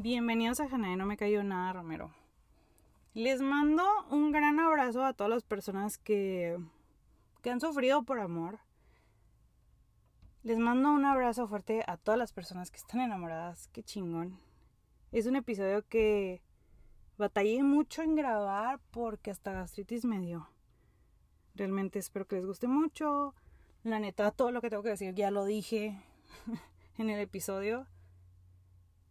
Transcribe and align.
Bienvenidos 0.00 0.60
a 0.60 0.68
Janae, 0.68 0.96
no 0.96 1.06
me 1.06 1.16
cayó 1.16 1.42
nada, 1.42 1.72
Romero. 1.72 2.12
Les 3.14 3.42
mando 3.42 3.82
un 4.10 4.30
gran 4.30 4.60
abrazo 4.60 5.04
a 5.04 5.12
todas 5.12 5.28
las 5.28 5.42
personas 5.42 5.98
que, 5.98 6.56
que 7.42 7.50
han 7.50 7.60
sufrido 7.60 8.04
por 8.04 8.20
amor. 8.20 8.60
Les 10.44 10.56
mando 10.56 10.92
un 10.92 11.04
abrazo 11.04 11.48
fuerte 11.48 11.82
a 11.84 11.96
todas 11.96 12.16
las 12.16 12.32
personas 12.32 12.70
que 12.70 12.76
están 12.76 13.00
enamoradas. 13.00 13.66
Qué 13.72 13.82
chingón. 13.82 14.38
Es 15.10 15.26
un 15.26 15.34
episodio 15.34 15.84
que 15.88 16.42
batallé 17.16 17.64
mucho 17.64 18.02
en 18.02 18.14
grabar 18.14 18.78
porque 18.92 19.32
hasta 19.32 19.50
gastritis 19.50 20.04
me 20.04 20.20
dio. 20.20 20.48
Realmente 21.56 21.98
espero 21.98 22.28
que 22.28 22.36
les 22.36 22.46
guste 22.46 22.68
mucho. 22.68 23.34
La 23.82 23.98
neta, 23.98 24.30
todo 24.30 24.52
lo 24.52 24.60
que 24.60 24.70
tengo 24.70 24.84
que 24.84 24.90
decir 24.90 25.12
ya 25.16 25.32
lo 25.32 25.44
dije 25.44 26.00
en 26.98 27.10
el 27.10 27.18
episodio 27.18 27.88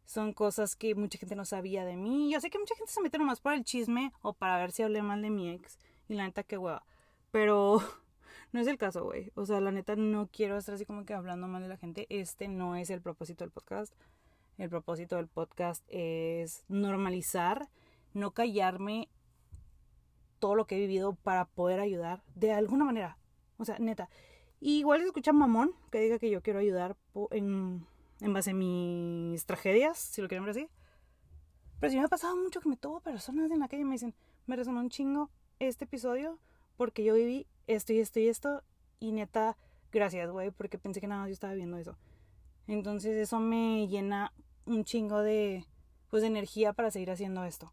son 0.07 0.31
cosas 0.31 0.77
que 0.77 0.95
mucha 0.95 1.19
gente 1.19 1.35
no 1.35 1.43
sabía 1.43 1.83
de 1.83 1.97
mí. 1.97 2.31
Yo 2.31 2.39
sé 2.39 2.49
que 2.49 2.57
mucha 2.57 2.75
gente 2.75 2.91
se 2.91 3.01
mete 3.01 3.17
nomás 3.17 3.41
por 3.41 3.51
el 3.51 3.65
chisme 3.65 4.13
o 4.21 4.31
para 4.31 4.57
ver 4.57 4.71
si 4.71 4.81
hablé 4.81 5.01
mal 5.01 5.21
de 5.21 5.29
mi 5.29 5.49
ex. 5.51 5.77
Y 6.07 6.13
la 6.13 6.23
neta, 6.23 6.43
qué 6.43 6.57
hueva. 6.57 6.85
Pero 7.29 7.81
no 8.53 8.61
es 8.61 8.67
el 8.67 8.77
caso, 8.77 9.03
güey. 9.03 9.33
O 9.35 9.45
sea, 9.45 9.59
la 9.59 9.69
neta, 9.69 9.97
no 9.97 10.29
quiero 10.31 10.57
estar 10.57 10.75
así 10.75 10.85
como 10.85 11.03
que 11.05 11.13
hablando 11.13 11.49
mal 11.49 11.61
de 11.61 11.67
la 11.67 11.75
gente. 11.75 12.07
Este 12.09 12.47
no 12.47 12.77
es 12.77 12.89
el 12.89 13.01
propósito 13.01 13.43
del 13.43 13.51
podcast. 13.51 13.93
El 14.57 14.69
propósito 14.69 15.17
del 15.17 15.27
podcast 15.27 15.83
es 15.89 16.63
normalizar, 16.69 17.67
no 18.13 18.31
callarme 18.31 19.09
todo 20.39 20.55
lo 20.55 20.67
que 20.67 20.77
he 20.77 20.79
vivido 20.79 21.15
para 21.15 21.45
poder 21.45 21.81
ayudar 21.81 22.23
de 22.33 22.53
alguna 22.53 22.85
manera. 22.85 23.17
O 23.57 23.65
sea, 23.65 23.77
neta. 23.77 24.09
igual 24.61 25.01
se 25.01 25.07
escucha 25.07 25.33
mamón 25.33 25.73
que 25.91 25.99
diga 25.99 26.17
que 26.17 26.29
yo 26.29 26.41
quiero 26.41 26.59
ayudar 26.59 26.95
en 27.31 27.85
en 28.21 28.33
base 28.33 28.51
a 28.51 28.53
mis 28.53 29.45
tragedias, 29.45 29.97
si 29.97 30.21
lo 30.21 30.27
quieren 30.27 30.45
ver 30.45 30.51
así. 30.51 30.69
Pero 31.79 31.91
sí 31.91 31.97
me 31.97 32.05
ha 32.05 32.07
pasado 32.07 32.35
mucho 32.35 32.59
que 32.59 32.69
me 32.69 32.77
tomo 32.77 33.01
personas 33.01 33.51
en 33.51 33.59
la 33.59 33.67
calle 33.67 33.83
y 33.83 33.85
me 33.85 33.93
dicen, 33.93 34.15
me 34.47 34.55
resonó 34.55 34.79
un 34.79 34.89
chingo 34.89 35.29
este 35.59 35.85
episodio 35.85 36.39
porque 36.75 37.03
yo 37.03 37.13
viví 37.13 37.47
esto 37.67 37.93
y 37.93 37.99
esto 37.99 38.19
y 38.19 38.27
esto 38.27 38.63
y 38.99 39.11
neta, 39.11 39.57
gracias, 39.91 40.31
güey, 40.31 40.51
porque 40.51 40.77
pensé 40.77 41.01
que 41.01 41.07
nada 41.07 41.21
más 41.21 41.29
yo 41.29 41.33
estaba 41.33 41.53
viendo 41.53 41.77
eso. 41.77 41.97
Entonces 42.67 43.15
eso 43.15 43.39
me 43.39 43.87
llena 43.87 44.33
un 44.65 44.83
chingo 44.83 45.21
de, 45.21 45.65
pues, 46.09 46.21
de 46.21 46.27
energía 46.27 46.73
para 46.73 46.91
seguir 46.91 47.11
haciendo 47.11 47.43
esto. 47.43 47.71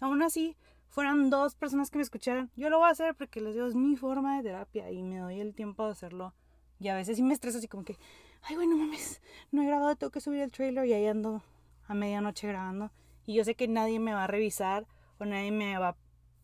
Aún 0.00 0.22
así, 0.22 0.56
fueran 0.88 1.30
dos 1.30 1.54
personas 1.54 1.90
que 1.90 1.98
me 1.98 2.02
escucharan, 2.02 2.50
yo 2.56 2.68
lo 2.68 2.78
voy 2.78 2.88
a 2.88 2.92
hacer 2.92 3.14
porque 3.14 3.40
les 3.40 3.54
digo, 3.54 3.66
es 3.66 3.74
mi 3.74 3.96
forma 3.96 4.36
de 4.36 4.42
terapia 4.42 4.90
y 4.90 5.02
me 5.02 5.18
doy 5.18 5.40
el 5.40 5.54
tiempo 5.54 5.84
de 5.84 5.92
hacerlo. 5.92 6.34
Y 6.78 6.88
a 6.88 6.94
veces 6.94 7.16
sí 7.16 7.22
me 7.22 7.34
estreso 7.34 7.58
así 7.58 7.68
como 7.68 7.84
que, 7.84 7.96
ay, 8.42 8.56
bueno, 8.56 8.76
mames, 8.76 9.20
no 9.50 9.62
he 9.62 9.66
grabado, 9.66 9.96
tengo 9.96 10.10
que 10.10 10.20
subir 10.20 10.40
el 10.40 10.52
trailer 10.52 10.86
y 10.86 10.92
ahí 10.92 11.06
ando 11.06 11.42
a 11.86 11.94
medianoche 11.94 12.48
grabando. 12.48 12.90
Y 13.26 13.34
yo 13.34 13.44
sé 13.44 13.54
que 13.54 13.68
nadie 13.68 14.00
me 14.00 14.14
va 14.14 14.24
a 14.24 14.26
revisar 14.26 14.86
o 15.18 15.24
nadie 15.24 15.52
me 15.52 15.78
va 15.78 15.90
a 15.90 15.96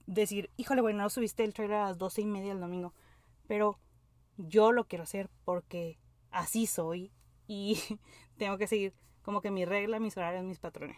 decir, 0.07 0.51
híjole, 0.57 0.83
bueno, 0.83 1.03
no 1.03 1.11
subiste 1.11 1.45
el 1.45 1.55
trailer 1.55 1.79
a 1.79 1.89
las 1.89 1.99
doce 1.99 2.23
y 2.23 2.27
media 2.27 2.53
el 2.53 2.61
domingo. 2.61 2.95
Pero 3.47 3.79
yo 4.37 4.73
lo 4.73 4.87
quiero 4.87 5.05
hacer 5.05 5.31
porque 5.45 5.99
así 6.31 6.67
soy 6.67 7.13
y 7.47 7.79
tengo 8.37 8.59
que 8.59 8.67
seguir 8.67 8.95
como 9.23 9.41
que 9.41 9.51
mi 9.51 9.65
regla, 9.65 9.99
mis 9.99 10.17
horarios, 10.17 10.45
mis 10.45 10.59
patrones. 10.59 10.97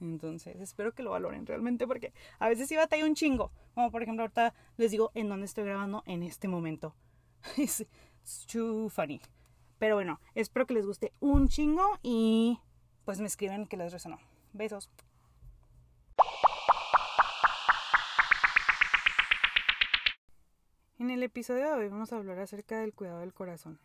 Entonces, 0.00 0.60
espero 0.60 0.92
que 0.92 1.02
lo 1.02 1.10
valoren 1.10 1.46
realmente 1.46 1.86
porque 1.86 2.12
a 2.38 2.48
veces 2.48 2.68
sí 2.68 2.76
batalla 2.76 3.06
un 3.06 3.14
chingo. 3.14 3.50
Como 3.74 3.90
por 3.90 4.02
ejemplo, 4.02 4.22
ahorita 4.22 4.54
les 4.76 4.90
digo 4.90 5.10
en 5.14 5.28
dónde 5.28 5.46
estoy 5.46 5.64
grabando 5.64 6.02
en 6.06 6.22
este 6.22 6.48
momento. 6.48 6.94
es 7.56 7.86
too 8.46 8.88
funny. 8.88 9.20
Pero 9.78 9.94
bueno, 9.94 10.20
espero 10.34 10.66
que 10.66 10.74
les 10.74 10.86
guste 10.86 11.12
un 11.20 11.48
chingo 11.48 11.98
y 12.02 12.58
pues 13.04 13.20
me 13.20 13.26
escriben 13.26 13.66
que 13.66 13.76
les 13.76 13.92
resonó. 13.92 14.18
Besos. 14.52 14.90
En 20.98 21.10
el 21.10 21.22
episodio 21.22 21.66
de 21.66 21.72
hoy 21.72 21.88
vamos 21.88 22.12
a 22.12 22.16
hablar 22.16 22.38
acerca 22.38 22.80
del 22.80 22.94
cuidado 22.94 23.20
del 23.20 23.34
corazón. 23.34 23.78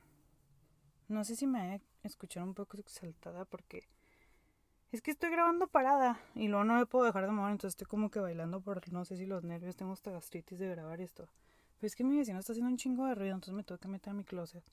No 1.09 1.25
sé 1.25 1.35
si 1.35 1.46
me 1.46 1.59
voy 1.59 1.81
a 2.03 2.08
escuchar 2.08 2.41
un 2.44 2.53
poco 2.53 2.78
exaltada 2.78 3.44
porque 3.44 3.90
es 4.94 5.02
que 5.02 5.12
estoy 5.12 5.29
grabando 5.29 5.68
parada 5.68 6.22
y 6.35 6.47
luego 6.47 6.63
no 6.63 6.75
me 6.75 6.85
puedo 6.85 7.06
dejar 7.06 7.25
de 7.25 7.31
mover, 7.31 7.52
entonces 7.52 7.73
estoy 7.73 7.88
como 7.88 8.09
que 8.09 8.22
bailando 8.22 8.62
por 8.62 8.90
no 8.94 9.03
sé 9.03 9.18
si 9.18 9.25
los 9.25 9.44
nervios, 9.44 9.75
tengo 9.75 9.94
esta 9.94 10.12
gastritis 10.12 10.58
de 10.58 10.69
grabar 10.69 11.02
esto. 11.02 11.28
Pero 11.79 11.88
es 11.88 11.96
que 11.96 12.06
mi 12.06 12.18
vecino 12.18 12.40
está 12.40 12.53
haciendo 12.53 12.72
un 12.72 12.78
chingo 12.78 13.06
de 13.06 13.16
ruido, 13.16 13.35
entonces 13.35 13.53
me 13.53 13.63
tengo 13.63 13.79
que 13.79 13.88
meter 13.90 14.12
a 14.12 14.13
mi 14.13 14.23
closet. 14.23 14.63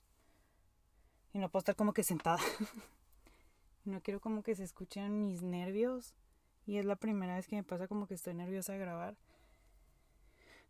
Y 1.33 1.39
no 1.39 1.49
puedo 1.49 1.59
estar 1.59 1.75
como 1.75 1.93
que 1.93 2.03
sentada. 2.03 2.39
no 3.85 4.01
quiero 4.01 4.19
como 4.19 4.43
que 4.43 4.55
se 4.55 4.63
escuchen 4.63 5.25
mis 5.25 5.41
nervios. 5.41 6.13
Y 6.65 6.77
es 6.77 6.85
la 6.85 6.95
primera 6.95 7.35
vez 7.35 7.47
que 7.47 7.55
me 7.55 7.63
pasa 7.63 7.87
como 7.87 8.07
que 8.07 8.13
estoy 8.13 8.33
nerviosa 8.33 8.73
de 8.73 8.79
grabar. 8.79 9.17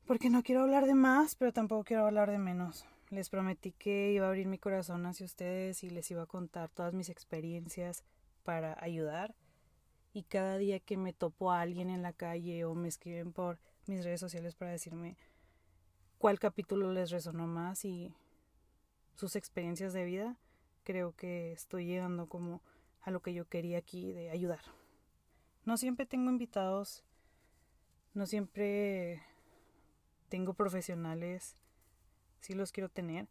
Porque 0.06 0.30
no 0.30 0.44
quiero 0.44 0.62
hablar 0.62 0.86
de 0.86 0.96
más, 0.96 1.36
pero 1.36 1.53
tampoco 1.53 1.84
quiero 1.84 2.06
hablar 2.06 2.31
de 2.31 2.40
menos. 2.40 2.86
Les 3.09 3.30
prometí 3.30 3.72
que 3.72 4.12
iba 4.12 4.25
a 4.25 4.30
abrir 4.30 4.48
mi 4.48 4.58
corazón 4.58 5.06
hacia 5.06 5.25
ustedes 5.25 5.84
y 5.84 5.90
les 5.90 6.09
iba 6.12 6.24
a 6.24 6.28
contar 6.28 6.69
todas 6.69 6.94
mis 6.94 7.09
experiencias 7.09 8.03
para 8.44 8.75
ayudar. 8.84 9.36
Y 10.14 10.24
cada 10.24 10.58
día 10.58 10.80
que 10.80 10.98
me 10.98 11.14
topo 11.14 11.52
a 11.52 11.62
alguien 11.62 11.90
en 11.90 12.02
la 12.02 12.14
calle 12.14 12.66
o 12.66 12.74
me 12.75 12.88
escriben 12.88 13.34
por 13.34 13.59
mis 13.88 14.03
redes 14.03 14.19
sociales 14.19 14.56
para 14.56 14.72
decirme 14.72 15.18
cuál 16.18 16.40
capítulo 16.40 16.92
les 16.94 17.12
resonó 17.12 17.48
más 17.48 17.86
y 17.86 18.14
sus 19.16 19.36
experiencias 19.36 19.94
de 19.94 20.06
vida, 20.06 20.38
creo 20.90 21.16
que 21.16 21.52
estoy 21.52 21.86
llegando 21.86 22.26
como 22.26 22.64
a 23.02 23.12
lo 23.12 23.22
que 23.22 23.32
yo 23.32 23.48
quería 23.48 23.78
aquí 23.78 24.12
de 24.12 24.32
ayudar. 24.32 24.62
No 25.64 25.78
siempre 25.78 26.08
tengo 26.08 26.32
invitados, 26.32 27.04
no 28.16 28.26
siempre 28.26 29.22
tengo 30.30 30.56
profesionales, 30.56 31.56
sí 32.42 32.56
los 32.56 32.72
quiero 32.72 32.90
tener, 32.90 33.28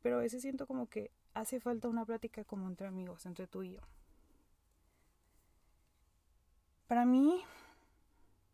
pero 0.00 0.18
a 0.18 0.20
veces 0.20 0.42
siento 0.42 0.68
como 0.68 0.88
que 0.88 1.10
hace 1.34 1.58
falta 1.58 1.88
una 1.88 2.06
plática 2.06 2.44
como 2.44 2.68
entre 2.68 2.86
amigos, 2.86 3.26
entre 3.26 3.48
tú 3.48 3.64
y 3.64 3.72
yo. 3.72 3.80
Para 6.86 7.04
mí, 7.04 7.42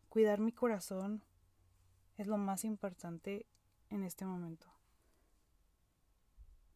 cuidar 0.09 0.39
mi 0.39 0.53
corazón 0.53 1.21
es 2.17 2.25
lo 2.25 2.39
más 2.39 2.65
importante 2.65 3.45
en 3.91 4.03
este 4.03 4.25
momento. 4.25 4.65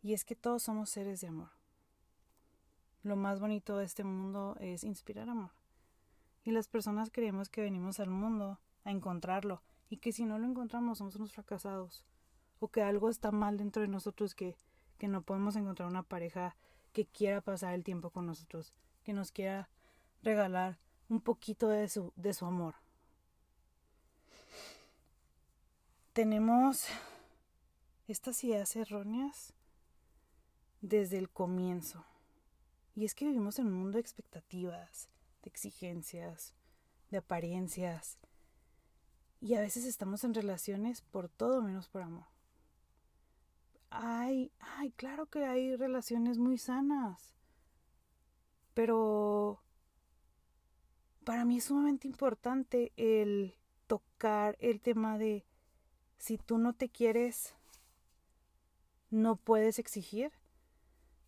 Y 0.04 0.14
es 0.14 0.24
que 0.24 0.36
todos 0.36 0.62
somos 0.62 0.92
seres 0.92 1.20
de 1.20 1.30
amor. 1.30 1.63
Lo 3.04 3.16
más 3.16 3.40
bonito 3.40 3.78
de 3.78 3.86
este 3.86 4.04
mundo 4.04 4.56
es 4.60 4.84
inspirar 4.84 5.30
amor. 5.30 5.52
Y 6.44 6.52
las 6.52 6.68
personas 6.68 7.12
creemos 7.12 7.50
que 7.50 7.62
venimos 7.62 8.00
al 8.00 8.10
mundo 8.10 8.60
a 8.86 8.92
encontrarlo 8.92 9.62
y 9.90 9.98
que 9.98 10.12
si 10.12 10.26
no 10.26 10.40
lo 10.40 10.48
encontramos 10.48 10.98
somos 10.98 11.16
unos 11.16 11.34
fracasados 11.34 12.04
o 12.60 12.70
que 12.70 12.82
algo 12.82 13.10
está 13.10 13.32
mal 13.32 13.58
dentro 13.58 13.82
de 13.82 13.88
nosotros 13.88 14.36
que, 14.36 14.56
que 14.98 15.08
no 15.08 15.22
podemos 15.22 15.56
encontrar 15.56 15.88
una 15.88 16.04
pareja 16.04 16.56
que 16.94 17.06
quiera 17.06 17.42
pasar 17.42 17.74
el 17.74 17.84
tiempo 17.84 18.10
con 18.10 18.26
nosotros, 18.26 18.74
que 19.04 19.14
nos 19.14 19.32
quiera 19.32 19.70
regalar 20.22 20.80
un 21.10 21.20
poquito 21.20 21.68
de 21.68 21.90
su, 21.90 22.14
de 22.16 22.34
su 22.34 22.46
amor. 22.46 22.76
Tenemos 26.14 26.86
estas 28.08 28.44
ideas 28.44 28.76
erróneas 28.76 29.54
desde 30.82 31.18
el 31.18 31.30
comienzo. 31.30 32.06
Y 32.96 33.06
es 33.06 33.16
que 33.16 33.26
vivimos 33.26 33.60
en 33.60 33.68
un 33.68 33.74
mundo 33.74 33.98
de 33.98 34.02
expectativas, 34.02 35.10
de 35.42 35.50
exigencias, 35.50 36.54
de 37.10 37.18
apariencias. 37.18 38.18
Y 39.42 39.56
a 39.56 39.62
veces 39.62 39.86
estamos 39.86 40.24
en 40.24 40.34
relaciones 40.34 41.02
por 41.02 41.28
todo 41.28 41.62
menos 41.62 41.90
por 41.90 42.04
amor. 42.04 42.28
Ay, 43.90 44.52
ay, 44.60 44.92
claro 44.92 45.26
que 45.28 45.46
hay 45.46 45.76
relaciones 45.76 46.38
muy 46.38 46.58
sanas. 46.58 47.34
Pero 48.74 49.62
para 51.24 51.46
mí 51.46 51.58
es 51.58 51.66
sumamente 51.66 52.08
importante 52.08 52.92
el 52.96 53.56
tocar 53.88 54.56
el 54.60 54.82
tema 54.82 55.18
de 55.18 55.46
si 56.18 56.38
tú 56.38 56.58
no 56.58 56.74
te 56.74 56.90
quieres, 56.90 57.54
no 59.10 59.36
puedes 59.36 59.78
exigir. 59.78 60.32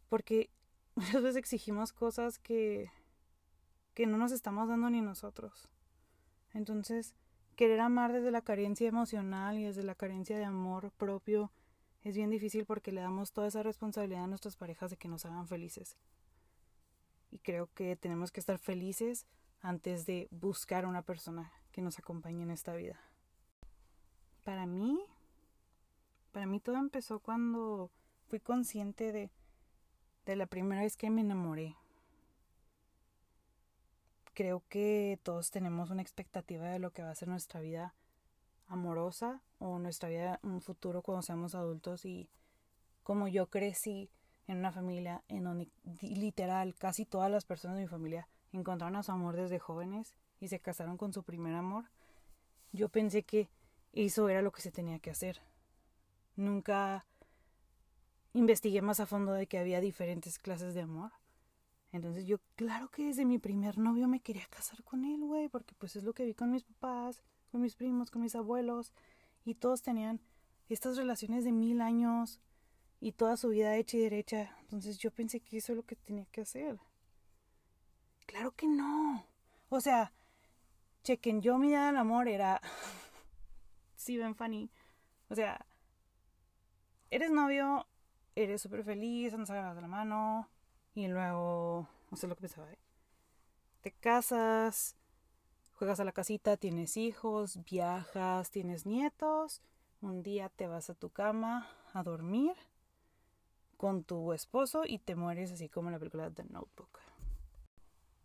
Porque 0.10 0.50
muchas 0.96 1.22
veces 1.22 1.36
exigimos 1.36 1.94
cosas 1.94 2.40
que, 2.40 2.92
que 3.94 4.08
no 4.08 4.18
nos 4.18 4.32
estamos 4.32 4.68
dando 4.68 4.90
ni 4.90 5.02
nosotros. 5.02 5.70
Entonces, 6.54 7.16
querer 7.56 7.82
amar 7.82 8.14
desde 8.14 8.32
la 8.32 8.42
carencia 8.42 8.88
emocional 8.88 9.58
y 9.58 9.66
desde 9.66 9.84
la 9.84 9.96
carencia 9.96 10.38
de 10.38 10.46
amor 10.46 10.92
propio 10.92 11.52
es 12.04 12.16
bien 12.16 12.30
difícil 12.30 12.66
porque 12.66 12.92
le 12.92 13.02
damos 13.02 13.32
toda 13.32 13.48
esa 13.48 13.64
responsabilidad 13.64 14.24
a 14.24 14.28
nuestras 14.28 14.56
parejas 14.56 14.92
de 14.92 14.98
que 14.98 15.08
nos 15.08 15.26
hagan 15.26 15.48
felices. 15.48 15.98
Y 17.32 17.40
creo 17.40 17.68
que 17.74 17.96
tenemos 17.96 18.32
que 18.32 18.40
estar 18.40 18.60
felices 18.60 19.26
antes 19.60 20.06
de 20.06 20.28
buscar 20.32 20.86
una 20.86 21.02
persona 21.02 21.52
que 21.72 21.82
nos 21.82 21.98
acompañe 21.98 22.44
en 22.44 22.52
esta 22.52 22.76
vida. 22.76 23.00
Para 24.44 24.68
mí, 24.68 25.00
para 26.32 26.46
mí 26.46 26.60
todo 26.60 26.78
empezó 26.78 27.20
cuando 27.20 27.90
fui 28.28 28.40
consciente 28.40 29.12
de 29.12 29.32
de 30.26 30.36
la 30.36 30.46
primera 30.46 30.82
vez 30.82 30.98
que 30.98 31.10
me 31.10 31.22
enamoré. 31.22 31.76
creo 34.34 34.64
que 34.68 35.18
todos 35.24 35.50
tenemos 35.50 35.92
una 35.92 36.02
expectativa 36.02 36.66
de 36.66 36.80
lo 36.80 36.92
que 36.92 37.02
va 37.02 37.10
a 37.10 37.16
ser 37.16 37.30
nuestra 37.30 37.62
vida 37.62 37.96
amorosa 38.68 39.42
o 39.60 39.80
nuestra 39.80 40.10
vida 40.10 40.40
un 40.44 40.62
futuro 40.62 41.02
cuando 41.02 41.22
seamos 41.22 41.56
adultos 41.56 42.04
y 42.04 42.28
como 43.04 43.30
yo 43.30 43.48
crecí 43.50 44.10
en 44.48 44.58
una 44.58 44.72
familia 44.72 45.24
en 45.30 45.46
donde 45.46 45.70
literal 46.02 46.76
casi 46.76 47.06
todas 47.06 47.32
las 47.32 47.46
personas 47.46 47.78
de 47.78 47.84
mi 47.84 47.88
familia 47.88 48.28
encontraron 48.52 48.98
a 48.98 49.04
su 49.04 49.12
amor 49.12 49.36
desde 49.36 49.60
jóvenes 49.60 50.14
y 50.40 50.50
se 50.50 50.60
casaron 50.60 50.98
con 50.98 51.14
su 51.14 51.24
primer 51.24 51.56
amor, 51.56 51.86
yo 52.72 52.90
pensé 52.90 53.24
que 53.24 53.50
eso 53.94 54.28
era 54.28 54.42
lo 54.42 54.52
que 54.52 54.62
se 54.62 54.72
tenía 54.72 55.00
que 55.00 55.12
hacer. 55.12 55.42
Nunca 56.36 57.06
investigué 58.36 58.82
más 58.82 59.00
a 59.00 59.06
fondo 59.06 59.32
de 59.32 59.48
que 59.48 59.58
había 59.58 59.80
diferentes 59.80 60.40
clases 60.40 60.74
de 60.74 60.82
amor. 60.82 61.12
Entonces 61.92 62.26
yo, 62.26 62.40
claro 62.56 62.90
que 62.90 63.06
desde 63.06 63.24
mi 63.24 63.40
primer 63.40 63.78
novio 63.78 64.08
me 64.10 64.20
quería 64.20 64.46
casar 64.48 64.84
con 64.84 65.06
él, 65.06 65.22
güey, 65.22 65.48
porque 65.48 65.74
pues 65.76 65.96
es 65.96 66.04
lo 66.04 66.14
que 66.14 66.26
vi 66.26 66.34
con 66.34 66.52
mis 66.52 66.64
papás, 66.64 67.24
con 67.52 67.62
mis 67.62 67.76
primos, 67.76 68.12
con 68.12 68.22
mis 68.22 68.36
abuelos, 68.36 68.92
y 69.46 69.56
todos 69.56 69.82
tenían 69.82 70.20
estas 70.68 70.98
relaciones 70.98 71.46
de 71.46 71.54
mil 71.54 71.80
años 71.80 72.42
y 73.00 73.14
toda 73.14 73.38
su 73.38 73.50
vida 73.50 73.78
hecha 73.78 73.96
y 73.96 74.02
derecha. 74.02 74.58
Entonces 74.62 74.98
yo 74.98 75.12
pensé 75.12 75.40
que 75.40 75.58
eso 75.58 75.72
es 75.72 75.78
lo 75.78 75.84
que 75.84 75.96
tenía 75.96 76.26
que 76.26 76.42
hacer. 76.42 76.78
Claro 78.26 78.52
que 78.52 78.68
no. 78.68 79.26
O 79.70 79.80
sea, 79.80 80.12
chequen, 81.04 81.42
yo 81.42 81.58
mi 81.58 81.70
idea 81.70 81.88
del 81.88 81.98
amor 81.98 82.28
era... 82.28 82.62
sí, 83.96 84.18
ven, 84.18 84.36
Fanny. 84.36 84.70
O 85.30 85.36
sea, 85.36 85.66
eres 87.10 87.32
novio, 87.32 87.88
eres 88.36 88.62
súper 88.62 88.84
feliz, 88.84 89.34
andas 89.34 89.50
agarrados 89.50 89.78
de 89.78 89.82
la 89.82 89.88
mano, 89.88 90.50
y 90.94 91.08
luego, 91.08 91.88
no 92.12 92.18
sé 92.18 92.28
lo 92.28 92.36
que 92.36 92.42
pensaba, 92.42 92.72
¿eh? 92.72 92.78
te 93.82 93.92
casas, 93.92 94.96
juegas 95.74 96.00
a 96.00 96.06
la 96.06 96.12
casita, 96.12 96.58
tienes 96.58 96.98
hijos, 96.98 97.64
viajas, 97.66 98.50
tienes 98.50 98.86
nietos, 98.86 99.62
un 100.02 100.24
día 100.24 100.50
te 100.50 100.68
vas 100.68 100.90
a 100.90 100.96
tu 100.96 101.10
cama 101.10 101.70
a 101.94 102.04
dormir 102.04 102.56
con 103.78 104.04
tu 104.04 104.34
esposo 104.34 104.84
y 104.86 105.00
te 105.00 105.16
mueres 105.16 105.52
así 105.52 105.70
como 105.70 105.90
en 105.90 105.94
la 105.94 106.00
película 106.00 106.32
The 106.32 106.46
Notebook. 106.46 107.00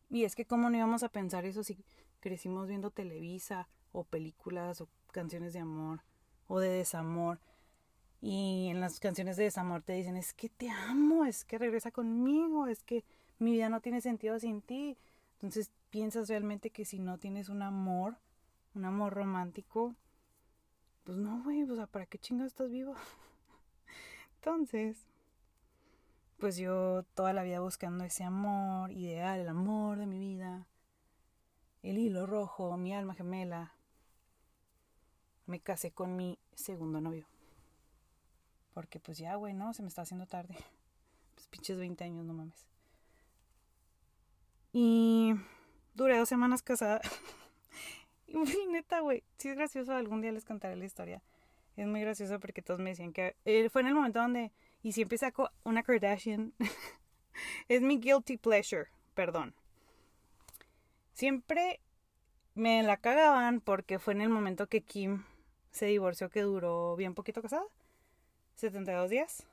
Y 0.09 0.25
es 0.25 0.35
que 0.35 0.47
cómo 0.47 0.71
no 0.71 0.77
íbamos 0.77 1.03
a 1.03 1.09
pensar 1.09 1.45
eso 1.45 1.63
si 1.63 1.85
crecimos 2.21 2.67
viendo 2.67 2.91
Televisa 2.91 3.69
o 3.93 4.05
películas 4.05 4.81
o 4.81 4.89
canciones 5.13 5.53
de 5.53 5.61
amor 5.61 6.01
o 6.49 6.59
de 6.59 6.69
desamor. 6.69 7.39
Y 8.23 8.69
en 8.69 8.81
las 8.81 9.01
canciones 9.01 9.37
de 9.37 9.45
desamor 9.45 9.83
te 9.83 9.95
dicen, 9.95 10.17
es 10.17 10.35
que 10.35 10.49
te 10.49 10.69
amo, 10.71 11.25
es 11.25 11.45
que 11.45 11.59
regresa 11.59 11.91
conmigo, 11.91 12.67
es 12.67 12.83
que 12.83 13.05
mi 13.39 13.53
vida 13.53 13.69
no 13.69 13.81
tiene 13.81 14.01
sentido 14.01 14.39
sin 14.39 14.61
ti. 14.61 14.99
Entonces 15.35 15.71
piensas 15.89 16.29
realmente 16.29 16.71
que 16.71 16.85
si 16.85 16.99
no 16.99 17.19
tienes 17.19 17.49
un 17.49 17.63
amor, 17.63 18.19
un 18.75 18.85
amor 18.85 19.15
romántico, 19.15 19.95
pues 21.05 21.17
no, 21.17 21.43
güey, 21.43 21.63
o 21.63 21.75
sea, 21.75 21.87
¿para 21.87 22.07
qué 22.07 22.19
chingados 22.19 22.53
estás 22.53 22.71
vivo? 22.71 22.95
Entonces, 24.37 24.99
pues 26.39 26.57
yo 26.57 27.05
toda 27.15 27.33
la 27.33 27.43
vida 27.43 27.61
buscando 27.61 28.05
ese 28.05 28.25
amor 28.25 28.93
ideal, 28.93 29.41
el 29.41 29.49
amor 29.49 29.99
de 29.99 30.07
mi 30.07 30.19
vida, 30.19 30.67
el 31.83 31.97
hilo 31.97 32.27
rojo, 32.27 32.77
mi 32.77 32.95
alma 32.95 33.15
gemela, 33.15 33.73
me 35.47 35.61
casé 35.61 35.91
con 35.91 36.17
mi 36.17 36.39
segundo 36.55 37.01
novio. 37.01 37.27
Porque 38.75 39.01
pues 39.01 39.19
ya, 39.19 39.35
güey, 39.37 39.55
no, 39.55 39.73
se 39.75 39.83
me 39.83 39.89
está 39.89 40.03
haciendo 40.03 40.27
tarde. 40.27 40.57
Pues 41.35 41.47
pinches 41.49 41.79
20 41.79 42.05
años, 42.05 42.27
no 42.27 42.35
mames. 42.35 42.67
Y 44.75 45.33
duré 45.95 46.19
dos 46.19 46.29
semanas 46.29 46.61
casada. 46.61 47.01
y 48.27 48.67
neta, 48.67 49.01
güey, 49.01 49.23
si 49.39 49.49
es 49.49 49.57
gracioso, 49.57 49.95
algún 49.95 50.21
día 50.21 50.33
les 50.33 50.45
contaré 50.45 50.77
la 50.77 50.85
historia. 50.85 51.23
Es 51.77 51.87
muy 51.87 52.03
gracioso 52.03 52.39
porque 52.41 52.61
todos 52.61 52.79
me 52.79 52.91
decían 52.91 53.15
que 53.15 53.37
eh, 53.47 53.71
fue 53.71 53.81
en 53.81 53.89
el 53.89 53.95
momento 53.95 54.19
donde 54.19 54.53
y 54.83 54.93
siempre 54.93 55.19
saco 55.19 55.51
una 55.65 55.83
Kardashian. 55.83 56.53
es 57.69 57.83
mi 57.83 57.99
guilty 57.99 58.37
pleasure, 58.37 58.87
perdón. 59.15 59.55
Siempre 61.13 61.81
me 62.55 62.83
la 62.83 62.97
cagaban 62.97 63.61
porque 63.61 63.99
fue 63.99 64.15
en 64.15 64.23
el 64.23 64.29
momento 64.29 64.69
que 64.69 64.83
Kim 64.83 65.25
se 65.71 65.87
divorció, 65.87 66.31
que 66.31 66.43
duró 66.43 66.97
bien 66.97 67.15
poquito 67.15 67.43
casada. 67.43 67.65
72 68.61 69.11
días. 69.11 69.47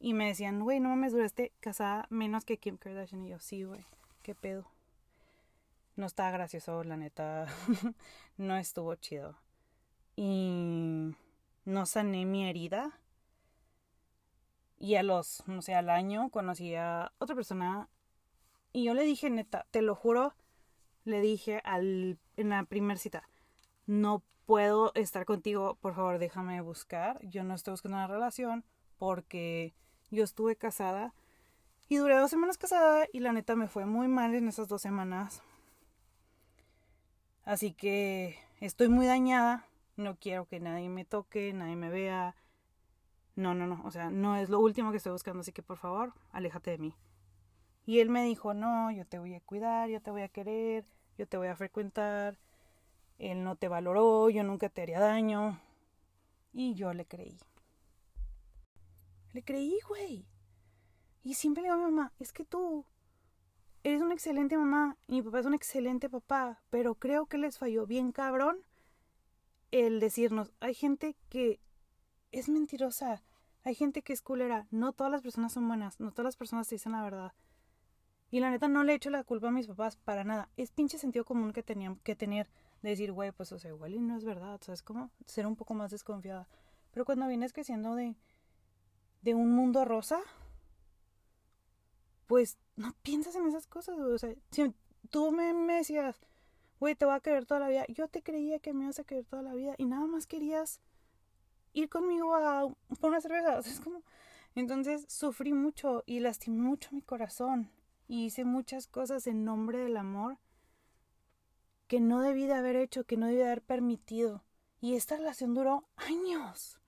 Y 0.00 0.14
me 0.14 0.26
decían, 0.26 0.60
güey, 0.60 0.80
no 0.80 0.88
mames, 0.88 1.12
duraste 1.12 1.52
casada 1.60 2.06
menos 2.10 2.44
que 2.44 2.58
Kim 2.58 2.76
Kardashian. 2.76 3.24
Y 3.24 3.30
yo, 3.30 3.38
sí, 3.38 3.64
güey, 3.64 3.84
qué 4.22 4.34
pedo. 4.34 4.66
No 5.96 6.06
estaba 6.06 6.30
gracioso, 6.30 6.82
la 6.84 6.96
neta. 6.96 7.46
no 8.36 8.56
estuvo 8.56 8.94
chido. 8.96 9.36
Y 10.16 11.14
no 11.64 11.86
sané 11.86 12.24
mi 12.24 12.48
herida 12.48 13.00
y 14.78 14.96
a 14.96 15.02
los, 15.02 15.42
no 15.46 15.62
sé, 15.62 15.74
al 15.74 15.88
año 15.88 16.28
conocí 16.28 16.74
a 16.74 17.12
otra 17.18 17.34
persona 17.34 17.88
y 18.72 18.84
yo 18.84 18.94
le 18.94 19.04
dije, 19.04 19.30
neta, 19.30 19.66
te 19.70 19.80
lo 19.80 19.94
juro, 19.94 20.34
le 21.04 21.20
dije 21.20 21.60
al, 21.64 22.18
en 22.36 22.48
la 22.50 22.64
primera 22.64 22.98
cita, 22.98 23.28
no 23.86 24.22
puedo 24.46 24.92
estar 24.94 25.24
contigo, 25.24 25.76
por 25.80 25.94
favor 25.94 26.18
déjame 26.18 26.60
buscar, 26.60 27.20
yo 27.26 27.44
no 27.44 27.54
estoy 27.54 27.72
buscando 27.72 27.96
una 27.98 28.06
relación 28.06 28.64
porque 28.98 29.74
yo 30.10 30.24
estuve 30.24 30.56
casada 30.56 31.14
y 31.88 31.96
duré 31.96 32.16
dos 32.16 32.30
semanas 32.30 32.58
casada 32.58 33.06
y 33.12 33.20
la 33.20 33.32
neta 33.32 33.56
me 33.56 33.68
fue 33.68 33.86
muy 33.86 34.08
mal 34.08 34.34
en 34.34 34.48
esas 34.48 34.68
dos 34.68 34.82
semanas. 34.82 35.42
Así 37.44 37.72
que 37.72 38.38
estoy 38.60 38.88
muy 38.88 39.06
dañada, 39.06 39.66
no 39.96 40.16
quiero 40.16 40.46
que 40.46 40.60
nadie 40.60 40.88
me 40.88 41.04
toque, 41.04 41.52
nadie 41.52 41.76
me 41.76 41.90
vea, 41.90 42.36
no, 43.36 43.54
no, 43.54 43.66
no, 43.66 43.82
o 43.84 43.90
sea, 43.90 44.10
no 44.10 44.36
es 44.36 44.48
lo 44.48 44.60
último 44.60 44.90
que 44.90 44.96
estoy 44.96 45.12
buscando, 45.12 45.40
así 45.40 45.52
que 45.52 45.62
por 45.62 45.76
favor, 45.76 46.14
aléjate 46.32 46.70
de 46.70 46.78
mí. 46.78 46.94
Y 47.86 48.00
él 48.00 48.08
me 48.08 48.24
dijo, 48.24 48.54
no, 48.54 48.90
yo 48.90 49.06
te 49.06 49.18
voy 49.18 49.34
a 49.34 49.40
cuidar, 49.40 49.90
yo 49.90 50.00
te 50.00 50.10
voy 50.10 50.22
a 50.22 50.28
querer, 50.28 50.86
yo 51.18 51.28
te 51.28 51.36
voy 51.36 51.48
a 51.48 51.56
frecuentar, 51.56 52.38
él 53.18 53.44
no 53.44 53.56
te 53.56 53.68
valoró, 53.68 54.30
yo 54.30 54.42
nunca 54.42 54.68
te 54.68 54.82
haría 54.82 55.00
daño. 55.00 55.60
Y 56.52 56.74
yo 56.74 56.92
le 56.92 57.04
creí. 57.04 57.38
Le 59.32 59.42
creí, 59.42 59.78
güey. 59.88 60.26
Y 61.22 61.34
siempre 61.34 61.62
le 61.62 61.68
digo 61.68 61.74
a 61.74 61.78
mi 61.78 61.92
mamá, 61.92 62.12
es 62.18 62.32
que 62.32 62.44
tú 62.44 62.84
eres 63.82 64.02
una 64.02 64.14
excelente 64.14 64.56
mamá 64.56 64.96
y 65.08 65.14
mi 65.14 65.22
papá 65.22 65.40
es 65.40 65.46
un 65.46 65.54
excelente 65.54 66.08
papá, 66.08 66.62
pero 66.70 66.94
creo 66.94 67.26
que 67.26 67.38
les 67.38 67.58
falló 67.58 67.86
bien 67.86 68.12
cabrón 68.12 68.58
el 69.70 69.98
decirnos, 70.00 70.52
hay 70.60 70.74
gente 70.74 71.16
que 71.28 71.60
es 72.30 72.48
mentirosa. 72.48 73.22
Hay 73.64 73.74
gente 73.74 74.02
que 74.02 74.12
es 74.12 74.20
culera. 74.20 74.66
No 74.70 74.92
todas 74.92 75.10
las 75.10 75.22
personas 75.22 75.52
son 75.52 75.66
buenas. 75.66 75.98
No 75.98 76.10
todas 76.10 76.26
las 76.26 76.36
personas 76.36 76.68
te 76.68 76.74
dicen 76.74 76.92
la 76.92 77.02
verdad. 77.02 77.32
Y 78.30 78.40
la 78.40 78.50
neta 78.50 78.68
no 78.68 78.84
le 78.84 78.94
echo 78.94 79.08
la 79.10 79.24
culpa 79.24 79.48
a 79.48 79.52
mis 79.52 79.66
papás 79.66 79.96
para 79.96 80.22
nada. 80.22 80.50
Es 80.56 80.70
pinche 80.70 80.98
sentido 80.98 81.24
común 81.24 81.52
que 81.52 81.62
tenían 81.62 81.96
que 81.96 82.14
tener 82.14 82.50
de 82.84 82.90
decir, 82.90 83.12
güey, 83.12 83.32
pues 83.32 83.50
o 83.50 83.58
sea, 83.58 83.70
igual 83.70 83.94
y 83.94 84.00
no 84.00 84.14
es 84.14 84.24
verdad. 84.24 84.56
O 84.60 84.62
sea, 84.62 84.74
es 84.74 84.82
como 84.82 85.10
ser 85.24 85.46
un 85.46 85.56
poco 85.56 85.72
más 85.72 85.90
desconfiada. 85.90 86.46
Pero 86.90 87.06
cuando 87.06 87.26
vienes 87.26 87.54
creciendo 87.54 87.94
de, 87.94 88.14
de 89.22 89.34
un 89.34 89.50
mundo 89.52 89.86
rosa, 89.86 90.20
pues 92.26 92.58
no 92.76 92.94
piensas 93.00 93.36
en 93.36 93.46
esas 93.46 93.66
cosas. 93.66 93.98
O 93.98 94.18
sea, 94.18 94.34
si 94.50 94.74
tú 95.08 95.32
me, 95.32 95.54
decías, 95.74 96.20
güey, 96.78 96.94
te 96.94 97.06
voy 97.06 97.14
a 97.14 97.20
querer 97.20 97.46
toda 97.46 97.60
la 97.60 97.68
vida, 97.68 97.86
yo 97.88 98.06
te 98.08 98.22
creía 98.22 98.58
que 98.58 98.74
me 98.74 98.84
ibas 98.84 98.98
a 98.98 99.04
querer 99.04 99.24
toda 99.24 99.40
la 99.40 99.54
vida 99.54 99.74
y 99.78 99.86
nada 99.86 100.06
más 100.06 100.26
querías 100.26 100.82
ir 101.72 101.88
conmigo 101.88 102.34
a 102.34 102.68
por 103.00 103.10
una 103.10 103.22
cerveza. 103.22 103.58
es 103.66 103.80
como... 103.80 104.02
Entonces 104.54 105.06
sufrí 105.08 105.54
mucho 105.54 106.02
y 106.04 106.20
lastimé 106.20 106.60
mucho 106.60 106.90
mi 106.92 107.00
corazón. 107.00 107.70
Y 108.08 108.26
hice 108.26 108.44
muchas 108.44 108.86
cosas 108.86 109.26
en 109.26 109.42
nombre 109.42 109.78
del 109.78 109.96
amor 109.96 110.36
que 111.86 112.00
no 112.00 112.20
debí 112.20 112.46
de 112.46 112.54
haber 112.54 112.76
hecho, 112.76 113.04
que 113.04 113.16
no 113.16 113.26
debí 113.26 113.38
de 113.38 113.44
haber 113.44 113.62
permitido. 113.62 114.44
Y 114.80 114.94
esta 114.94 115.16
relación 115.16 115.54
duró 115.54 115.84
años. 115.96 116.78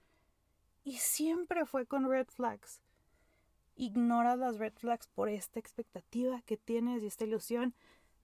Y 0.84 0.98
siempre 0.98 1.66
fue 1.66 1.86
con 1.86 2.08
red 2.08 2.26
flags. 2.28 2.80
Ignora 3.74 4.36
las 4.36 4.58
red 4.58 4.72
flags 4.74 5.08
por 5.08 5.28
esta 5.28 5.58
expectativa 5.58 6.42
que 6.42 6.56
tienes 6.56 7.02
y 7.02 7.06
esta 7.06 7.24
ilusión 7.24 7.74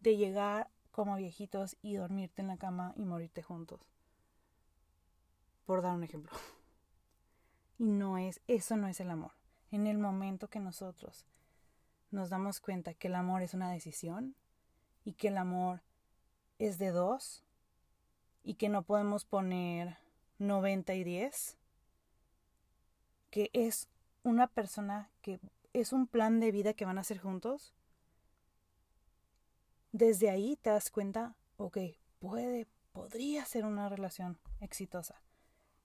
de 0.01 0.17
llegar 0.17 0.71
como 0.91 1.17
viejitos 1.17 1.77
y 1.83 1.95
dormirte 1.97 2.43
en 2.43 2.49
la 2.49 2.57
cama 2.57 2.93
y 2.97 3.05
morirte 3.05 3.43
juntos 3.43 3.81
por 5.65 5.83
dar 5.83 5.95
un 5.95 6.05
ejemplo. 6.05 6.33
Y 7.79 7.89
no 7.89 8.19
es, 8.19 8.41
eso 8.47 8.77
no 8.77 8.89
es 8.89 9.01
el 9.01 9.11
amor. 9.11 9.33
En 9.71 9.87
el 9.87 9.99
momento 9.99 10.49
que 10.49 10.61
nosotros 10.61 11.27
nos 12.11 12.29
damos 12.29 12.61
cuenta 12.61 12.95
que 12.95 13.09
el 13.09 13.15
amor 13.15 13.43
es 13.43 13.55
una 13.55 13.71
decisión 13.71 14.37
y 15.05 15.15
que 15.15 15.29
el 15.29 15.39
amor 15.39 15.83
es 16.67 16.79
de 16.79 16.93
dos 16.93 17.43
y 18.45 18.55
que 18.55 18.69
no 18.69 18.83
podemos 18.83 19.25
poner 19.25 19.97
90 20.39 20.95
y 20.95 21.05
10, 21.05 21.57
que 23.31 23.51
es 23.53 23.89
una 24.23 24.47
persona 24.47 25.11
que 25.23 25.41
es 25.73 25.93
un 25.93 26.07
plan 26.07 26.39
de 26.39 26.53
vida 26.53 26.75
que 26.75 26.85
van 26.85 26.99
a 26.99 27.01
hacer 27.01 27.19
juntos, 27.19 27.75
desde 29.91 30.31
ahí 30.31 30.57
te 30.57 30.71
das 30.71 30.91
cuenta, 30.91 31.35
ok, 31.57 31.79
puede, 32.21 32.69
podría 32.93 33.45
ser 33.45 33.65
una 33.65 33.89
relación 33.89 34.39
exitosa. 34.61 35.21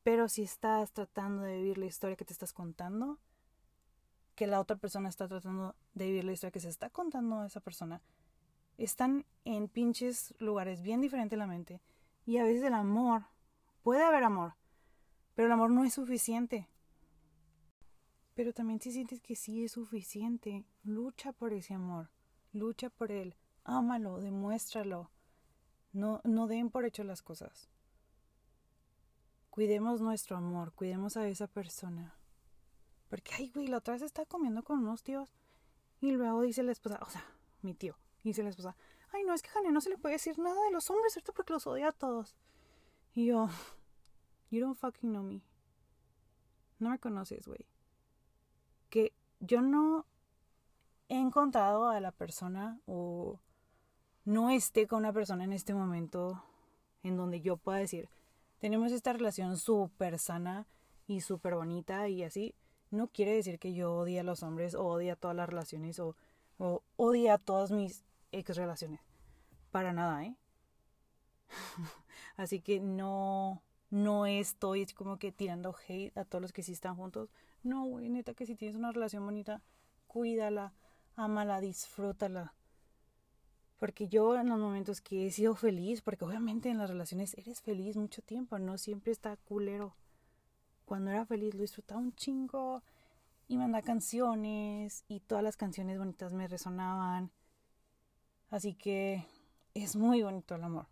Pero 0.03 0.29
si 0.29 0.43
estás 0.43 0.91
tratando 0.91 1.41
de 1.41 1.57
vivir 1.57 1.77
la 1.77 1.85
historia 1.85 2.15
que 2.15 2.25
te 2.25 2.33
estás 2.33 2.53
contando, 2.53 3.17
que 4.35 4.45
la 4.45 4.59
otra 4.59 4.75
persona 4.75 5.09
está 5.09 5.27
tratando 5.27 5.75
de 5.95 6.05
vivir 6.05 6.23
la 6.23 6.33
historia 6.33 6.51
que 6.51 6.59
se 6.59 6.69
está 6.69 6.91
contando 6.91 7.39
a 7.39 7.47
esa 7.47 7.61
persona, 7.61 8.01
están 8.77 9.25
en 9.45 9.67
pinches 9.67 10.33
lugares 10.39 10.81
bien 10.81 11.01
diferentes 11.01 11.33
en 11.33 11.39
la 11.39 11.47
mente. 11.47 11.81
Y 12.25 12.37
a 12.37 12.43
veces 12.43 12.63
el 12.63 12.73
amor, 12.73 13.25
puede 13.81 14.03
haber 14.03 14.23
amor, 14.23 14.55
pero 15.33 15.47
el 15.47 15.51
amor 15.51 15.71
no 15.71 15.83
es 15.83 15.93
suficiente. 15.93 16.69
Pero 18.33 18.53
también 18.53 18.79
si 18.79 18.91
sientes 18.91 19.21
que 19.21 19.35
sí 19.35 19.63
es 19.63 19.71
suficiente, 19.71 20.65
lucha 20.83 21.33
por 21.33 21.53
ese 21.53 21.73
amor, 21.73 22.11
lucha 22.53 22.89
por 22.89 23.11
él, 23.11 23.35
ámalo, 23.63 24.19
demuéstralo. 24.19 25.09
No, 25.93 26.21
no 26.23 26.47
den 26.47 26.69
por 26.69 26.85
hecho 26.85 27.03
las 27.03 27.23
cosas. 27.23 27.69
Cuidemos 29.49 30.01
nuestro 30.01 30.37
amor, 30.37 30.71
cuidemos 30.73 31.17
a 31.17 31.27
esa 31.27 31.47
persona. 31.47 32.15
Porque, 33.09 33.31
ay, 33.35 33.49
güey, 33.49 33.67
la 33.67 33.77
otra 33.77 33.93
vez 33.93 34.03
está 34.03 34.25
comiendo 34.25 34.63
con 34.63 34.79
unos 34.79 35.01
tíos 35.01 35.33
y 35.99 36.11
luego 36.11 36.41
dice 36.41 36.61
la 36.61 36.73
esposa, 36.73 36.99
o 37.01 37.09
sea, 37.09 37.25
mi 37.61 37.73
tío, 37.73 37.97
dice 38.27 38.43
la 38.43 38.49
esposa, 38.49 38.75
ay, 39.13 39.23
no, 39.23 39.33
es 39.33 39.41
que 39.41 39.49
Jane 39.49 39.71
no 39.71 39.81
se 39.81 39.89
le 39.89 39.97
puede 39.97 40.15
decir 40.15 40.37
nada 40.39 40.63
de 40.65 40.71
los 40.71 40.89
hombres, 40.89 41.13
¿cierto? 41.13 41.33
Porque 41.33 41.53
los 41.53 41.67
odia 41.67 41.89
a 41.89 41.91
todos. 41.91 42.35
Y 43.13 43.27
yo, 43.27 43.47
you 44.51 44.61
don't 44.61 44.77
fucking 44.77 45.11
know 45.11 45.23
me. 45.23 45.41
No 46.79 46.89
me 46.89 46.99
conoces, 46.99 47.47
güey 47.47 47.65
que 48.89 49.13
yo 49.39 49.61
no 49.61 50.05
he 51.09 51.19
encontrado 51.19 51.89
a 51.89 51.99
la 51.99 52.11
persona 52.11 52.79
o 52.85 53.39
no 54.25 54.49
esté 54.49 54.87
con 54.87 54.99
una 54.99 55.13
persona 55.13 55.43
en 55.43 55.53
este 55.53 55.73
momento 55.73 56.43
en 57.03 57.15
donde 57.15 57.41
yo 57.41 57.57
pueda 57.57 57.77
decir, 57.77 58.09
tenemos 58.59 58.91
esta 58.91 59.13
relación 59.13 59.57
súper 59.57 60.19
sana 60.19 60.67
y 61.07 61.21
súper 61.21 61.55
bonita 61.55 62.09
y 62.09 62.23
así, 62.23 62.55
no 62.91 63.07
quiere 63.07 63.33
decir 63.33 63.59
que 63.59 63.73
yo 63.73 63.93
odie 63.93 64.19
a 64.19 64.23
los 64.23 64.43
hombres 64.43 64.75
o 64.75 64.85
odie 64.85 65.11
a 65.11 65.15
todas 65.15 65.35
las 65.35 65.47
relaciones 65.47 65.99
o, 65.99 66.15
o 66.57 66.81
odie 66.95 67.29
a 67.29 67.37
todas 67.37 67.71
mis 67.71 68.03
ex 68.37 68.55
relaciones. 68.55 69.01
Para 69.71 69.93
nada, 69.93 70.23
¿eh? 70.25 70.35
así 72.37 72.61
que 72.61 72.79
no, 72.79 73.61
no 73.89 74.25
estoy 74.25 74.85
como 74.87 75.17
que 75.17 75.31
tirando 75.31 75.75
hate 75.87 76.17
a 76.17 76.25
todos 76.25 76.41
los 76.41 76.53
que 76.53 76.63
sí 76.63 76.71
están 76.73 76.95
juntos. 76.95 77.29
No, 77.63 77.85
güey, 77.85 78.09
neta 78.09 78.33
que 78.33 78.45
si 78.45 78.55
tienes 78.55 78.75
una 78.75 78.91
relación 78.91 79.25
bonita, 79.25 79.61
cuídala, 80.07 80.73
ámala, 81.15 81.61
disfrútala. 81.61 82.53
Porque 83.77 84.07
yo 84.07 84.35
en 84.39 84.49
los 84.49 84.59
momentos 84.59 85.01
que 85.01 85.27
he 85.27 85.31
sido 85.31 85.55
feliz, 85.55 86.01
porque 86.01 86.25
obviamente 86.25 86.69
en 86.69 86.79
las 86.79 86.89
relaciones 86.89 87.37
eres 87.37 87.61
feliz 87.61 87.95
mucho 87.95 88.21
tiempo, 88.21 88.57
no 88.57 88.77
siempre 88.77 89.11
está 89.11 89.37
culero. 89.37 89.95
Cuando 90.85 91.11
era 91.11 91.25
feliz 91.25 91.53
lo 91.53 91.61
disfrutaba 91.61 91.99
un 91.99 92.15
chingo 92.15 92.81
y 93.47 93.57
mandaba 93.57 93.83
canciones 93.83 95.03
y 95.07 95.19
todas 95.19 95.43
las 95.43 95.57
canciones 95.57 95.99
bonitas 95.99 96.33
me 96.33 96.47
resonaban. 96.47 97.31
Así 98.49 98.73
que 98.73 99.25
es 99.73 99.95
muy 99.95 100.23
bonito 100.23 100.55
el 100.55 100.63
amor. 100.63 100.87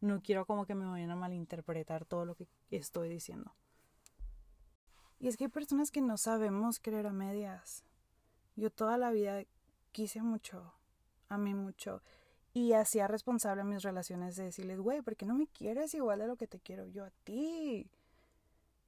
No 0.00 0.20
quiero 0.22 0.46
como 0.46 0.66
que 0.66 0.74
me 0.74 0.86
vayan 0.86 1.10
a 1.10 1.16
malinterpretar 1.16 2.04
todo 2.04 2.24
lo 2.24 2.34
que 2.34 2.48
estoy 2.70 3.08
diciendo. 3.08 3.54
Y 5.18 5.28
es 5.28 5.36
que 5.36 5.44
hay 5.44 5.50
personas 5.50 5.90
que 5.90 6.00
no 6.00 6.16
sabemos 6.16 6.78
querer 6.78 7.06
a 7.06 7.12
medias. 7.12 7.84
Yo 8.54 8.70
toda 8.70 8.98
la 8.98 9.10
vida 9.10 9.42
quise 9.92 10.22
mucho, 10.22 10.72
amé 11.28 11.54
mucho 11.54 12.02
y 12.54 12.72
hacía 12.72 13.06
responsable 13.08 13.62
a 13.62 13.64
mis 13.64 13.82
relaciones 13.82 14.36
de 14.36 14.44
decirles, 14.44 14.80
güey, 14.80 15.02
¿por 15.02 15.16
qué 15.16 15.26
no 15.26 15.34
me 15.34 15.46
quieres 15.46 15.94
igual 15.94 16.18
de 16.20 16.26
lo 16.26 16.36
que 16.36 16.46
te 16.46 16.60
quiero 16.60 16.86
yo 16.86 17.04
a 17.04 17.10
ti? 17.24 17.90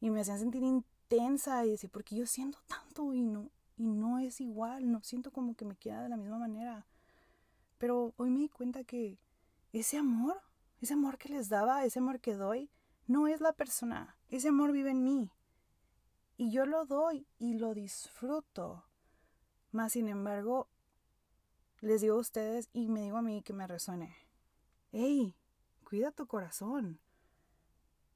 Y 0.00 0.10
me 0.10 0.20
hacían 0.20 0.38
sentir 0.38 0.62
intensa 0.62 1.64
y 1.64 1.70
decir, 1.70 1.90
porque 1.90 2.16
yo 2.16 2.26
siento 2.26 2.58
tanto 2.66 3.12
y 3.12 3.22
no, 3.22 3.50
y 3.76 3.86
no 3.86 4.18
es 4.18 4.40
igual, 4.40 4.90
no 4.90 5.02
siento 5.02 5.30
como 5.30 5.54
que 5.54 5.64
me 5.64 5.76
quiera 5.76 6.02
de 6.02 6.08
la 6.08 6.16
misma 6.16 6.38
manera. 6.38 6.86
Pero 7.80 8.14
hoy 8.16 8.30
me 8.30 8.38
di 8.38 8.48
cuenta 8.48 8.84
que 8.84 9.18
ese 9.72 9.98
amor 9.98 10.40
ese 10.80 10.94
amor 10.94 11.18
que 11.18 11.28
les 11.28 11.48
daba, 11.48 11.84
ese 11.84 11.98
amor 11.98 12.20
que 12.20 12.34
doy, 12.34 12.70
no 13.06 13.26
es 13.28 13.40
la 13.40 13.52
persona. 13.52 14.16
Ese 14.30 14.48
amor 14.48 14.72
vive 14.72 14.90
en 14.90 15.04
mí. 15.04 15.30
Y 16.38 16.50
yo 16.50 16.64
lo 16.64 16.86
doy 16.86 17.26
y 17.38 17.54
lo 17.54 17.74
disfruto. 17.74 18.84
Más 19.72 19.92
sin 19.92 20.08
embargo, 20.08 20.68
les 21.80 22.00
digo 22.00 22.16
a 22.16 22.20
ustedes 22.20 22.70
y 22.72 22.88
me 22.88 23.02
digo 23.02 23.18
a 23.18 23.22
mí 23.22 23.42
que 23.42 23.52
me 23.52 23.66
resuene. 23.66 24.16
¡Ey! 24.92 25.36
Cuida 25.84 26.12
tu 26.12 26.26
corazón. 26.26 26.98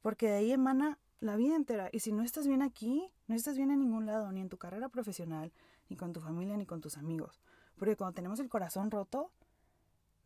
Porque 0.00 0.28
de 0.28 0.36
ahí 0.36 0.52
emana 0.52 0.98
la 1.20 1.36
vida 1.36 1.56
entera. 1.56 1.90
Y 1.92 2.00
si 2.00 2.12
no 2.12 2.22
estás 2.22 2.46
bien 2.46 2.62
aquí, 2.62 3.12
no 3.26 3.34
estás 3.34 3.58
bien 3.58 3.70
en 3.70 3.80
ningún 3.80 4.06
lado, 4.06 4.32
ni 4.32 4.40
en 4.40 4.48
tu 4.48 4.56
carrera 4.56 4.88
profesional, 4.88 5.52
ni 5.90 5.96
con 5.96 6.14
tu 6.14 6.20
familia, 6.20 6.56
ni 6.56 6.64
con 6.64 6.80
tus 6.80 6.96
amigos. 6.96 7.42
Porque 7.76 7.96
cuando 7.96 8.14
tenemos 8.14 8.40
el 8.40 8.48
corazón 8.48 8.90
roto, 8.90 9.32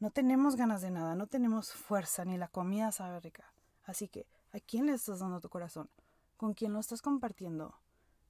no 0.00 0.10
tenemos 0.10 0.54
ganas 0.54 0.80
de 0.80 0.90
nada, 0.90 1.14
no 1.16 1.26
tenemos 1.26 1.72
fuerza, 1.72 2.24
ni 2.24 2.36
la 2.38 2.48
comida 2.48 2.92
sabe 2.92 3.18
rica. 3.20 3.52
Así 3.84 4.08
que, 4.08 4.26
¿a 4.52 4.60
quién 4.60 4.86
le 4.86 4.92
estás 4.92 5.18
dando 5.18 5.40
tu 5.40 5.48
corazón? 5.48 5.90
¿Con 6.36 6.54
quién 6.54 6.72
lo 6.72 6.78
estás 6.78 7.02
compartiendo? 7.02 7.74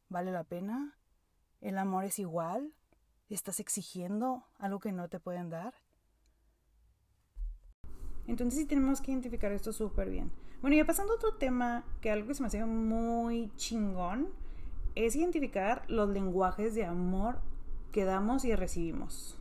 ¿Vale 0.08 0.32
la 0.32 0.44
pena? 0.44 0.96
¿El 1.60 1.76
amor 1.76 2.04
es 2.04 2.18
igual? 2.18 2.72
¿Estás 3.28 3.60
exigiendo 3.60 4.44
algo 4.58 4.80
que 4.80 4.92
no 4.92 5.08
te 5.08 5.20
pueden 5.20 5.50
dar? 5.50 5.75
Entonces 8.26 8.60
sí 8.60 8.66
tenemos 8.66 9.02
que 9.02 9.10
identificar 9.10 9.52
esto 9.52 9.72
súper 9.72 10.08
bien. 10.08 10.32
Bueno, 10.62 10.76
y 10.76 10.84
pasando 10.84 11.12
a 11.12 11.16
otro 11.16 11.34
tema, 11.34 11.84
que 12.00 12.10
algo 12.10 12.28
que 12.28 12.34
se 12.34 12.42
me 12.42 12.46
hace 12.46 12.64
muy 12.64 13.52
chingón, 13.56 14.28
es 14.94 15.16
identificar 15.16 15.84
los 15.88 16.08
lenguajes 16.08 16.75
de 16.75 16.87
amor 16.87 17.40
que 17.92 18.04
damos 18.04 18.44
y 18.44 18.54
recibimos 18.54 19.38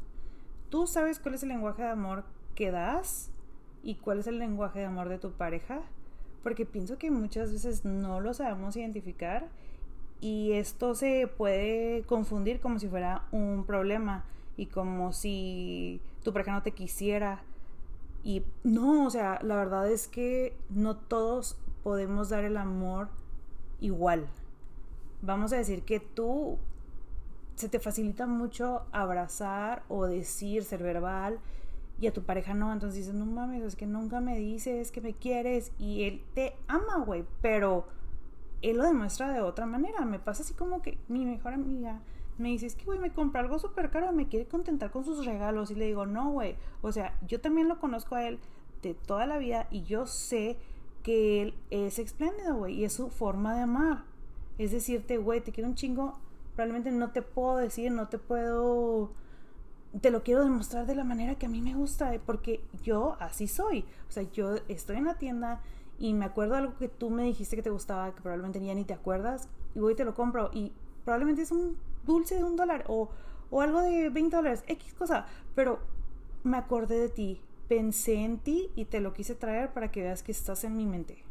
tú 0.69 0.87
sabes 0.87 1.19
cuál 1.19 1.35
es 1.35 1.43
el 1.43 1.49
lenguaje 1.49 1.83
de 1.83 1.89
amor 1.89 2.23
que 2.55 2.71
das 2.71 3.31
y 3.83 3.95
cuál 3.95 4.19
es 4.19 4.27
el 4.27 4.39
lenguaje 4.39 4.79
de 4.79 4.85
amor 4.85 5.09
de 5.09 5.17
tu 5.17 5.31
pareja, 5.31 5.81
porque 6.43 6.65
pienso 6.65 6.97
que 6.97 7.11
muchas 7.11 7.51
veces 7.51 7.85
no 7.85 8.19
lo 8.19 8.33
sabemos 8.33 8.75
identificar 8.75 9.47
y 10.19 10.53
esto 10.53 10.95
se 10.95 11.27
puede 11.27 12.03
confundir 12.03 12.59
como 12.59 12.79
si 12.79 12.87
fuera 12.87 13.27
un 13.31 13.65
problema 13.65 14.25
y 14.55 14.65
como 14.65 15.13
si 15.13 16.01
tu 16.23 16.33
pareja 16.33 16.51
no 16.51 16.63
te 16.63 16.71
quisiera. 16.71 17.43
Y 18.23 18.43
no, 18.63 19.05
o 19.05 19.09
sea, 19.09 19.39
la 19.43 19.55
verdad 19.55 19.89
es 19.89 20.07
que 20.07 20.57
no 20.69 20.97
todos 20.97 21.57
podemos 21.83 22.29
dar 22.29 22.43
el 22.43 22.57
amor 22.57 23.09
igual. 23.79 24.27
Vamos 25.21 25.53
a 25.53 25.57
decir 25.57 25.83
que 25.83 25.99
tú 25.99 26.57
se 27.57 27.69
te 27.69 27.79
facilita 27.79 28.27
mucho 28.27 28.85
abrazar 28.91 29.83
o 29.89 30.05
decir, 30.05 30.63
ser 30.63 30.83
verbal, 30.83 31.39
y 31.99 32.05
a 32.05 32.13
tu 32.13 32.21
pareja 32.21 32.53
no, 32.53 32.71
entonces 32.71 32.99
dices, 32.99 33.15
no 33.15 33.25
mames, 33.25 33.63
es 33.63 33.75
que 33.75 33.87
nunca 33.87 34.21
me 34.21 34.37
dices 34.37 34.91
que 34.91 35.01
me 35.01 35.13
quieres 35.13 35.71
y 35.79 36.03
él 36.03 36.23
te 36.35 36.55
ama, 36.67 37.03
güey, 37.03 37.25
pero 37.41 37.87
él 38.61 38.77
lo 38.77 38.83
demuestra 38.83 39.33
de 39.33 39.41
otra 39.41 39.65
manera. 39.65 40.05
Me 40.05 40.19
pasa 40.19 40.43
así 40.43 40.53
como 40.53 40.83
que 40.83 40.99
mi 41.07 41.25
mejor 41.25 41.53
amiga 41.53 42.01
me 42.37 42.49
dice, 42.49 42.67
es 42.67 42.75
que, 42.75 42.85
güey, 42.85 42.99
me 42.99 43.11
compra 43.11 43.41
algo 43.41 43.57
súper 43.57 43.89
caro, 43.89 44.11
me 44.11 44.27
quiere 44.27 44.47
contentar 44.47 44.91
con 44.91 45.03
sus 45.03 45.25
regalos 45.25 45.71
y 45.71 45.75
le 45.75 45.85
digo, 45.85 46.05
no, 46.05 46.29
güey, 46.29 46.55
o 46.83 46.91
sea, 46.91 47.17
yo 47.25 47.41
también 47.41 47.67
lo 47.67 47.79
conozco 47.79 48.13
a 48.13 48.27
él 48.27 48.37
de 48.83 48.93
toda 48.93 49.25
la 49.25 49.39
vida 49.39 49.67
y 49.71 49.81
yo 49.81 50.05
sé 50.05 50.57
que 51.01 51.41
él 51.41 51.55
es 51.71 51.97
espléndido, 51.97 52.55
güey, 52.55 52.75
y 52.75 52.85
es 52.85 52.93
su 52.93 53.09
forma 53.09 53.55
de 53.55 53.61
amar. 53.61 54.03
Es 54.59 54.71
decirte, 54.71 55.17
güey, 55.17 55.41
te 55.41 55.51
quiero 55.51 55.67
un 55.67 55.75
chingo, 55.75 56.19
probablemente 56.57 56.89
no 56.89 57.11
te 57.11 57.21
puedo 57.21 57.57
decir, 57.57 57.91
no 57.91 58.07
te 58.07 58.17
puedo, 58.17 59.11
te 60.01 60.09
lo 60.09 60.23
quiero 60.23 60.43
demostrar 60.43 60.87
de 60.87 60.95
la 60.95 61.03
manera 61.03 61.35
que 61.35 61.45
a 61.45 61.49
mí 61.49 61.61
me 61.61 61.75
gusta, 61.75 62.15
eh, 62.15 62.19
porque 62.25 62.61
yo 62.81 63.15
así 63.19 63.47
soy. 63.47 63.85
O 64.09 64.11
sea, 64.11 64.23
yo 64.31 64.55
estoy 64.67 64.97
en 64.97 65.05
la 65.05 65.19
tienda 65.19 65.61
y 65.99 66.15
me 66.15 66.25
acuerdo 66.25 66.53
de 66.53 66.61
algo 66.61 66.77
que 66.79 66.87
tú 66.87 67.11
me 67.11 67.21
dijiste 67.25 67.55
que 67.55 67.61
te 67.61 67.69
gustaba, 67.69 68.11
que 68.15 68.21
probablemente 68.21 68.59
ya 68.59 68.73
ni 68.73 68.85
te 68.85 68.95
acuerdas, 68.95 69.49
y 69.75 69.79
voy 69.79 69.93
y 69.93 69.95
te 69.95 70.03
lo 70.03 70.15
compro, 70.15 70.49
y 70.51 70.73
probablemente 71.05 71.43
es 71.43 71.51
un 71.51 71.77
dulce 72.07 72.37
de 72.37 72.43
un 72.43 72.55
dólar 72.55 72.85
o, 72.87 73.09
o 73.51 73.61
algo 73.61 73.81
de 73.81 74.09
20 74.09 74.35
dólares, 74.35 74.63
X 74.65 74.95
cosa, 74.95 75.27
pero 75.53 75.77
me 76.43 76.57
acordé 76.57 76.99
de 76.99 77.09
ti, 77.09 77.39
pensé 77.67 78.15
en 78.15 78.39
ti 78.39 78.71
y 78.75 78.85
te 78.85 78.99
lo 78.99 79.13
quise 79.13 79.35
traer 79.35 79.73
para 79.73 79.91
que 79.91 80.01
veas 80.01 80.23
que 80.23 80.31
estás 80.31 80.63
en 80.63 80.75
mi 80.75 80.87
mente 80.87 81.26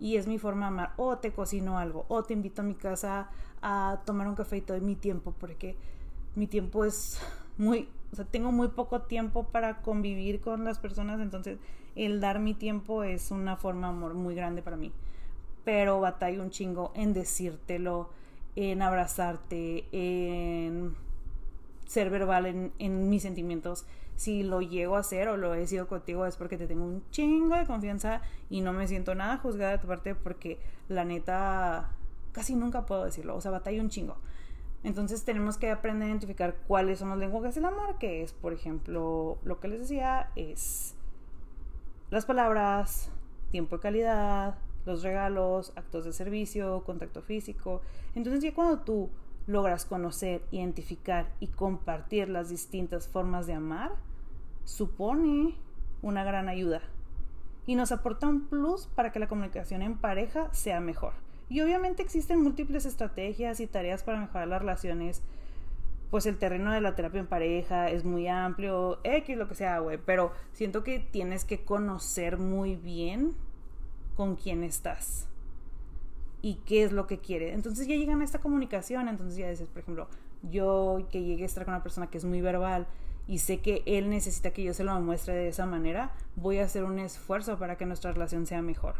y 0.00 0.16
es 0.16 0.26
mi 0.26 0.38
forma 0.38 0.66
de 0.66 0.68
amar. 0.68 0.92
O 0.96 1.18
te 1.18 1.32
cocino 1.32 1.78
algo, 1.78 2.04
o 2.08 2.22
te 2.22 2.34
invito 2.34 2.62
a 2.62 2.64
mi 2.64 2.74
casa 2.74 3.30
a 3.62 4.00
tomar 4.04 4.28
un 4.28 4.34
café 4.34 4.58
y 4.58 4.60
todo 4.60 4.80
mi 4.80 4.96
tiempo, 4.96 5.34
porque 5.38 5.76
mi 6.34 6.46
tiempo 6.46 6.84
es 6.84 7.20
muy, 7.58 7.88
o 8.12 8.16
sea, 8.16 8.24
tengo 8.24 8.52
muy 8.52 8.68
poco 8.68 9.02
tiempo 9.02 9.44
para 9.44 9.82
convivir 9.82 10.40
con 10.40 10.64
las 10.64 10.78
personas, 10.78 11.20
entonces 11.20 11.58
el 11.94 12.20
dar 12.20 12.40
mi 12.40 12.54
tiempo 12.54 13.04
es 13.04 13.30
una 13.30 13.56
forma 13.56 13.88
de 13.88 13.94
amor 13.94 14.14
muy 14.14 14.34
grande 14.34 14.62
para 14.62 14.76
mí. 14.76 14.92
Pero 15.64 16.00
batalla 16.00 16.42
un 16.42 16.50
chingo 16.50 16.90
en 16.94 17.12
decírtelo, 17.12 18.10
en 18.56 18.82
abrazarte, 18.82 19.86
en 19.92 20.94
ser 21.86 22.10
verbal 22.10 22.72
en 22.78 23.08
mis 23.08 23.22
sentimientos 23.22 23.86
Si 24.16 24.42
lo 24.42 24.60
llego 24.60 24.96
a 24.96 25.00
hacer 25.00 25.28
o 25.28 25.36
lo 25.36 25.54
he 25.54 25.66
sido 25.66 25.88
contigo 25.88 26.26
es 26.26 26.36
porque 26.36 26.56
te 26.56 26.66
tengo 26.66 26.84
un 26.84 27.02
chingo 27.10 27.56
de 27.56 27.66
confianza 27.66 28.20
y 28.50 28.60
no 28.60 28.72
me 28.72 28.86
siento 28.86 29.14
nada 29.14 29.38
juzgada 29.38 29.72
de 29.72 29.78
tu 29.78 29.88
parte 29.88 30.14
porque 30.14 30.60
la 30.88 31.04
neta 31.04 31.90
casi 32.32 32.54
nunca 32.54 32.86
puedo 32.86 33.04
decirlo, 33.04 33.36
o 33.36 33.40
sea, 33.40 33.50
batalla 33.50 33.82
un 33.82 33.90
chingo. 33.90 34.16
Entonces 34.84 35.24
tenemos 35.24 35.58
que 35.58 35.70
aprender 35.70 36.06
a 36.06 36.10
identificar 36.10 36.56
cuáles 36.66 36.98
son 36.98 37.10
los 37.10 37.18
lenguajes 37.18 37.54
del 37.54 37.64
amor, 37.66 37.98
que 37.98 38.22
es, 38.22 38.32
por 38.32 38.52
ejemplo, 38.52 39.38
lo 39.44 39.60
que 39.60 39.68
les 39.68 39.80
decía, 39.80 40.30
es 40.34 40.94
las 42.10 42.26
palabras, 42.26 43.10
tiempo 43.50 43.76
de 43.76 43.82
calidad, 43.82 44.58
los 44.84 45.02
regalos, 45.02 45.72
actos 45.76 46.04
de 46.04 46.12
servicio, 46.12 46.82
contacto 46.84 47.22
físico. 47.22 47.80
Entonces 48.14 48.42
ya 48.42 48.52
cuando 48.54 48.80
tú 48.80 49.08
logras 49.46 49.84
conocer, 49.84 50.42
identificar 50.50 51.32
y 51.40 51.48
compartir 51.48 52.28
las 52.28 52.48
distintas 52.48 53.08
formas 53.08 53.46
de 53.46 53.54
amar, 53.54 53.92
supone 54.64 55.54
una 56.00 56.24
gran 56.24 56.48
ayuda 56.48 56.80
y 57.66 57.74
nos 57.74 57.92
aporta 57.92 58.28
un 58.28 58.48
plus 58.48 58.86
para 58.94 59.12
que 59.12 59.18
la 59.18 59.28
comunicación 59.28 59.82
en 59.82 59.96
pareja 59.96 60.52
sea 60.52 60.80
mejor. 60.80 61.12
Y 61.48 61.60
obviamente 61.60 62.02
existen 62.02 62.42
múltiples 62.42 62.86
estrategias 62.86 63.60
y 63.60 63.66
tareas 63.66 64.02
para 64.02 64.20
mejorar 64.20 64.48
las 64.48 64.60
relaciones. 64.60 65.22
Pues 66.10 66.26
el 66.26 66.38
terreno 66.38 66.72
de 66.72 66.80
la 66.80 66.94
terapia 66.94 67.20
en 67.20 67.26
pareja 67.26 67.90
es 67.90 68.04
muy 68.04 68.26
amplio, 68.28 69.00
X, 69.04 69.36
lo 69.36 69.48
que 69.48 69.54
sea, 69.54 69.78
güey. 69.78 69.98
Pero 69.98 70.32
siento 70.52 70.82
que 70.82 70.98
tienes 70.98 71.44
que 71.44 71.64
conocer 71.64 72.38
muy 72.38 72.76
bien 72.76 73.34
con 74.16 74.36
quién 74.36 74.64
estás 74.64 75.28
y 76.42 76.56
qué 76.66 76.82
es 76.82 76.92
lo 76.92 77.06
que 77.06 77.18
quiere. 77.18 77.54
Entonces 77.54 77.86
ya 77.86 77.94
llegan 77.94 78.20
a 78.20 78.24
esta 78.24 78.40
comunicación, 78.40 79.08
entonces 79.08 79.38
ya 79.38 79.48
dices, 79.48 79.68
por 79.68 79.82
ejemplo, 79.82 80.08
yo 80.42 81.06
que 81.10 81.22
llegue 81.22 81.44
a 81.44 81.46
estar 81.46 81.64
con 81.64 81.72
una 81.72 81.82
persona 81.82 82.08
que 82.08 82.18
es 82.18 82.24
muy 82.24 82.40
verbal 82.40 82.86
y 83.28 83.38
sé 83.38 83.60
que 83.60 83.82
él 83.86 84.10
necesita 84.10 84.50
que 84.50 84.64
yo 84.64 84.74
se 84.74 84.82
lo 84.82 85.00
muestre 85.00 85.34
de 85.34 85.48
esa 85.48 85.64
manera, 85.64 86.12
voy 86.34 86.58
a 86.58 86.64
hacer 86.64 86.82
un 86.82 86.98
esfuerzo 86.98 87.58
para 87.58 87.78
que 87.78 87.86
nuestra 87.86 88.12
relación 88.12 88.46
sea 88.46 88.60
mejor. 88.60 88.96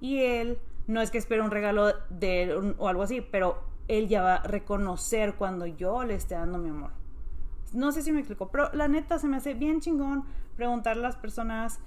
Y 0.00 0.18
él 0.18 0.58
no 0.88 1.00
es 1.00 1.10
que 1.10 1.18
espere 1.18 1.40
un 1.40 1.52
regalo 1.52 1.92
de 2.10 2.74
o 2.78 2.88
algo 2.88 3.02
así, 3.02 3.20
pero 3.20 3.62
él 3.86 4.08
ya 4.08 4.22
va 4.22 4.34
a 4.36 4.42
reconocer 4.42 5.34
cuando 5.34 5.66
yo 5.66 6.04
le 6.04 6.14
esté 6.14 6.34
dando 6.34 6.58
mi 6.58 6.68
amor. 6.68 6.90
No 7.72 7.92
sé 7.92 8.02
si 8.02 8.10
me 8.10 8.18
explico, 8.18 8.48
pero 8.48 8.72
la 8.72 8.88
neta 8.88 9.18
se 9.18 9.28
me 9.28 9.36
hace 9.36 9.54
bien 9.54 9.80
chingón 9.80 10.24
preguntarle 10.56 11.04
a 11.04 11.08
las 11.08 11.16
personas 11.16 11.78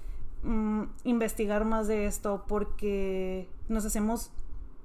Mm, 0.44 0.84
investigar 1.04 1.66
más 1.66 1.88
de 1.88 2.06
esto 2.06 2.46
porque 2.48 3.50
nos 3.68 3.84
hacemos 3.86 4.32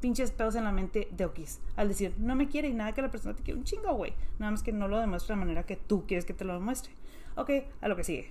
pinches 0.01 0.33
pedos 0.33 0.57
en 0.57 0.65
la 0.65 0.73
mente 0.73 1.09
de 1.13 1.25
Okis 1.25 1.61
al 1.77 1.89
decir, 1.89 2.13
no 2.19 2.35
me 2.35 2.49
quiere 2.49 2.69
y 2.69 2.75
nada 2.75 2.93
que 2.93 3.03
la 3.03 3.11
persona 3.11 3.35
te 3.35 3.43
quiere 3.43 3.59
un 3.59 3.65
chingo, 3.65 3.95
güey. 3.95 4.15
Nada 4.39 4.51
más 4.51 4.63
que 4.63 4.73
no 4.73 4.89
lo 4.89 4.99
demuestre 4.99 5.35
de 5.35 5.39
la 5.39 5.45
manera 5.45 5.63
que 5.65 5.77
tú 5.77 6.05
quieres 6.07 6.25
que 6.25 6.35
te 6.35 6.45
lo 6.45 6.55
demuestre. 6.55 6.93
Ok, 7.37 7.51
a 7.81 7.89
lo 7.89 7.97
que 7.97 8.05
sigue. 8.05 8.31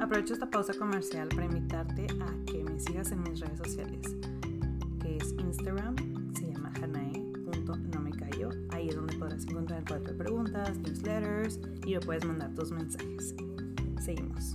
Aprovecho 0.00 0.34
esta 0.34 0.50
pausa 0.50 0.74
comercial 0.74 1.28
para 1.28 1.44
invitarte 1.44 2.06
a 2.20 2.52
que 2.52 2.64
me 2.64 2.78
sigas 2.80 3.10
en 3.12 3.22
mis 3.22 3.40
redes 3.40 3.58
sociales, 3.58 4.16
que 5.00 5.16
es 5.16 5.32
Instagram, 5.38 5.96
se 6.34 6.52
llama 6.52 6.72
hanae.no 6.82 8.04
Ahí 8.70 8.88
es 8.88 8.96
donde 8.96 9.16
podrás 9.16 9.44
encontrar 9.44 9.78
el 9.78 9.84
cuadro 9.86 10.14
preguntas, 10.64 10.78
newsletters 10.78 11.60
y 11.86 11.94
me 11.94 12.00
puedes 12.00 12.24
mandar 12.24 12.54
tus 12.54 12.70
mensajes. 12.70 13.34
Seguimos. 14.02 14.54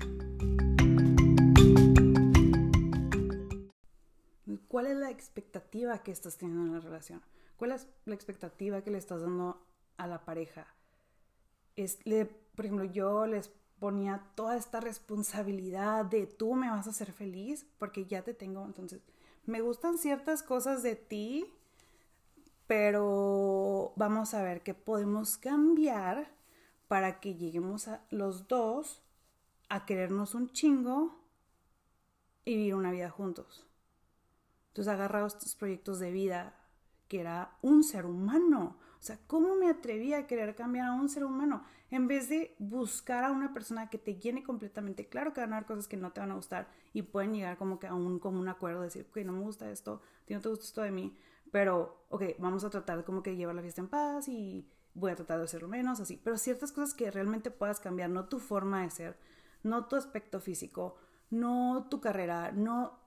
¿Cuál 4.67 4.87
es 4.87 4.97
la 4.97 5.09
expectativa 5.09 5.97
que 6.03 6.11
estás 6.11 6.37
teniendo 6.37 6.65
en 6.65 6.73
la 6.73 6.79
relación? 6.79 7.21
¿Cuál 7.57 7.71
es 7.71 7.87
la 8.05 8.15
expectativa 8.15 8.81
que 8.81 8.91
le 8.91 8.97
estás 8.97 9.21
dando 9.21 9.65
a 9.97 10.07
la 10.07 10.25
pareja? 10.25 10.67
Es, 11.75 12.05
le, 12.05 12.25
por 12.25 12.65
ejemplo, 12.65 12.85
yo 12.85 13.25
les 13.25 13.51
ponía 13.79 14.23
toda 14.35 14.57
esta 14.57 14.79
responsabilidad 14.79 16.05
de 16.05 16.27
tú 16.27 16.53
me 16.53 16.69
vas 16.69 16.87
a 16.87 16.91
hacer 16.91 17.11
feliz 17.11 17.65
porque 17.77 18.05
ya 18.05 18.23
te 18.23 18.33
tengo, 18.33 18.65
entonces 18.65 19.01
me 19.45 19.61
gustan 19.61 19.97
ciertas 19.97 20.43
cosas 20.43 20.83
de 20.83 20.95
ti 20.95 21.51
pero 22.69 23.93
vamos 23.95 24.35
a 24.35 24.43
ver 24.43 24.61
qué 24.61 24.75
podemos 24.75 25.39
cambiar 25.39 26.31
para 26.87 27.19
que 27.19 27.33
lleguemos 27.33 27.87
a 27.87 28.05
los 28.11 28.47
dos 28.47 29.01
a 29.69 29.87
querernos 29.87 30.35
un 30.35 30.51
chingo 30.51 31.19
y 32.45 32.57
vivir 32.57 32.75
una 32.75 32.91
vida 32.91 33.09
juntos. 33.09 33.65
Entonces 34.67 34.93
agarrado 34.93 35.25
estos 35.25 35.55
proyectos 35.55 35.97
de 35.97 36.11
vida 36.11 36.53
que 37.07 37.21
era 37.21 37.57
un 37.63 37.83
ser 37.83 38.05
humano. 38.05 38.77
O 38.99 39.01
sea, 39.01 39.17
¿cómo 39.25 39.55
me 39.55 39.67
atreví 39.67 40.13
a 40.13 40.27
querer 40.27 40.53
cambiar 40.53 40.89
a 40.89 40.93
un 40.93 41.09
ser 41.09 41.25
humano? 41.25 41.63
En 41.89 42.07
vez 42.07 42.29
de 42.29 42.55
buscar 42.59 43.23
a 43.23 43.31
una 43.31 43.51
persona 43.51 43.89
que 43.89 43.97
te 43.97 44.19
llene 44.19 44.43
completamente. 44.43 45.09
Claro 45.09 45.33
que 45.33 45.41
van 45.41 45.53
a 45.53 45.57
haber 45.57 45.67
cosas 45.67 45.87
que 45.87 45.97
no 45.97 46.11
te 46.11 46.19
van 46.19 46.29
a 46.29 46.35
gustar 46.35 46.67
y 46.93 47.01
pueden 47.01 47.33
llegar 47.33 47.57
como 47.57 47.79
que 47.79 47.87
a 47.87 47.95
un 47.95 48.19
común 48.19 48.47
acuerdo, 48.47 48.83
decir, 48.83 49.07
ok, 49.09 49.17
no 49.25 49.33
me 49.33 49.41
gusta 49.41 49.71
esto, 49.71 50.03
no 50.27 50.39
te 50.39 50.49
gusta 50.49 50.65
esto 50.65 50.81
de 50.83 50.91
mí, 50.91 51.17
pero, 51.51 52.05
ok, 52.09 52.23
vamos 52.37 52.63
a 52.63 52.69
tratar 52.69 53.03
como 53.03 53.23
que 53.23 53.35
llevar 53.35 53.55
la 53.55 53.61
fiesta 53.61 53.81
en 53.81 53.87
paz 53.87 54.27
y 54.27 54.69
voy 54.93 55.11
a 55.11 55.15
tratar 55.15 55.39
de 55.39 55.45
hacerlo 55.45 55.67
menos, 55.67 55.99
así. 55.99 56.19
Pero 56.23 56.37
ciertas 56.37 56.71
cosas 56.71 56.93
que 56.93 57.09
realmente 57.11 57.51
puedas 57.51 57.79
cambiar, 57.79 58.09
no 58.09 58.27
tu 58.27 58.39
forma 58.39 58.83
de 58.83 58.89
ser, 58.89 59.17
no 59.63 59.87
tu 59.87 59.95
aspecto 59.95 60.39
físico, 60.39 60.97
no 61.29 61.87
tu 61.89 62.01
carrera, 62.01 62.51
no, 62.51 62.99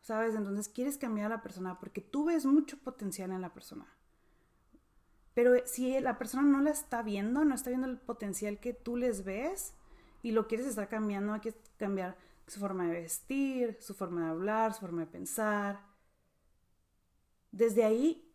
¿sabes? 0.00 0.34
Entonces 0.34 0.68
quieres 0.68 0.98
cambiar 0.98 1.26
a 1.26 1.36
la 1.36 1.42
persona 1.42 1.78
porque 1.78 2.00
tú 2.00 2.24
ves 2.26 2.46
mucho 2.46 2.78
potencial 2.78 3.30
en 3.32 3.40
la 3.40 3.52
persona. 3.52 3.86
Pero 5.34 5.54
si 5.64 5.98
la 6.00 6.18
persona 6.18 6.42
no 6.42 6.60
la 6.60 6.70
está 6.70 7.02
viendo, 7.02 7.44
no 7.44 7.54
está 7.54 7.70
viendo 7.70 7.88
el 7.88 7.98
potencial 7.98 8.60
que 8.60 8.74
tú 8.74 8.96
les 8.96 9.24
ves 9.24 9.74
y 10.22 10.32
lo 10.32 10.46
quieres 10.46 10.66
estar 10.66 10.88
cambiando, 10.88 11.32
hay 11.32 11.40
que 11.40 11.54
cambiar 11.78 12.16
su 12.46 12.60
forma 12.60 12.86
de 12.86 13.00
vestir, 13.00 13.78
su 13.80 13.94
forma 13.94 14.24
de 14.24 14.30
hablar, 14.30 14.74
su 14.74 14.80
forma 14.80 15.02
de 15.02 15.06
pensar, 15.06 15.80
desde 17.52 17.84
ahí 17.84 18.28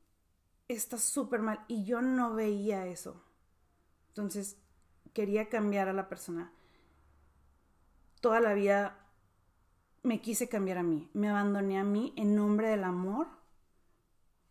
está 0.68 0.98
súper 0.98 1.42
mal 1.42 1.66
y 1.68 1.84
yo 1.84 2.02
no 2.02 2.34
veía 2.34 2.86
eso. 2.86 3.24
Entonces 4.10 4.58
quería 5.14 5.50
cambiar 5.50 5.90
a 5.90 5.94
la 5.94 6.08
persona. 6.08 6.54
Toda 8.22 8.40
la 8.40 8.54
vida 8.54 8.98
me 10.04 10.22
quise 10.22 10.48
cambiar 10.48 10.78
a 10.78 10.84
mí, 10.84 11.10
me 11.14 11.30
abandoné 11.30 11.80
a 11.80 11.84
mí 11.84 12.14
en 12.16 12.36
nombre 12.36 12.70
del 12.70 12.84
amor 12.84 13.28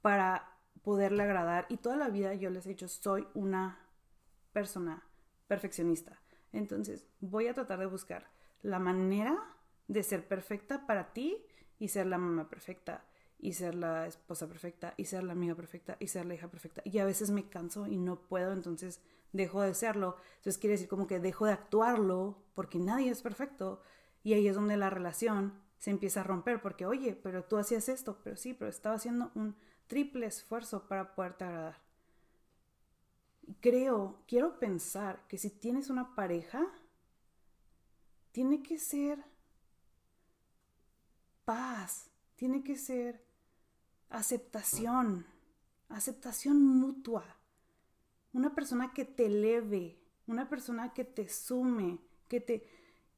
para 0.02 0.58
poderle 0.82 1.22
agradar 1.22 1.66
y 1.68 1.78
toda 1.78 1.96
la 1.96 2.08
vida 2.08 2.34
yo 2.34 2.50
les 2.50 2.66
he 2.66 2.70
dicho, 2.70 2.88
soy 2.88 3.26
una 3.34 3.78
persona 4.52 5.02
perfeccionista. 5.48 6.20
Entonces 6.52 7.06
voy 7.20 7.48
a 7.48 7.54
tratar 7.54 7.78
de 7.78 7.86
buscar 7.86 8.26
la 8.62 8.78
manera 8.78 9.36
de 9.88 10.02
ser 10.02 10.26
perfecta 10.26 10.86
para 10.86 11.12
ti 11.12 11.44
y 11.78 11.88
ser 11.88 12.06
la 12.06 12.18
mamá 12.18 12.48
perfecta 12.48 13.04
y 13.38 13.52
ser 13.52 13.74
la 13.74 14.06
esposa 14.06 14.48
perfecta 14.48 14.94
y 14.96 15.04
ser 15.04 15.24
la 15.24 15.32
amiga 15.32 15.54
perfecta 15.54 15.96
y 16.00 16.08
ser 16.08 16.26
la 16.26 16.34
hija 16.34 16.48
perfecta. 16.48 16.82
Y 16.84 16.98
a 16.98 17.04
veces 17.04 17.30
me 17.30 17.48
canso 17.48 17.86
y 17.86 17.96
no 17.96 18.20
puedo, 18.22 18.52
entonces 18.52 19.00
dejo 19.32 19.62
de 19.62 19.74
serlo. 19.74 20.16
Entonces 20.38 20.58
quiere 20.58 20.72
decir 20.72 20.88
como 20.88 21.06
que 21.06 21.20
dejo 21.20 21.46
de 21.46 21.52
actuarlo 21.52 22.42
porque 22.54 22.78
nadie 22.78 23.10
es 23.10 23.22
perfecto. 23.22 23.82
Y 24.22 24.32
ahí 24.32 24.48
es 24.48 24.56
donde 24.56 24.76
la 24.76 24.90
relación 24.90 25.60
se 25.78 25.90
empieza 25.90 26.20
a 26.20 26.24
romper 26.24 26.60
porque, 26.60 26.86
oye, 26.86 27.14
pero 27.14 27.44
tú 27.44 27.58
hacías 27.58 27.88
esto, 27.88 28.18
pero 28.24 28.36
sí, 28.36 28.54
pero 28.54 28.70
estaba 28.70 28.96
haciendo 28.96 29.30
un 29.34 29.56
triple 29.86 30.26
esfuerzo 30.26 30.88
para 30.88 31.14
poderte 31.14 31.44
agradar. 31.44 31.76
Creo, 33.60 34.22
quiero 34.26 34.58
pensar 34.58 35.26
que 35.28 35.38
si 35.38 35.50
tienes 35.50 35.90
una 35.90 36.14
pareja, 36.16 36.66
tiene 38.32 38.62
que 38.62 38.78
ser 38.78 39.24
paz, 41.44 42.10
tiene 42.34 42.64
que 42.64 42.76
ser 42.76 43.25
aceptación, 44.10 45.26
aceptación 45.88 46.62
mutua. 46.62 47.24
Una 48.32 48.54
persona 48.54 48.92
que 48.92 49.04
te 49.04 49.26
eleve, 49.26 49.98
una 50.26 50.48
persona 50.48 50.92
que 50.92 51.04
te 51.04 51.28
sume, 51.28 51.98
que 52.28 52.40
te... 52.40 52.68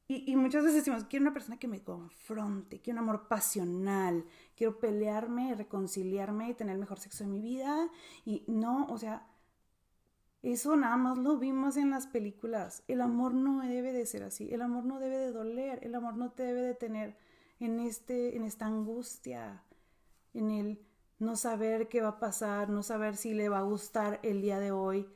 Y, 0.07 0.35
muchas 0.37 0.63
veces 0.63 0.77
decimos, 0.77 1.03
quiero 1.03 1.23
una 1.23 1.33
persona 1.33 1.59
que 1.59 1.67
me 1.67 1.83
confronte, 1.83 2.81
quiero 2.81 2.99
un 2.99 3.09
amor 3.09 3.27
pasional, 3.27 4.25
quiero 4.55 4.79
pelearme, 4.79 5.53
reconciliarme 5.53 6.49
y 6.49 6.55
tener 6.55 6.73
el 6.73 6.79
mejor 6.79 6.99
sexo 6.99 7.23
de 7.23 7.29
mi 7.29 7.39
vida. 7.41 7.91
Y 8.25 8.43
no, 8.47 8.87
o 8.87 8.97
sea, 8.97 9.27
eso 10.41 10.75
nada 10.75 10.97
más 10.97 11.17
lo 11.17 11.37
vimos 11.37 11.77
en 11.77 11.91
las 11.91 12.07
películas. 12.07 12.83
El 12.87 13.01
amor 13.01 13.35
no 13.35 13.59
debe 13.61 13.93
de 13.93 14.05
ser 14.05 14.23
así, 14.23 14.51
el 14.51 14.63
amor 14.63 14.85
no 14.85 14.99
debe 14.99 15.17
de 15.17 15.31
doler, 15.31 15.79
el 15.83 15.93
amor 15.93 16.15
no 16.15 16.31
te 16.31 16.43
debe 16.43 16.61
de 16.61 16.73
tener 16.73 17.15
en, 17.59 17.79
este, 17.79 18.35
en 18.35 18.45
esta 18.45 18.65
angustia, 18.65 19.63
en 20.33 20.51
el 20.51 20.85
no 21.17 21.35
saber 21.35 21.89
qué 21.89 22.01
va 22.01 22.09
a 22.09 22.19
pasar, 22.19 22.69
no 22.69 22.83
saber 22.83 23.17
si 23.17 23.33
le 23.33 23.49
va 23.49 23.59
a 23.59 23.63
gustar 23.63 24.19
el 24.23 24.41
día 24.41 24.59
de 24.59 24.71
hoy, 24.71 25.09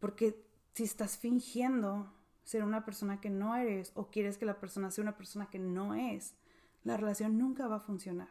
porque 0.00 0.42
si 0.74 0.84
estás 0.84 1.18
fingiendo 1.18 2.12
ser 2.44 2.64
una 2.64 2.84
persona 2.84 3.20
que 3.20 3.30
no 3.30 3.54
eres 3.56 3.92
o 3.94 4.10
quieres 4.10 4.38
que 4.38 4.46
la 4.46 4.58
persona 4.58 4.90
sea 4.90 5.02
una 5.02 5.16
persona 5.16 5.50
que 5.50 5.58
no 5.58 5.94
es, 5.94 6.34
la 6.84 6.96
relación 6.96 7.38
nunca 7.38 7.68
va 7.68 7.76
a 7.76 7.80
funcionar. 7.80 8.28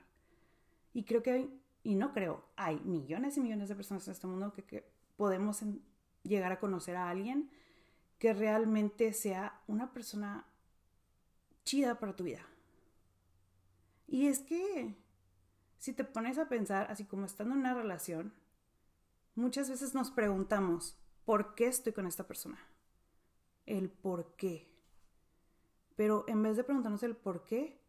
Y 0.94 1.04
creo 1.04 1.24
que 1.24 1.32
hay 1.32 1.62
y 1.84 1.96
no 1.96 2.14
creo, 2.14 2.44
hay 2.56 2.80
millones 2.82 3.38
y 3.38 3.42
millones 3.42 3.70
de 3.70 3.76
personas 3.76 4.08
en 4.08 4.12
este 4.14 4.28
mundo 4.28 4.54
que, 4.54 4.86
podemos 5.18 5.62
llegar 6.24 6.52
a 6.52 6.60
conocer 6.60 6.96
a 6.96 7.10
alguien 7.10 7.52
que 8.18 8.34
realmente 8.34 9.14
sea 9.14 9.62
una 9.68 9.94
persona 9.94 10.48
chida 11.64 12.00
para 12.00 12.16
tu 12.16 12.24
vida. 12.24 12.44
Y 14.08 14.26
es 14.26 14.40
que 14.40 14.96
si 15.82 15.94
te 15.94 16.04
pones 16.04 16.38
a 16.38 16.48
pensar, 16.48 16.92
así 16.92 17.06
como 17.06 17.26
estando 17.26 17.56
en 17.56 17.62
una 17.62 17.74
relación, 17.74 18.32
muchas 19.34 19.68
veces 19.68 19.96
nos 19.96 20.12
preguntamos, 20.12 20.96
¿por 21.26 21.56
qué 21.56 21.66
estoy 21.66 21.92
con 21.92 22.06
esta 22.06 22.28
persona? 22.28 22.60
El 23.66 23.90
por 23.90 24.36
qué. 24.36 24.72
Pero 25.96 26.24
en 26.28 26.44
vez 26.44 26.56
de 26.56 26.64
preguntarnos 26.64 27.02
el 27.02 27.16
por 27.16 27.46
qué, 27.46 27.82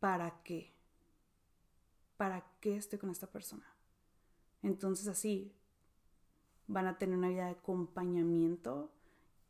¿para 0.00 0.42
qué? 0.42 0.74
¿Para 2.16 2.44
qué 2.58 2.76
estoy 2.76 2.98
con 2.98 3.10
esta 3.10 3.28
persona? 3.28 3.66
Entonces 4.60 5.06
así 5.06 5.54
van 6.66 6.88
a 6.88 6.98
tener 6.98 7.16
una 7.16 7.28
vida 7.28 7.44
de 7.44 7.52
acompañamiento 7.52 8.90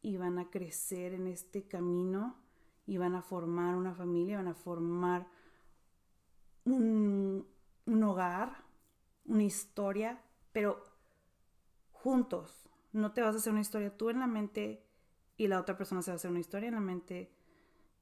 y 0.02 0.18
van 0.18 0.38
a 0.38 0.50
crecer 0.50 1.14
en 1.14 1.26
este 1.26 1.66
camino 1.66 2.36
y 2.86 2.98
van 2.98 3.14
a 3.14 3.22
formar 3.22 3.76
una 3.76 3.94
familia, 3.94 4.36
van 4.36 4.48
a 4.48 4.54
formar 4.54 5.39
un, 6.64 7.46
hogar, 8.02 8.64
una 9.24 9.42
historia, 9.42 10.22
pero 10.52 10.82
juntos. 11.92 12.68
No 12.92 13.12
te 13.12 13.20
vas 13.20 13.34
a 13.34 13.38
hacer 13.38 13.52
una 13.52 13.62
historia 13.62 13.96
tú 13.96 14.10
en 14.10 14.18
la 14.20 14.26
mente 14.26 14.84
y 15.36 15.46
la 15.46 15.60
otra 15.60 15.76
persona 15.76 16.02
se 16.02 16.10
va 16.10 16.14
a 16.14 16.16
hacer 16.16 16.30
una 16.30 16.40
historia 16.40 16.68
en 16.68 16.74
la 16.74 16.80
mente 16.80 17.32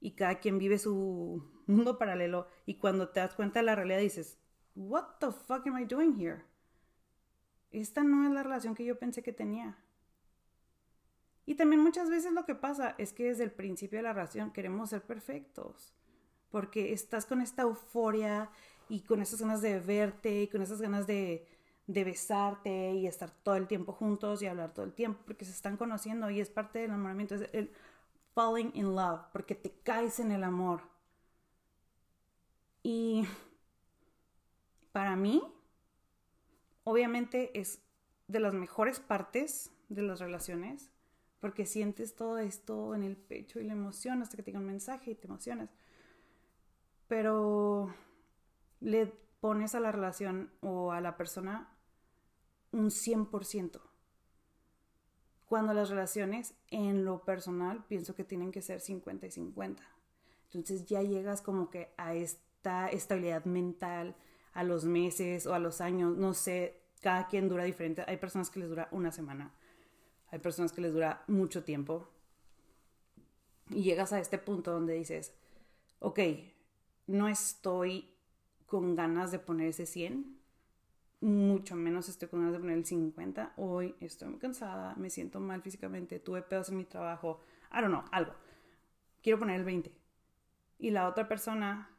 y 0.00 0.12
cada 0.12 0.40
quien 0.40 0.58
vive 0.58 0.78
su 0.78 1.44
mundo 1.66 1.98
paralelo 1.98 2.48
y 2.66 2.74
cuando 2.76 3.10
te 3.10 3.20
das 3.20 3.34
cuenta 3.34 3.60
de 3.60 3.66
la 3.66 3.74
realidad 3.74 4.00
dices, 4.00 4.38
what 4.74 5.18
the 5.20 5.30
fuck 5.30 5.66
am 5.66 5.78
I 5.78 5.84
doing 5.84 6.18
here? 6.18 6.44
Esta 7.70 8.02
no 8.02 8.24
es 8.26 8.32
la 8.32 8.42
relación 8.42 8.74
que 8.74 8.84
yo 8.84 8.98
pensé 8.98 9.22
que 9.22 9.32
tenía. 9.32 9.76
Y 11.44 11.54
también 11.54 11.82
muchas 11.82 12.10
veces 12.10 12.32
lo 12.32 12.44
que 12.44 12.54
pasa 12.54 12.94
es 12.98 13.12
que 13.12 13.24
desde 13.24 13.44
el 13.44 13.52
principio 13.52 13.98
de 13.98 14.02
la 14.02 14.12
relación 14.12 14.52
queremos 14.52 14.90
ser 14.90 15.02
perfectos, 15.02 15.94
porque 16.50 16.92
estás 16.92 17.26
con 17.26 17.40
esta 17.40 17.62
euforia 17.62 18.50
y 18.88 19.00
con 19.00 19.20
esas 19.20 19.40
ganas 19.40 19.60
de 19.60 19.78
verte 19.80 20.42
y 20.42 20.48
con 20.48 20.62
esas 20.62 20.80
ganas 20.80 21.06
de, 21.06 21.46
besarte 21.86 22.92
y 22.92 23.06
estar 23.06 23.30
todo 23.30 23.56
el 23.56 23.66
tiempo 23.66 23.92
juntos 23.92 24.42
y 24.42 24.46
hablar 24.46 24.74
todo 24.74 24.84
el 24.84 24.92
tiempo, 24.92 25.22
porque 25.26 25.44
se 25.44 25.52
están 25.52 25.76
conociendo 25.76 26.28
y 26.30 26.40
es 26.40 26.50
parte 26.50 26.80
del 26.80 26.90
enamoramiento, 26.90 27.34
es 27.34 27.48
el 27.52 27.70
falling 28.34 28.70
in 28.74 28.94
love, 28.94 29.22
porque 29.32 29.54
te 29.54 29.70
caes 29.82 30.20
en 30.20 30.30
el 30.30 30.44
amor. 30.44 30.82
Y 32.82 33.26
para 34.92 35.16
mí, 35.16 35.42
obviamente 36.84 37.58
es 37.58 37.80
de 38.28 38.40
las 38.40 38.52
mejores 38.54 39.00
partes 39.00 39.70
de 39.88 40.02
las 40.02 40.20
relaciones, 40.20 40.90
porque 41.40 41.66
sientes 41.66 42.14
todo 42.14 42.38
esto 42.38 42.94
en 42.94 43.02
el 43.02 43.16
pecho 43.16 43.60
y 43.60 43.64
la 43.64 43.72
emoción 43.72 44.22
hasta 44.22 44.36
que 44.36 44.42
te 44.42 44.56
un 44.56 44.66
mensaje 44.66 45.12
y 45.12 45.14
te 45.14 45.26
emocionas. 45.26 45.70
Pero 47.08 47.92
le 48.80 49.06
pones 49.40 49.74
a 49.74 49.80
la 49.80 49.92
relación 49.92 50.52
o 50.60 50.92
a 50.92 51.00
la 51.00 51.16
persona 51.16 51.74
un 52.72 52.90
100%. 52.90 53.80
Cuando 55.46 55.72
las 55.72 55.88
relaciones 55.88 56.54
en 56.70 57.04
lo 57.04 57.24
personal 57.24 57.84
pienso 57.86 58.14
que 58.14 58.24
tienen 58.24 58.52
que 58.52 58.62
ser 58.62 58.80
50 58.80 59.26
y 59.26 59.30
50. 59.30 59.82
Entonces 60.44 60.84
ya 60.86 61.02
llegas 61.02 61.40
como 61.40 61.70
que 61.70 61.92
a 61.96 62.14
esta 62.14 62.88
estabilidad 62.88 63.44
mental 63.46 64.14
a 64.52 64.64
los 64.64 64.84
meses 64.84 65.46
o 65.46 65.54
a 65.54 65.58
los 65.58 65.80
años, 65.80 66.16
no 66.16 66.34
sé, 66.34 66.82
cada 67.00 67.28
quien 67.28 67.48
dura 67.48 67.64
diferente. 67.64 68.04
Hay 68.06 68.16
personas 68.16 68.50
que 68.50 68.60
les 68.60 68.68
dura 68.68 68.88
una 68.90 69.12
semana, 69.12 69.54
hay 70.30 70.38
personas 70.40 70.72
que 70.72 70.80
les 70.80 70.92
dura 70.92 71.22
mucho 71.28 71.64
tiempo. 71.64 72.08
Y 73.70 73.82
llegas 73.82 74.12
a 74.12 74.18
este 74.18 74.38
punto 74.38 74.72
donde 74.72 74.94
dices, 74.94 75.32
ok, 76.00 76.18
no 77.08 77.26
estoy 77.26 78.08
con 78.66 78.94
ganas 78.94 79.32
de 79.32 79.38
poner 79.38 79.68
ese 79.68 79.86
100, 79.86 80.38
mucho 81.20 81.74
menos 81.74 82.08
estoy 82.08 82.28
con 82.28 82.40
ganas 82.40 82.52
de 82.52 82.60
poner 82.60 82.76
el 82.78 82.84
50. 82.84 83.54
Hoy 83.56 83.96
estoy 83.98 84.28
muy 84.28 84.38
cansada, 84.38 84.94
me 84.96 85.10
siento 85.10 85.40
mal 85.40 85.62
físicamente, 85.62 86.20
tuve 86.20 86.42
pedos 86.42 86.68
en 86.68 86.76
mi 86.76 86.84
trabajo, 86.84 87.40
I 87.72 87.80
don't 87.80 87.88
know, 87.88 88.04
algo. 88.12 88.34
Quiero 89.22 89.38
poner 89.38 89.56
el 89.56 89.64
20. 89.64 89.92
Y 90.78 90.90
la 90.90 91.08
otra 91.08 91.26
persona 91.26 91.90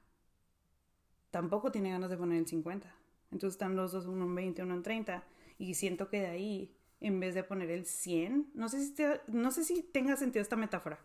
tampoco 1.32 1.72
tiene 1.72 1.92
ganas 1.92 2.10
de 2.12 2.18
poner 2.18 2.38
el 2.38 2.48
50. 2.48 2.96
Entonces 3.32 3.56
están 3.56 3.76
los 3.76 3.92
dos, 3.92 4.06
uno 4.06 4.26
en 4.26 4.36
20, 4.36 4.64
uno 4.64 4.76
en 4.76 4.84
30. 4.84 5.24
Y 5.58 5.74
siento 5.74 6.08
que 6.08 6.22
de 6.22 6.28
ahí, 6.28 6.78
en 7.02 7.20
vez 7.20 7.36
de 7.36 7.44
poner 7.44 7.72
el 7.72 7.86
100, 7.86 8.52
no 8.54 8.70
sé 8.70 8.86
si, 8.86 9.04
no 9.28 9.52
sé 9.52 9.64
si 9.66 9.84
tenga 9.84 10.16
sentido 10.16 10.42
esta 10.42 10.56
metáfora, 10.56 11.00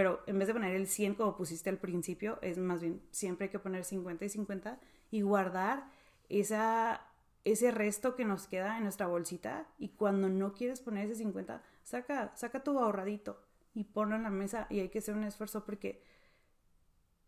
pero 0.00 0.22
en 0.26 0.38
vez 0.38 0.48
de 0.48 0.54
poner 0.54 0.74
el 0.74 0.86
100 0.86 1.14
como 1.14 1.36
pusiste 1.36 1.68
al 1.68 1.76
principio, 1.76 2.38
es 2.40 2.56
más 2.56 2.80
bien 2.80 3.02
siempre 3.10 3.44
hay 3.44 3.50
que 3.50 3.58
poner 3.58 3.84
50 3.84 4.24
y 4.24 4.28
50 4.30 4.80
y 5.10 5.20
guardar 5.20 5.90
esa, 6.30 7.06
ese 7.44 7.70
resto 7.70 8.16
que 8.16 8.24
nos 8.24 8.46
queda 8.46 8.78
en 8.78 8.84
nuestra 8.84 9.08
bolsita. 9.08 9.66
Y 9.78 9.90
cuando 9.90 10.30
no 10.30 10.54
quieres 10.54 10.80
poner 10.80 11.04
ese 11.04 11.16
50, 11.16 11.62
saca, 11.84 12.34
saca 12.34 12.64
tu 12.64 12.78
ahorradito 12.78 13.42
y 13.74 13.84
ponlo 13.84 14.16
en 14.16 14.22
la 14.22 14.30
mesa 14.30 14.66
y 14.70 14.80
hay 14.80 14.88
que 14.88 15.00
hacer 15.00 15.14
un 15.14 15.24
esfuerzo 15.24 15.66
porque 15.66 16.02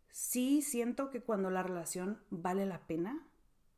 sí 0.09 0.63
siento 0.63 1.11
que 1.11 1.21
cuando 1.21 1.51
la 1.51 1.63
relación 1.63 2.23
vale 2.31 2.65
la 2.65 2.87
pena, 2.87 3.23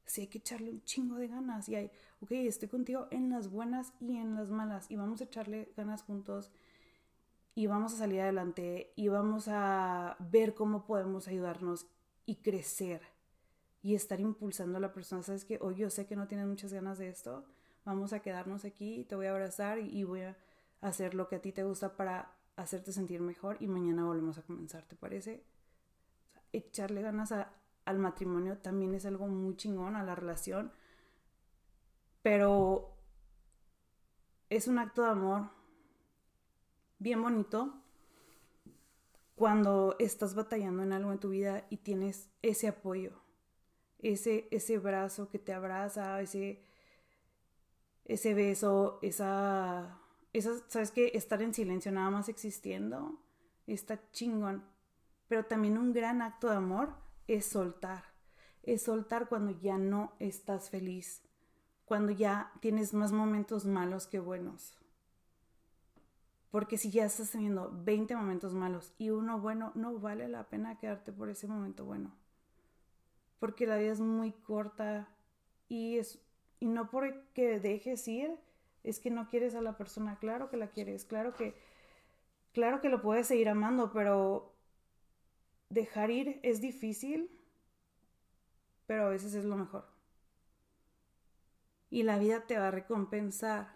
sí 0.06 0.20
hay 0.20 0.26
que 0.28 0.38
echarle 0.38 0.70
un 0.70 0.84
chingo 0.84 1.16
de 1.16 1.26
ganas 1.26 1.68
y 1.68 1.74
hay, 1.74 1.90
ok, 2.20 2.30
estoy 2.30 2.68
contigo 2.68 3.08
en 3.10 3.28
las 3.28 3.50
buenas 3.50 3.92
y 4.00 4.18
en 4.18 4.36
las 4.36 4.50
malas 4.50 4.88
y 4.88 4.94
vamos 4.94 5.20
a 5.20 5.24
echarle 5.24 5.72
ganas 5.76 6.04
juntos 6.04 6.52
y 7.54 7.66
vamos 7.66 7.94
a 7.94 7.98
salir 7.98 8.20
adelante 8.20 8.92
y 8.96 9.08
vamos 9.08 9.48
a 9.48 10.16
ver 10.18 10.54
cómo 10.54 10.86
podemos 10.86 11.28
ayudarnos 11.28 11.86
y 12.26 12.36
crecer 12.36 13.02
y 13.82 13.94
estar 13.94 14.20
impulsando 14.20 14.78
a 14.78 14.80
la 14.80 14.92
persona. 14.92 15.22
Sabes 15.22 15.44
que 15.44 15.58
hoy 15.60 15.76
yo 15.76 15.90
sé 15.90 16.06
que 16.06 16.16
no 16.16 16.26
tienes 16.26 16.46
muchas 16.46 16.72
ganas 16.72 16.98
de 16.98 17.08
esto, 17.08 17.44
vamos 17.84 18.12
a 18.12 18.20
quedarnos 18.20 18.64
aquí, 18.64 19.04
te 19.04 19.14
voy 19.14 19.26
a 19.26 19.30
abrazar 19.30 19.78
y 19.78 20.04
voy 20.04 20.22
a 20.22 20.36
hacer 20.80 21.14
lo 21.14 21.28
que 21.28 21.36
a 21.36 21.42
ti 21.42 21.52
te 21.52 21.64
gusta 21.64 21.96
para 21.96 22.34
hacerte 22.56 22.92
sentir 22.92 23.20
mejor 23.20 23.56
y 23.60 23.68
mañana 23.68 24.04
volvemos 24.04 24.38
a 24.38 24.42
comenzar, 24.42 24.84
¿te 24.84 24.96
parece? 24.96 25.44
echarle 26.54 27.02
ganas 27.02 27.32
al 27.32 27.98
matrimonio 27.98 28.58
también 28.58 28.94
es 28.94 29.04
algo 29.06 29.26
muy 29.26 29.56
chingón, 29.56 29.96
a 29.96 30.02
la 30.02 30.14
relación. 30.14 30.72
Pero 32.22 32.96
es 34.48 34.68
un 34.68 34.78
acto 34.78 35.02
de 35.02 35.10
amor 35.10 35.50
bien 37.04 37.22
bonito 37.22 37.74
cuando 39.34 39.94
estás 39.98 40.34
batallando 40.34 40.82
en 40.82 40.94
algo 40.94 41.12
en 41.12 41.18
tu 41.18 41.28
vida 41.28 41.66
y 41.68 41.76
tienes 41.76 42.30
ese 42.40 42.66
apoyo, 42.66 43.12
ese, 43.98 44.48
ese 44.50 44.78
brazo 44.78 45.28
que 45.28 45.38
te 45.38 45.52
abraza, 45.52 46.22
ese, 46.22 46.64
ese 48.06 48.32
beso, 48.32 49.00
esa, 49.02 50.00
esa, 50.32 50.52
¿sabes 50.68 50.92
qué? 50.92 51.10
Estar 51.12 51.42
en 51.42 51.52
silencio 51.52 51.92
nada 51.92 52.08
más 52.08 52.30
existiendo, 52.30 53.20
está 53.66 54.10
chingón. 54.10 54.64
Pero 55.28 55.44
también 55.44 55.76
un 55.76 55.92
gran 55.92 56.22
acto 56.22 56.48
de 56.48 56.56
amor 56.56 56.94
es 57.26 57.44
soltar. 57.44 58.04
Es 58.62 58.82
soltar 58.82 59.28
cuando 59.28 59.50
ya 59.60 59.76
no 59.76 60.14
estás 60.20 60.70
feliz, 60.70 61.22
cuando 61.84 62.12
ya 62.12 62.50
tienes 62.60 62.94
más 62.94 63.12
momentos 63.12 63.66
malos 63.66 64.06
que 64.06 64.20
buenos. 64.20 64.78
Porque 66.54 66.78
si 66.78 66.92
ya 66.92 67.04
estás 67.04 67.32
teniendo 67.32 67.68
20 67.82 68.14
momentos 68.14 68.54
malos 68.54 68.94
y 68.96 69.10
uno 69.10 69.40
bueno, 69.40 69.72
no 69.74 69.98
vale 69.98 70.28
la 70.28 70.48
pena 70.48 70.78
quedarte 70.78 71.10
por 71.10 71.28
ese 71.28 71.48
momento 71.48 71.84
bueno. 71.84 72.14
Porque 73.40 73.66
la 73.66 73.76
vida 73.76 73.90
es 73.90 73.98
muy 73.98 74.30
corta 74.30 75.08
y 75.68 75.98
es 75.98 76.22
y 76.60 76.68
no 76.68 76.90
porque 76.90 77.58
dejes 77.58 78.06
ir 78.06 78.38
es 78.84 79.00
que 79.00 79.10
no 79.10 79.26
quieres 79.28 79.56
a 79.56 79.62
la 79.62 79.76
persona, 79.76 80.16
claro 80.20 80.48
que 80.48 80.56
la 80.56 80.68
quieres, 80.68 81.04
claro 81.04 81.34
que 81.34 81.56
claro 82.52 82.80
que 82.80 82.88
lo 82.88 83.02
puedes 83.02 83.26
seguir 83.26 83.48
amando, 83.48 83.90
pero 83.92 84.54
dejar 85.70 86.12
ir 86.12 86.38
es 86.44 86.60
difícil, 86.60 87.36
pero 88.86 89.06
a 89.06 89.10
veces 89.10 89.34
es 89.34 89.44
lo 89.44 89.56
mejor. 89.56 89.88
Y 91.90 92.04
la 92.04 92.16
vida 92.16 92.46
te 92.46 92.56
va 92.56 92.68
a 92.68 92.70
recompensar, 92.70 93.74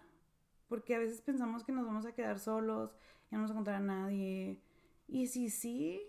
porque 0.69 0.95
a 0.95 0.99
veces 0.99 1.21
pensamos 1.21 1.63
que 1.63 1.73
nos 1.73 1.85
vamos 1.85 2.05
a 2.05 2.13
quedar 2.13 2.39
solos, 2.39 2.95
y 3.29 3.35
no 3.35 3.39
vamos 3.39 3.51
a 3.51 3.53
encontrar 3.53 3.75
a 3.77 3.85
nadie. 3.85 4.61
Y 5.07 5.27
si 5.27 5.49
sí, 5.49 6.01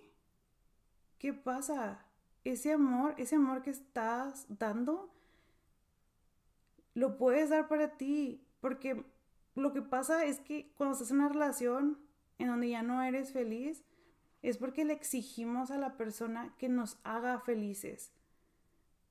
¿qué 1.18 1.33
pasa? 1.33 2.07
Ese 2.44 2.73
amor, 2.73 3.14
ese 3.18 3.37
amor 3.37 3.62
que 3.62 3.70
estás 3.70 4.46
dando, 4.49 5.12
lo 6.94 7.16
puedes 7.16 7.51
dar 7.51 7.66
para 7.68 7.96
ti, 7.96 8.46
porque 8.61 9.05
lo 9.55 9.73
que 9.73 9.83
pasa 9.83 10.25
es 10.25 10.38
que 10.40 10.73
cuando 10.77 10.92
estás 10.92 11.11
en 11.11 11.18
una 11.18 11.29
relación 11.29 11.99
en 12.38 12.49
donde 12.49 12.70
ya 12.70 12.83
no 12.83 13.03
eres 13.03 13.33
feliz, 13.33 13.85
es 14.42 14.59
porque 14.59 14.85
le 14.85 14.92
exigimos 14.92 15.70
a 15.70 15.79
la 15.79 15.96
persona 15.96 16.55
que 16.59 16.68
nos 16.68 16.99
haga 17.05 17.40
felices. 17.40 18.12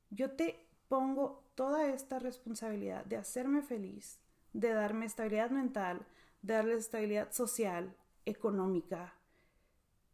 Yo 0.10 0.32
te 0.32 0.68
pongo 0.88 1.44
toda 1.54 1.88
esta 1.88 2.20
responsabilidad 2.20 3.06
de 3.06 3.18
hacerme 3.18 3.62
feliz, 3.62 4.20
de 4.54 4.74
darme 4.74 5.06
estabilidad 5.06 5.52
mental, 5.52 6.06
darle 6.42 6.76
estabilidad 6.76 7.32
social, 7.32 7.96
económica, 8.26 9.14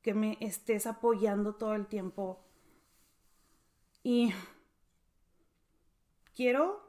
que 0.01 0.13
me 0.13 0.37
estés 0.39 0.87
apoyando 0.87 1.55
todo 1.55 1.73
el 1.75 1.87
tiempo. 1.87 2.43
Y 4.03 4.33
quiero 6.35 6.85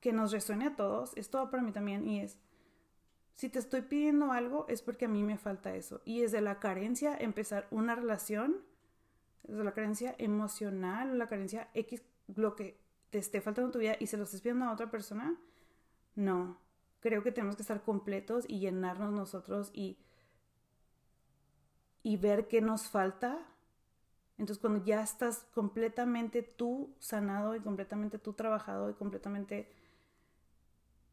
que 0.00 0.12
nos 0.12 0.32
resuene 0.32 0.66
a 0.66 0.76
todos, 0.76 1.16
es 1.16 1.30
todo 1.30 1.50
para 1.50 1.62
mí 1.62 1.72
también, 1.72 2.06
y 2.06 2.20
es, 2.20 2.38
si 3.34 3.48
te 3.48 3.58
estoy 3.58 3.82
pidiendo 3.82 4.32
algo 4.32 4.66
es 4.68 4.80
porque 4.80 5.04
a 5.04 5.08
mí 5.08 5.22
me 5.22 5.36
falta 5.36 5.74
eso. 5.74 6.00
Y 6.04 6.22
es 6.22 6.32
de 6.32 6.40
la 6.40 6.58
carencia 6.58 7.16
empezar 7.16 7.68
una 7.70 7.94
relación, 7.94 8.56
desde 9.42 9.62
la 9.62 9.74
carencia 9.74 10.14
emocional, 10.18 11.18
la 11.18 11.28
carencia 11.28 11.68
X, 11.74 12.02
lo 12.34 12.56
que 12.56 12.80
te 13.10 13.18
esté 13.18 13.40
faltando 13.40 13.68
en 13.68 13.72
tu 13.72 13.78
vida 13.78 13.96
y 14.00 14.06
se 14.06 14.16
lo 14.16 14.24
estés 14.24 14.40
pidiendo 14.40 14.64
a 14.64 14.72
otra 14.72 14.90
persona, 14.90 15.38
no. 16.16 16.58
Creo 17.00 17.22
que 17.22 17.30
tenemos 17.30 17.54
que 17.56 17.62
estar 17.62 17.82
completos 17.82 18.44
y 18.48 18.58
llenarnos 18.58 19.12
nosotros 19.12 19.70
y, 19.72 19.98
y 22.02 22.16
ver 22.16 22.48
qué 22.48 22.60
nos 22.60 22.88
falta. 22.88 23.38
Entonces 24.38 24.60
cuando 24.60 24.84
ya 24.84 25.02
estás 25.02 25.46
completamente 25.54 26.42
tú 26.42 26.94
sanado 26.98 27.54
y 27.54 27.60
completamente 27.60 28.18
tú 28.18 28.32
trabajado 28.32 28.90
y 28.90 28.94
completamente 28.94 29.70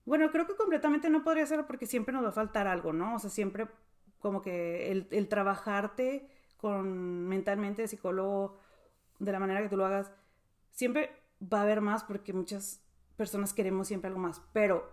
bueno, 0.05 0.31
creo 0.31 0.45
que 0.47 0.55
completamente 0.55 1.09
no 1.09 1.23
podría 1.23 1.45
ser 1.45 1.65
porque 1.65 1.85
siempre 1.85 2.13
nos 2.13 2.25
va 2.25 2.29
a 2.29 2.33
faltar 2.33 2.67
algo, 2.67 2.91
¿no? 2.91 3.15
O 3.15 3.19
sea, 3.19 3.29
siempre 3.29 3.67
como 4.19 4.41
que 4.41 4.91
el, 4.91 5.27
trabajarte 5.27 6.29
con 6.57 7.27
mentalmente, 7.27 7.87
psicólogo, 7.87 8.57
de 9.19 9.31
la 9.31 9.39
manera 9.39 9.61
que 9.61 9.69
tú 9.69 9.77
lo 9.77 9.85
hagas, 9.85 10.11
siempre 10.71 11.11
va 11.41 11.59
a 11.59 11.61
haber 11.63 11.81
más 11.81 12.03
porque 12.03 12.33
muchas 12.33 12.82
personas 13.15 13.53
queremos 13.53 13.87
siempre 13.87 14.07
algo 14.07 14.19
más, 14.19 14.41
pero 14.53 14.91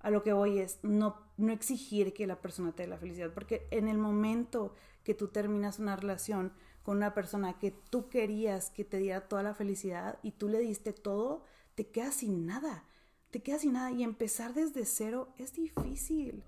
a 0.00 0.10
lo 0.10 0.22
que 0.22 0.32
voy 0.32 0.58
es 0.58 0.78
no, 0.82 1.16
no 1.36 1.52
exigir 1.52 2.12
que 2.14 2.26
la 2.26 2.40
persona 2.40 2.72
te 2.72 2.84
dé 2.84 2.88
la 2.88 2.98
felicidad, 2.98 3.32
porque 3.32 3.66
en 3.70 3.88
el 3.88 3.98
momento 3.98 4.74
que 5.04 5.14
tú 5.14 5.28
terminas 5.28 5.78
una 5.78 5.96
relación 5.96 6.52
con 6.82 6.96
una 6.96 7.14
persona 7.14 7.58
que 7.58 7.70
tú 7.70 8.08
querías 8.08 8.70
que 8.70 8.84
te 8.84 8.98
diera 8.98 9.28
toda 9.28 9.42
la 9.42 9.54
felicidad 9.54 10.18
y 10.22 10.32
tú 10.32 10.48
le 10.48 10.58
diste 10.60 10.92
todo, 10.92 11.44
te 11.74 11.90
quedas 11.90 12.14
sin 12.14 12.46
nada 12.46 12.84
te 13.30 13.42
quedas 13.42 13.62
sin 13.62 13.74
nada 13.74 13.90
y 13.92 14.02
empezar 14.02 14.54
desde 14.54 14.84
cero 14.84 15.32
es 15.38 15.52
difícil. 15.52 16.44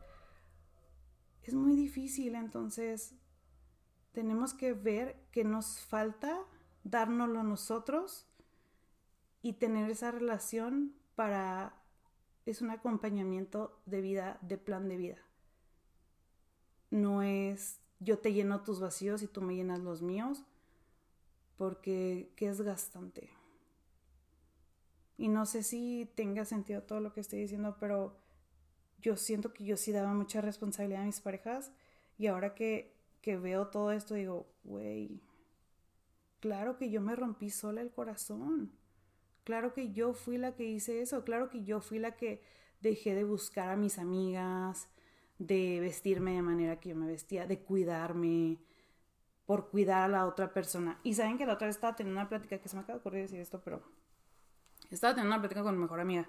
Es 1.43 1.55
muy 1.55 1.77
difícil, 1.77 2.35
entonces 2.35 3.15
tenemos 4.13 4.53
que 4.53 4.73
ver 4.73 5.17
que 5.33 5.45
nos 5.45 5.81
falta, 5.81 6.45
dárnoslo 6.85 7.43
nosotros 7.43 8.29
y 9.43 9.55
tener 9.55 9.91
esa 9.91 10.11
relación 10.11 10.95
para... 11.15 11.75
Es 12.45 12.61
un 12.61 12.71
acompañamiento 12.71 13.81
de 13.87 14.01
vida, 14.01 14.39
de 14.43 14.59
plan 14.59 14.89
de 14.89 14.97
vida. 14.97 15.19
No 16.91 17.23
es 17.23 17.83
yo 18.03 18.19
te 18.19 18.33
lleno 18.33 18.63
tus 18.63 18.81
vacíos 18.81 19.23
y 19.23 19.29
tú 19.29 19.43
me 19.43 19.55
llenas 19.55 19.79
los 19.81 20.03
míos, 20.03 20.45
porque 21.57 22.33
qué 22.37 22.49
es 22.49 22.61
gastante. 22.61 23.31
Y 25.17 25.29
no 25.29 25.47
sé 25.47 25.63
si 25.63 26.11
tenga 26.17 26.45
sentido 26.45 26.83
todo 26.83 27.01
lo 27.01 27.13
que 27.13 27.21
estoy 27.21 27.41
diciendo, 27.41 27.77
pero 27.79 28.17
yo 29.01 29.17
siento 29.17 29.53
que 29.53 29.65
yo 29.65 29.77
sí 29.77 29.93
daba 29.93 30.13
mucha 30.15 30.41
responsabilidad 30.41 31.03
a 31.03 31.07
mis 31.07 31.21
parejas 31.21 31.71
y 32.19 32.27
ahora 32.27 32.55
que, 32.55 32.97
que 33.21 33.37
veo 33.37 33.69
todo 33.69 33.93
esto 33.93 34.15
digo, 34.15 34.47
güey, 34.65 35.21
claro 36.41 36.77
que 36.77 36.91
yo 36.91 37.01
me 37.01 37.15
rompí 37.15 37.51
sola 37.51 37.83
el 37.83 37.93
corazón. 37.93 38.73
Claro 39.45 39.73
que 39.73 39.93
yo 39.93 40.13
fui 40.13 40.39
la 40.39 40.55
que 40.55 40.65
hice 40.65 41.03
eso. 41.03 41.25
Claro 41.25 41.49
que 41.49 41.65
yo 41.65 41.81
fui 41.81 41.99
la 41.99 42.17
que 42.17 42.43
dejé 42.81 43.15
de 43.15 43.25
buscar 43.25 43.71
a 43.71 43.77
mis 43.77 43.99
amigas, 43.99 44.89
de 45.39 45.81
vestirme 45.81 46.35
de 46.35 46.43
manera 46.43 46.81
que 46.81 46.91
yo 46.91 46.97
me 46.97 47.07
vestía, 47.07 47.47
de 47.47 47.61
cuidarme, 47.61 48.59
por 49.47 49.71
cuidar 49.71 50.03
a 50.03 50.09
la 50.09 50.27
otra 50.27 50.53
persona. 50.53 50.99
Y 51.03 51.15
saben 51.15 51.39
que 51.39 51.47
la 51.47 51.55
otra 51.55 51.67
vez 51.67 51.77
estaba 51.77 51.97
teniendo 51.97 52.21
una 52.21 52.29
plática 52.29 52.59
que 52.59 52.69
se 52.69 52.77
me 52.77 52.83
acaba 52.83 52.99
de 52.99 53.01
ocurrir 53.01 53.23
decir 53.23 53.41
esto, 53.41 53.61
pero 53.61 53.83
estaba 54.91 55.15
teniendo 55.15 55.35
una 55.35 55.43
plática 55.43 55.63
con 55.63 55.75
mi 55.75 55.83
mejor 55.83 56.01
amiga. 56.01 56.29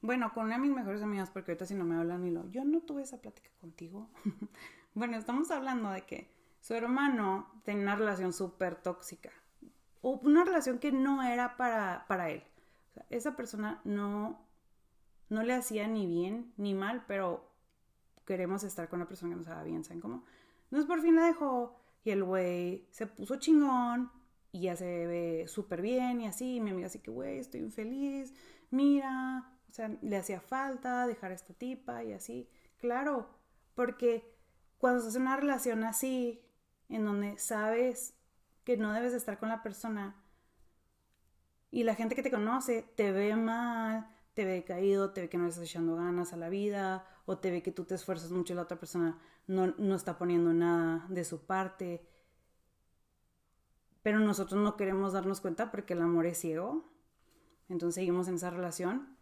Bueno, 0.00 0.32
con 0.34 0.44
una 0.46 0.56
de 0.56 0.60
mis 0.60 0.70
mejores 0.70 1.02
amigas, 1.02 1.30
porque 1.30 1.52
ahorita 1.52 1.66
si 1.66 1.74
no 1.74 1.84
me 1.84 1.96
hablan 1.96 2.22
ni 2.22 2.30
lo. 2.30 2.50
Yo 2.50 2.64
no 2.64 2.80
tuve 2.82 3.02
esa 3.02 3.20
plática 3.20 3.50
contigo. 3.60 4.10
bueno, 4.94 5.16
estamos 5.16 5.50
hablando 5.50 5.90
de 5.90 6.02
que 6.02 6.30
su 6.60 6.74
hermano 6.74 7.60
tenía 7.64 7.84
una 7.84 7.96
relación 7.96 8.32
súper 8.32 8.76
tóxica. 8.76 9.30
Una 10.04 10.44
relación 10.44 10.78
que 10.78 10.92
no 10.92 11.22
era 11.22 11.56
para, 11.56 12.04
para 12.08 12.30
él. 12.30 12.42
Esa 13.10 13.36
persona 13.36 13.80
no, 13.84 14.46
no 15.30 15.42
le 15.42 15.54
hacía 15.54 15.88
ni 15.88 16.06
bien 16.06 16.52
ni 16.56 16.74
mal, 16.74 17.04
pero 17.06 17.50
queremos 18.26 18.64
estar 18.64 18.88
con 18.88 19.00
una 19.00 19.08
persona 19.08 19.32
que 19.32 19.38
nos 19.38 19.48
haga 19.48 19.62
bien, 19.62 19.84
¿saben 19.84 20.00
cómo? 20.00 20.24
Entonces 20.64 20.86
por 20.86 21.00
fin 21.00 21.16
la 21.16 21.26
dejó 21.26 21.80
y 22.04 22.10
el 22.10 22.22
güey 22.22 22.86
se 22.90 23.06
puso 23.06 23.36
chingón, 23.36 24.10
y 24.54 24.60
ya 24.60 24.76
se 24.76 25.06
ve 25.08 25.46
súper 25.48 25.82
bien 25.82 26.20
y 26.20 26.28
así. 26.28 26.60
Mi 26.60 26.70
amiga 26.70 26.86
así 26.86 27.00
que, 27.00 27.10
güey, 27.10 27.40
estoy 27.40 27.58
infeliz, 27.58 28.32
mira, 28.70 29.50
o 29.68 29.72
sea, 29.72 29.88
le 30.00 30.16
hacía 30.16 30.40
falta 30.40 31.08
dejar 31.08 31.32
a 31.32 31.34
esta 31.34 31.52
tipa 31.54 32.04
y 32.04 32.12
así. 32.12 32.48
Claro, 32.78 33.28
porque 33.74 34.32
cuando 34.78 35.00
se 35.02 35.08
hace 35.08 35.18
una 35.18 35.36
relación 35.36 35.82
así, 35.82 36.40
en 36.88 37.04
donde 37.04 37.36
sabes 37.36 38.14
que 38.64 38.76
no 38.76 38.92
debes 38.92 39.12
estar 39.12 39.38
con 39.38 39.48
la 39.48 39.62
persona 39.62 40.16
y 41.70 41.82
la 41.84 41.94
gente 41.94 42.14
que 42.14 42.22
te 42.22 42.30
conoce 42.30 42.82
te 42.96 43.12
ve 43.12 43.36
mal, 43.36 44.08
te 44.34 44.44
ve 44.44 44.64
caído, 44.64 45.10
te 45.12 45.22
ve 45.22 45.28
que 45.28 45.38
no 45.38 45.46
estás 45.46 45.64
echando 45.64 45.96
ganas 45.96 46.32
a 46.32 46.36
la 46.36 46.48
vida, 46.48 47.06
o 47.26 47.38
te 47.38 47.50
ve 47.50 47.62
que 47.62 47.72
tú 47.72 47.84
te 47.84 47.94
esfuerzas 47.94 48.30
mucho 48.30 48.52
y 48.52 48.56
la 48.56 48.62
otra 48.62 48.78
persona 48.78 49.18
no, 49.46 49.74
no 49.78 49.94
está 49.94 50.18
poniendo 50.18 50.52
nada 50.52 51.06
de 51.08 51.24
su 51.24 51.46
parte 51.46 52.06
pero 54.04 54.20
nosotros 54.20 54.62
no 54.62 54.76
queremos 54.76 55.14
darnos 55.14 55.40
cuenta 55.40 55.70
porque 55.70 55.94
el 55.94 56.02
amor 56.02 56.26
es 56.26 56.36
ciego. 56.36 56.84
Entonces 57.70 57.94
seguimos 57.94 58.28
en 58.28 58.34
esa 58.34 58.50
relación, 58.50 59.16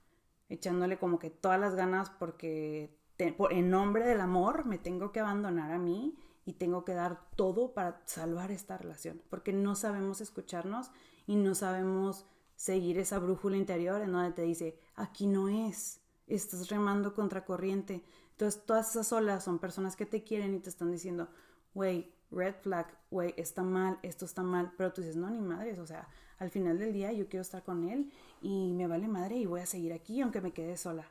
echándole 0.49 0.99
como 0.99 1.21
que 1.21 1.31
todas 1.31 1.61
las 1.61 1.77
ganas 1.77 2.11
porque 2.11 2.99
en 3.17 3.71
nombre 3.71 4.05
del 4.05 4.21
amor 4.21 4.67
me 4.67 4.79
tengo 4.79 5.13
que 5.13 5.21
abandonar 5.21 5.71
a 5.71 5.79
mí 5.79 6.19
y 6.45 6.55
tengo 6.55 6.85
que 6.85 6.95
dar 6.95 7.21
todo 7.37 7.73
para 7.73 8.03
salvar 8.05 8.51
esta 8.51 8.79
relación, 8.79 9.23
porque 9.31 9.53
no 9.53 9.75
sabemos 9.75 10.21
escucharnos 10.21 10.91
y 11.27 11.37
no 11.37 11.55
sabemos 11.55 12.27
seguir 12.57 12.99
esa 12.99 13.19
brújula 13.19 13.57
interior 13.57 14.03
en 14.03 14.13
donde 14.13 14.33
te 14.33 14.43
dice, 14.43 14.79
aquí 14.95 15.27
no 15.27 15.49
es, 15.49 16.01
estás 16.27 16.69
remando 16.69 17.15
contra 17.15 17.45
corriente. 17.45 18.05
Entonces 18.33 18.65
todas 18.65 18.91
esas 18.91 19.13
olas 19.13 19.45
son 19.45 19.59
personas 19.59 19.97
que 19.97 20.07
te 20.07 20.25
quieren 20.25 20.55
y 20.55 20.61
te 20.61 20.71
están 20.71 20.91
diciendo, 20.91 21.29
güey, 21.75 22.13
red 22.31 22.55
flag, 22.63 22.87
güey, 23.11 23.35
está 23.37 23.63
mal, 23.63 23.99
esto 24.03 24.25
está 24.25 24.43
mal, 24.43 24.73
pero 24.77 24.93
tú 24.93 25.01
dices, 25.01 25.17
no, 25.17 25.31
ni 25.31 25.41
madres, 25.41 25.79
o 25.79 25.87
sea, 25.87 26.09
al 26.39 26.51
final 26.51 26.79
del 26.79 26.93
día 26.93 27.13
yo 27.13 27.29
quiero 27.29 27.43
estar 27.43 27.63
con 27.63 27.89
él 27.89 28.13
y 28.41 28.73
me 28.73 28.87
vale 28.87 29.07
madre 29.07 29.37
y 29.37 29.47
voy 29.47 29.61
a 29.61 29.67
seguir 29.67 29.93
aquí 29.93 30.21
aunque 30.21 30.41
me 30.41 30.53
quede 30.53 30.77
sola 30.77 31.07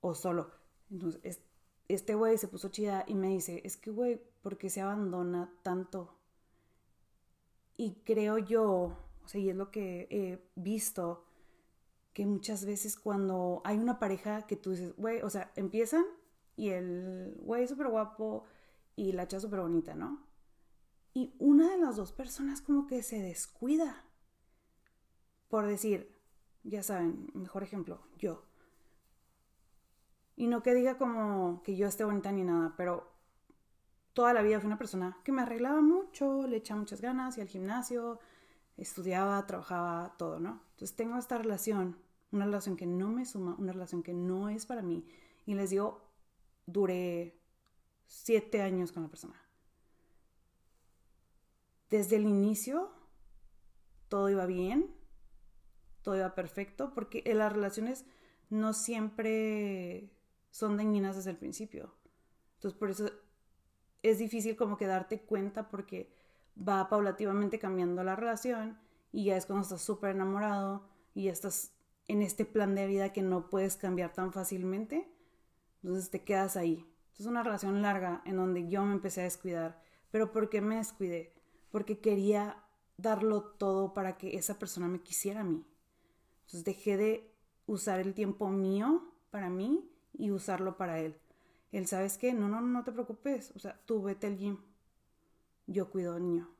o 0.00 0.14
solo. 0.14 0.50
Entonces, 0.90 1.40
este 1.88 2.14
güey 2.14 2.38
se 2.38 2.48
puso 2.48 2.68
chida 2.68 3.04
y 3.06 3.14
me 3.14 3.28
dice, 3.28 3.62
es 3.64 3.76
que, 3.76 3.90
güey, 3.90 4.20
¿por 4.42 4.58
qué 4.58 4.70
se 4.70 4.80
abandona 4.80 5.52
tanto? 5.62 6.14
Y 7.76 8.02
creo 8.04 8.38
yo, 8.38 8.96
o 9.24 9.28
sea, 9.28 9.40
y 9.40 9.50
es 9.50 9.56
lo 9.56 9.70
que 9.70 10.06
he 10.10 10.50
visto, 10.54 11.24
que 12.12 12.26
muchas 12.26 12.64
veces 12.64 12.96
cuando 12.96 13.62
hay 13.64 13.78
una 13.78 13.98
pareja 13.98 14.46
que 14.46 14.56
tú 14.56 14.72
dices, 14.72 14.94
güey, 14.96 15.22
o 15.22 15.30
sea, 15.30 15.52
empiezan 15.56 16.04
y 16.56 16.70
el 16.70 17.36
güey 17.42 17.64
es 17.64 17.70
súper 17.70 17.88
guapo, 17.88 18.44
y 18.98 19.12
la 19.12 19.28
chava 19.28 19.40
súper 19.40 19.60
bonita, 19.60 19.94
¿no? 19.94 20.26
Y 21.14 21.32
una 21.38 21.70
de 21.70 21.78
las 21.78 21.94
dos 21.94 22.10
personas 22.10 22.60
como 22.60 22.88
que 22.88 23.04
se 23.04 23.22
descuida. 23.22 24.04
Por 25.48 25.66
decir, 25.66 26.18
ya 26.64 26.82
saben, 26.82 27.30
mejor 27.32 27.62
ejemplo, 27.62 28.02
yo. 28.18 28.47
Y 30.38 30.46
no 30.46 30.62
que 30.62 30.72
diga 30.72 30.96
como 30.96 31.64
que 31.64 31.74
yo 31.74 31.88
esté 31.88 32.04
bonita 32.04 32.30
ni 32.30 32.44
nada, 32.44 32.72
pero 32.76 33.10
toda 34.12 34.32
la 34.32 34.40
vida 34.40 34.60
fui 34.60 34.68
una 34.68 34.78
persona 34.78 35.18
que 35.24 35.32
me 35.32 35.42
arreglaba 35.42 35.80
mucho, 35.80 36.46
le 36.46 36.58
echaba 36.58 36.78
muchas 36.78 37.00
ganas, 37.00 37.36
y 37.36 37.40
al 37.40 37.48
gimnasio, 37.48 38.20
estudiaba, 38.76 39.44
trabajaba, 39.48 40.14
todo, 40.16 40.38
¿no? 40.38 40.62
Entonces 40.70 40.94
tengo 40.94 41.18
esta 41.18 41.38
relación, 41.38 41.98
una 42.30 42.44
relación 42.44 42.76
que 42.76 42.86
no 42.86 43.08
me 43.08 43.26
suma, 43.26 43.56
una 43.58 43.72
relación 43.72 44.04
que 44.04 44.14
no 44.14 44.48
es 44.48 44.64
para 44.64 44.80
mí. 44.80 45.08
Y 45.44 45.54
les 45.54 45.70
digo, 45.70 46.08
duré 46.66 47.36
siete 48.06 48.62
años 48.62 48.92
con 48.92 49.02
la 49.02 49.08
persona. 49.08 49.42
Desde 51.90 52.14
el 52.14 52.22
inicio, 52.22 52.92
todo 54.06 54.30
iba 54.30 54.46
bien, 54.46 54.94
todo 56.02 56.14
iba 56.14 56.36
perfecto, 56.36 56.94
porque 56.94 57.24
las 57.34 57.52
relaciones 57.52 58.04
no 58.50 58.72
siempre 58.72 60.14
son 60.50 60.76
dañinas 60.76 61.16
desde 61.16 61.30
el 61.30 61.36
principio. 61.36 61.94
Entonces, 62.54 62.78
por 62.78 62.90
eso 62.90 63.10
es 64.02 64.18
difícil 64.18 64.56
como 64.56 64.76
que 64.76 64.86
darte 64.86 65.20
cuenta, 65.22 65.68
porque 65.68 66.12
va 66.56 66.88
paulativamente 66.88 67.58
cambiando 67.58 68.02
la 68.02 68.16
relación 68.16 68.78
y 69.12 69.26
ya 69.26 69.36
es 69.36 69.46
cuando 69.46 69.62
estás 69.62 69.82
súper 69.82 70.10
enamorado 70.10 70.88
y 71.14 71.24
ya 71.24 71.32
estás 71.32 71.72
en 72.08 72.22
este 72.22 72.44
plan 72.44 72.74
de 72.74 72.86
vida 72.86 73.12
que 73.12 73.22
no 73.22 73.48
puedes 73.50 73.76
cambiar 73.76 74.12
tan 74.12 74.32
fácilmente, 74.32 75.08
entonces 75.82 76.10
te 76.10 76.24
quedas 76.24 76.56
ahí. 76.56 76.86
Es 77.18 77.26
una 77.26 77.42
relación 77.42 77.82
larga 77.82 78.22
en 78.24 78.36
donde 78.36 78.68
yo 78.68 78.84
me 78.84 78.92
empecé 78.92 79.20
a 79.20 79.24
descuidar. 79.24 79.82
¿Pero 80.10 80.32
por 80.32 80.48
qué 80.48 80.60
me 80.60 80.76
descuidé? 80.76 81.34
Porque 81.70 81.98
quería 81.98 82.64
darlo 82.96 83.42
todo 83.42 83.92
para 83.92 84.16
que 84.16 84.36
esa 84.36 84.58
persona 84.58 84.88
me 84.88 85.02
quisiera 85.02 85.40
a 85.40 85.44
mí. 85.44 85.64
Entonces 86.40 86.64
dejé 86.64 86.96
de 86.96 87.34
usar 87.66 88.00
el 88.00 88.14
tiempo 88.14 88.48
mío 88.48 89.12
para 89.30 89.50
mí 89.50 89.90
y 90.18 90.30
usarlo 90.32 90.76
para 90.76 90.98
él. 91.00 91.16
Él, 91.72 91.86
¿sabes 91.86 92.18
qué? 92.18 92.34
No, 92.34 92.48
no, 92.48 92.60
no 92.60 92.84
te 92.84 92.92
preocupes. 92.92 93.52
O 93.54 93.58
sea, 93.58 93.80
tú 93.86 94.02
vete 94.02 94.26
al 94.26 94.36
gym. 94.36 94.58
Yo 95.66 95.90
cuido 95.90 96.14
al 96.14 96.22
niño. 96.22 96.50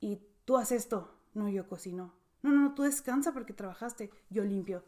Y 0.00 0.20
tú 0.44 0.56
haces 0.56 0.82
esto. 0.82 1.14
No, 1.32 1.48
yo 1.48 1.68
cocino. 1.68 2.12
No, 2.42 2.50
no, 2.50 2.60
no, 2.60 2.74
tú 2.74 2.82
descansa 2.82 3.32
porque 3.32 3.52
trabajaste. 3.52 4.10
Yo 4.30 4.44
limpio. 4.44 4.84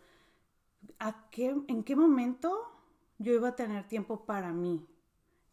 ¿A 0.98 1.30
qué, 1.30 1.54
¿En 1.68 1.84
qué 1.84 1.96
momento 1.96 2.70
yo 3.18 3.32
iba 3.32 3.48
a 3.48 3.56
tener 3.56 3.86
tiempo 3.86 4.26
para 4.26 4.52
mí? 4.52 4.86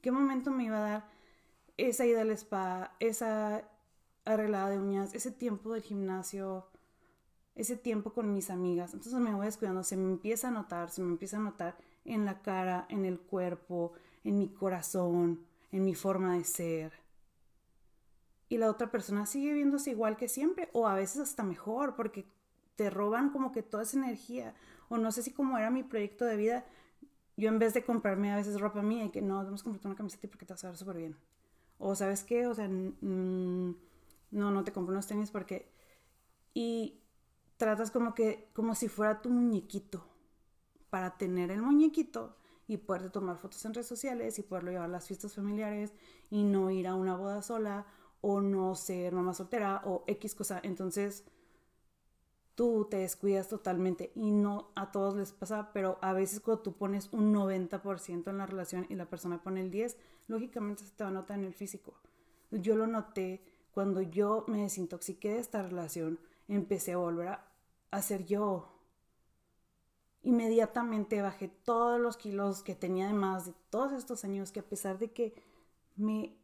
¿Qué 0.02 0.12
momento 0.12 0.52
me 0.52 0.66
iba 0.66 0.78
a 0.78 0.90
dar 0.90 1.10
esa 1.78 2.06
ida 2.06 2.22
al 2.22 2.32
spa, 2.32 2.96
esa 3.00 3.64
arreglada 4.26 4.70
de 4.70 4.80
uñas, 4.80 5.14
ese 5.14 5.32
tiempo 5.32 5.74
del 5.74 5.84
gimnasio, 5.84 6.68
ese 7.56 7.78
tiempo 7.78 8.14
con 8.14 8.34
mis 8.34 8.50
amigas? 8.50 8.94
Entonces 8.94 9.20
me 9.22 9.34
voy 9.34 9.46
descuidando, 9.46 9.84
se 9.84 9.96
me 9.96 10.10
empieza 10.10 10.48
a 10.48 10.52
notar, 10.52 10.90
se 10.90 11.02
me 11.02 11.10
empieza 11.10 11.38
a 11.38 11.42
notar 11.42 11.78
en 12.06 12.26
la 12.26 12.42
cara, 12.42 12.86
en 12.90 13.06
el 13.06 13.20
cuerpo, 13.20 13.94
en 14.24 14.38
mi 14.38 14.50
corazón, 14.50 15.46
en 15.72 15.86
mi 15.86 15.96
forma 15.96 16.36
de 16.36 16.44
ser. 16.44 16.94
Y 18.50 18.58
la 18.58 18.70
otra 18.70 18.92
persona 18.92 19.26
sigue 19.26 19.54
viéndose 19.54 19.92
igual 19.92 20.18
que 20.18 20.28
siempre, 20.28 20.70
o 20.74 20.88
a 20.88 20.96
veces 20.96 21.22
hasta 21.22 21.44
mejor, 21.44 21.96
porque 21.96 22.26
te 22.76 22.90
roban 22.90 23.30
como 23.30 23.52
que 23.52 23.64
toda 23.64 23.84
esa 23.84 23.98
energía. 23.98 24.56
O 24.90 24.98
no 24.98 25.12
sé 25.12 25.24
si 25.24 25.32
como 25.32 25.58
era 25.58 25.70
mi 25.70 25.84
proyecto 25.84 26.26
de 26.26 26.36
vida, 26.36 26.66
yo 27.38 27.50
en 27.50 27.60
vez 27.60 27.74
de 27.74 27.86
comprarme 27.86 28.32
a 28.32 28.36
veces 28.36 28.60
ropa 28.60 28.82
mía 28.82 29.06
y 29.06 29.10
que 29.10 29.22
no, 29.22 29.40
debemos 29.40 29.64
comprarte 29.64 29.88
una 29.88 29.96
camiseta 29.96 30.28
porque 30.28 30.46
te 30.46 30.54
vas 30.54 30.64
a 30.64 30.68
ver 30.68 30.78
súper 30.78 30.98
bien. 30.98 31.16
O 31.80 31.96
sabes 31.96 32.24
qué, 32.24 32.46
o 32.48 32.54
sea, 32.54 32.68
no, 32.68 33.76
no 34.32 34.64
te 34.64 34.72
compro 34.72 34.94
unos 34.94 35.08
tenis 35.08 35.32
porque... 35.32 35.72
Y 36.54 37.00
tratas 37.56 37.92
como 37.92 38.14
que, 38.14 38.50
como 38.54 38.76
si 38.76 38.90
fuera 38.90 39.22
tu 39.22 39.30
muñequito 39.30 40.11
para 40.92 41.18
tener 41.18 41.50
el 41.50 41.64
muñequito 41.64 42.36
y 42.68 42.78
poder 42.78 43.10
tomar 43.10 43.38
fotos 43.38 43.66
en 43.66 43.74
redes 43.74 43.88
sociales 43.88 44.38
y 44.38 44.44
poderlo 44.44 44.70
llevar 44.70 44.86
a 44.86 44.92
las 44.92 45.08
fiestas 45.08 45.34
familiares 45.34 45.92
y 46.30 46.44
no 46.44 46.70
ir 46.70 46.88
a 46.88 46.94
una 46.94 47.16
boda 47.16 47.42
sola 47.42 47.88
o 48.22 48.42
no 48.42 48.76
ser 48.76 49.14
mamá 49.14 49.34
soltera 49.34 49.82
o 49.86 50.04
X 50.06 50.36
cosa. 50.36 50.60
Entonces 50.64 51.24
tú 52.56 52.88
te 52.90 52.98
descuidas 52.98 53.48
totalmente 53.48 54.12
y 54.14 54.32
no 54.32 54.70
a 54.76 54.92
todos 54.92 55.16
les 55.16 55.32
pasa, 55.32 55.72
pero 55.74 55.98
a 56.02 56.14
veces 56.14 56.42
cuando 56.42 56.62
tú 56.62 56.74
pones 56.74 57.10
un 57.12 57.34
90% 57.34 58.30
en 58.30 58.38
la 58.38 58.46
relación 58.46 58.86
y 58.90 58.96
la 58.96 59.10
persona 59.10 59.42
pone 59.42 59.62
el 59.62 59.72
10, 59.72 59.98
lógicamente 60.28 60.84
se 60.86 60.92
te 60.92 61.04
va 61.04 61.10
a 61.10 61.14
notar 61.14 61.40
en 61.40 61.46
el 61.46 61.54
físico. 61.54 61.96
Yo 62.52 62.76
lo 62.76 62.86
noté 62.86 63.42
cuando 63.74 64.02
yo 64.02 64.44
me 64.48 64.64
desintoxiqué 64.64 65.30
de 65.30 65.40
esta 65.40 65.64
relación, 65.64 66.20
empecé 66.50 66.92
a 66.92 66.98
volver 66.98 67.30
a, 67.30 67.48
a 67.92 68.02
ser 68.02 68.26
yo, 68.26 68.81
inmediatamente 70.24 71.22
bajé 71.22 71.48
todos 71.48 72.00
los 72.00 72.18
kilos 72.18 72.64
que 72.64 72.76
tenía 72.76 73.08
de 73.08 73.14
más 73.14 73.48
de 73.48 73.54
todos 73.70 73.94
estos 73.94 74.24
años 74.24 74.52
que 74.52 74.60
a 74.60 74.70
pesar 74.70 75.00
de 75.00 75.12
que 75.12 75.34
me 75.96 76.38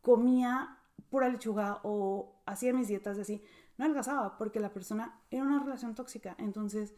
comía 0.00 0.78
pura 1.10 1.28
lechuga 1.28 1.80
o 1.82 2.40
hacía 2.46 2.72
mis 2.72 2.88
dietas 2.88 3.18
así, 3.18 3.42
no 3.76 3.84
adelgazaba 3.84 4.38
porque 4.38 4.60
la 4.60 4.72
persona 4.72 5.20
era 5.30 5.42
una 5.42 5.62
relación 5.62 5.94
tóxica. 5.94 6.34
Entonces, 6.38 6.94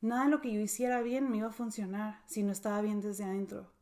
nada 0.00 0.24
de 0.24 0.30
lo 0.30 0.40
que 0.40 0.52
yo 0.52 0.60
hiciera 0.60 1.02
bien 1.02 1.30
me 1.30 1.38
iba 1.38 1.48
a 1.48 1.52
funcionar 1.52 2.22
si 2.26 2.42
no 2.42 2.52
estaba 2.52 2.80
bien 2.82 3.00
desde 3.00 3.24
adentro. 3.24 3.72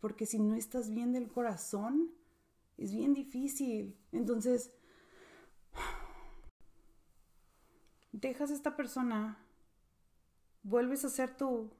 Porque 0.00 0.26
si 0.26 0.38
no 0.38 0.54
estás 0.54 0.90
bien 0.90 1.12
del 1.12 1.28
corazón, 1.28 2.10
es 2.76 2.92
bien 2.92 3.14
difícil. 3.14 3.96
Entonces, 4.12 4.72
dejas 8.12 8.50
a 8.50 8.54
esta 8.54 8.76
persona 8.76 9.38
vuelves 10.62 11.04
a 11.04 11.08
ser 11.08 11.36
tú, 11.36 11.70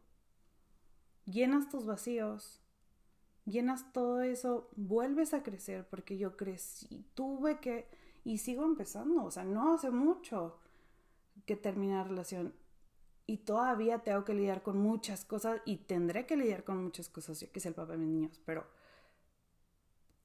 llenas 1.24 1.68
tus 1.68 1.84
vacíos, 1.84 2.60
llenas 3.44 3.92
todo 3.92 4.22
eso, 4.22 4.70
vuelves 4.76 5.34
a 5.34 5.42
crecer, 5.42 5.86
porque 5.88 6.18
yo 6.18 6.36
crecí, 6.36 7.06
tuve 7.14 7.60
que, 7.60 7.88
y 8.24 8.38
sigo 8.38 8.64
empezando, 8.64 9.24
o 9.24 9.30
sea, 9.30 9.44
no 9.44 9.74
hace 9.74 9.90
mucho 9.90 10.58
que 11.46 11.56
terminé 11.56 11.94
la 11.94 12.04
relación. 12.04 12.54
Y 13.26 13.38
todavía 13.38 13.98
tengo 13.98 14.24
que 14.24 14.32
lidiar 14.32 14.62
con 14.62 14.78
muchas 14.78 15.24
cosas 15.24 15.60
y 15.66 15.76
tendré 15.76 16.24
que 16.26 16.36
lidiar 16.36 16.64
con 16.64 16.82
muchas 16.82 17.08
cosas, 17.08 17.40
yo 17.40 17.52
que 17.52 17.58
es 17.58 17.66
el 17.66 17.74
papá 17.74 17.92
de 17.92 17.98
mis 17.98 18.08
niños, 18.08 18.40
pero 18.46 18.66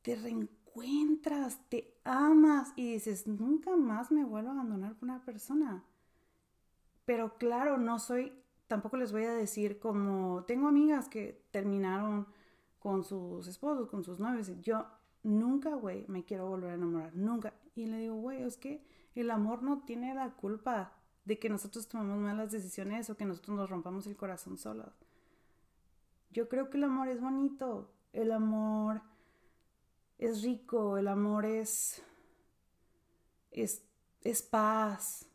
te 0.04 0.16
reencuentras, 0.16 1.60
te 1.70 1.98
amas 2.04 2.72
y 2.76 2.94
dices, 2.94 3.28
nunca 3.28 3.76
más 3.76 4.12
me 4.12 4.24
vuelvo 4.24 4.50
a 4.50 4.54
abandonar 4.54 4.96
por 4.96 5.10
una 5.10 5.24
persona. 5.24 5.84
Pero 7.06 7.38
claro, 7.38 7.78
no 7.78 8.00
soy 8.00 8.34
tampoco 8.74 8.98
les 8.98 9.12
voy 9.12 9.26
a 9.26 9.34
decir 9.34 9.78
como 9.78 10.46
tengo 10.46 10.68
amigas 10.68 11.08
que 11.08 11.46
terminaron 11.52 12.26
con 12.80 13.04
sus 13.04 13.48
esposos, 13.48 13.88
con 13.88 14.04
sus 14.04 14.20
novios. 14.20 14.50
Yo 14.62 14.88
nunca, 15.22 15.76
güey, 15.76 16.06
me 16.08 16.26
quiero 16.26 16.48
volver 16.48 16.72
a 16.72 16.74
enamorar, 16.74 17.16
nunca. 17.16 17.54
Y 17.76 17.86
le 17.86 17.98
digo, 18.00 18.16
güey, 18.16 18.42
es 18.42 18.58
que 18.58 18.84
el 19.14 19.30
amor 19.30 19.62
no 19.62 19.84
tiene 19.84 20.16
la 20.16 20.32
culpa 20.32 20.92
de 21.24 21.38
que 21.38 21.50
nosotros 21.50 21.88
tomamos 21.88 22.18
malas 22.18 22.52
decisiones 22.52 23.12
o 23.12 23.16
que 23.16 23.26
nosotros 23.26 23.56
nos 23.56 23.70
rompamos 23.70 24.08
el 24.08 24.16
corazón 24.16 24.58
solos. 24.58 24.92
Yo 26.32 26.50
creo 26.50 26.72
que 26.72 26.78
el 26.78 26.86
amor 26.86 27.10
es 27.10 27.22
bonito, 27.22 27.94
el 28.12 28.32
amor 28.32 29.04
es 30.18 30.42
rico, 30.42 30.98
el 30.98 31.08
amor 31.10 31.46
es, 31.46 32.02
es, 33.52 33.84
es 34.24 34.42
paz, 34.42 35.30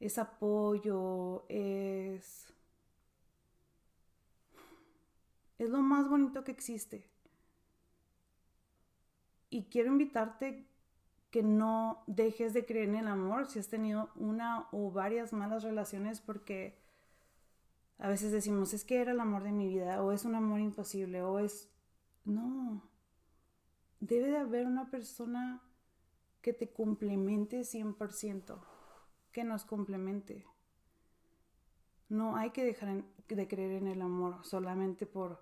es 0.00 0.18
apoyo, 0.18 1.44
es... 1.48 2.46
Es 5.58 5.68
lo 5.68 5.82
más 5.82 6.08
bonito 6.08 6.42
que 6.42 6.52
existe. 6.52 7.06
Y 9.50 9.64
quiero 9.64 9.92
invitarte 9.92 10.66
que 11.30 11.42
no 11.42 12.02
dejes 12.06 12.54
de 12.54 12.64
creer 12.64 12.88
en 12.88 12.96
el 12.96 13.08
amor 13.08 13.46
si 13.46 13.58
has 13.58 13.68
tenido 13.68 14.10
una 14.16 14.68
o 14.72 14.90
varias 14.90 15.34
malas 15.34 15.62
relaciones 15.62 16.20
porque 16.20 16.78
a 17.98 18.08
veces 18.08 18.32
decimos 18.32 18.72
es 18.72 18.84
que 18.84 19.00
era 19.00 19.12
el 19.12 19.20
amor 19.20 19.42
de 19.42 19.52
mi 19.52 19.68
vida 19.68 20.02
o 20.02 20.12
es 20.12 20.24
un 20.24 20.34
amor 20.34 20.60
imposible 20.60 21.22
o 21.22 21.38
es... 21.38 21.68
No. 22.24 22.82
Debe 24.00 24.28
de 24.28 24.38
haber 24.38 24.66
una 24.66 24.90
persona 24.90 25.60
que 26.40 26.54
te 26.54 26.72
complemente 26.72 27.60
100% 27.60 28.58
que 29.32 29.44
nos 29.44 29.64
complemente. 29.64 30.46
No 32.08 32.36
hay 32.36 32.50
que 32.50 32.64
dejar 32.64 33.04
de 33.28 33.48
creer 33.48 33.72
en 33.72 33.86
el 33.86 34.02
amor 34.02 34.44
solamente 34.44 35.06
por, 35.06 35.40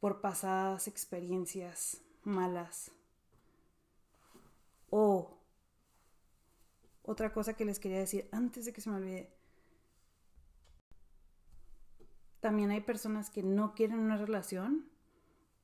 por 0.00 0.20
pasadas 0.20 0.88
experiencias 0.88 2.02
malas. 2.22 2.92
O 4.90 5.38
otra 7.02 7.32
cosa 7.32 7.54
que 7.54 7.64
les 7.64 7.78
quería 7.78 7.98
decir 7.98 8.28
antes 8.32 8.64
de 8.64 8.72
que 8.72 8.80
se 8.80 8.90
me 8.90 8.96
olvide. 8.96 9.32
También 12.40 12.70
hay 12.70 12.80
personas 12.80 13.30
que 13.30 13.42
no 13.42 13.74
quieren 13.74 14.00
una 14.00 14.16
relación 14.16 14.90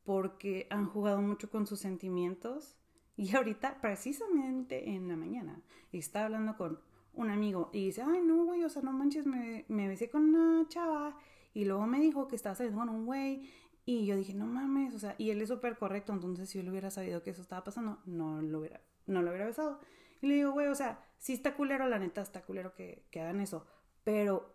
porque 0.04 0.66
han 0.70 0.86
jugado 0.86 1.20
mucho 1.20 1.50
con 1.50 1.66
sus 1.66 1.80
sentimientos. 1.80 2.76
Y 3.16 3.36
ahorita, 3.36 3.80
precisamente 3.80 4.90
en 4.90 5.08
la 5.08 5.16
mañana, 5.16 5.60
estaba 5.92 6.26
hablando 6.26 6.56
con 6.56 6.80
un 7.14 7.30
amigo 7.30 7.70
y 7.72 7.86
dice, 7.86 8.02
ay, 8.02 8.20
no, 8.22 8.44
güey, 8.44 8.64
o 8.64 8.68
sea, 8.68 8.82
no 8.82 8.92
manches, 8.92 9.26
me, 9.26 9.64
me 9.68 9.88
besé 9.88 10.10
con 10.10 10.34
una 10.34 10.66
chava 10.68 11.18
y 11.54 11.64
luego 11.64 11.86
me 11.86 12.00
dijo 12.00 12.28
que 12.28 12.36
estaba 12.36 12.54
saliendo 12.54 12.80
con 12.80 12.88
un 12.88 13.06
güey 13.06 13.50
y 13.84 14.06
yo 14.06 14.16
dije, 14.16 14.34
no 14.34 14.46
mames, 14.46 14.94
o 14.94 14.98
sea, 14.98 15.14
y 15.18 15.30
él 15.30 15.42
es 15.42 15.48
súper 15.48 15.76
correcto, 15.76 16.12
entonces 16.12 16.48
si 16.48 16.58
yo 16.58 16.64
le 16.64 16.70
hubiera 16.70 16.90
sabido 16.90 17.22
que 17.22 17.30
eso 17.30 17.42
estaba 17.42 17.64
pasando, 17.64 18.00
no 18.06 18.40
lo 18.40 18.60
hubiera, 18.60 18.80
no 19.06 19.22
lo 19.22 19.30
hubiera 19.30 19.46
besado. 19.46 19.80
Y 20.20 20.28
le 20.28 20.34
digo, 20.36 20.52
güey, 20.52 20.68
o 20.68 20.74
sea, 20.74 21.04
sí 21.18 21.32
está 21.32 21.56
culero, 21.56 21.88
la 21.88 21.98
neta, 21.98 22.22
está 22.22 22.42
culero 22.42 22.74
que, 22.74 23.06
que 23.10 23.20
hagan 23.20 23.40
eso, 23.40 23.66
pero 24.04 24.54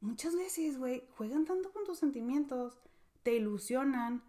muchas 0.00 0.36
veces, 0.36 0.78
güey, 0.78 1.08
juegan 1.16 1.44
tanto 1.44 1.72
con 1.72 1.84
tus 1.84 1.98
sentimientos, 1.98 2.78
te 3.22 3.34
ilusionan, 3.34 4.22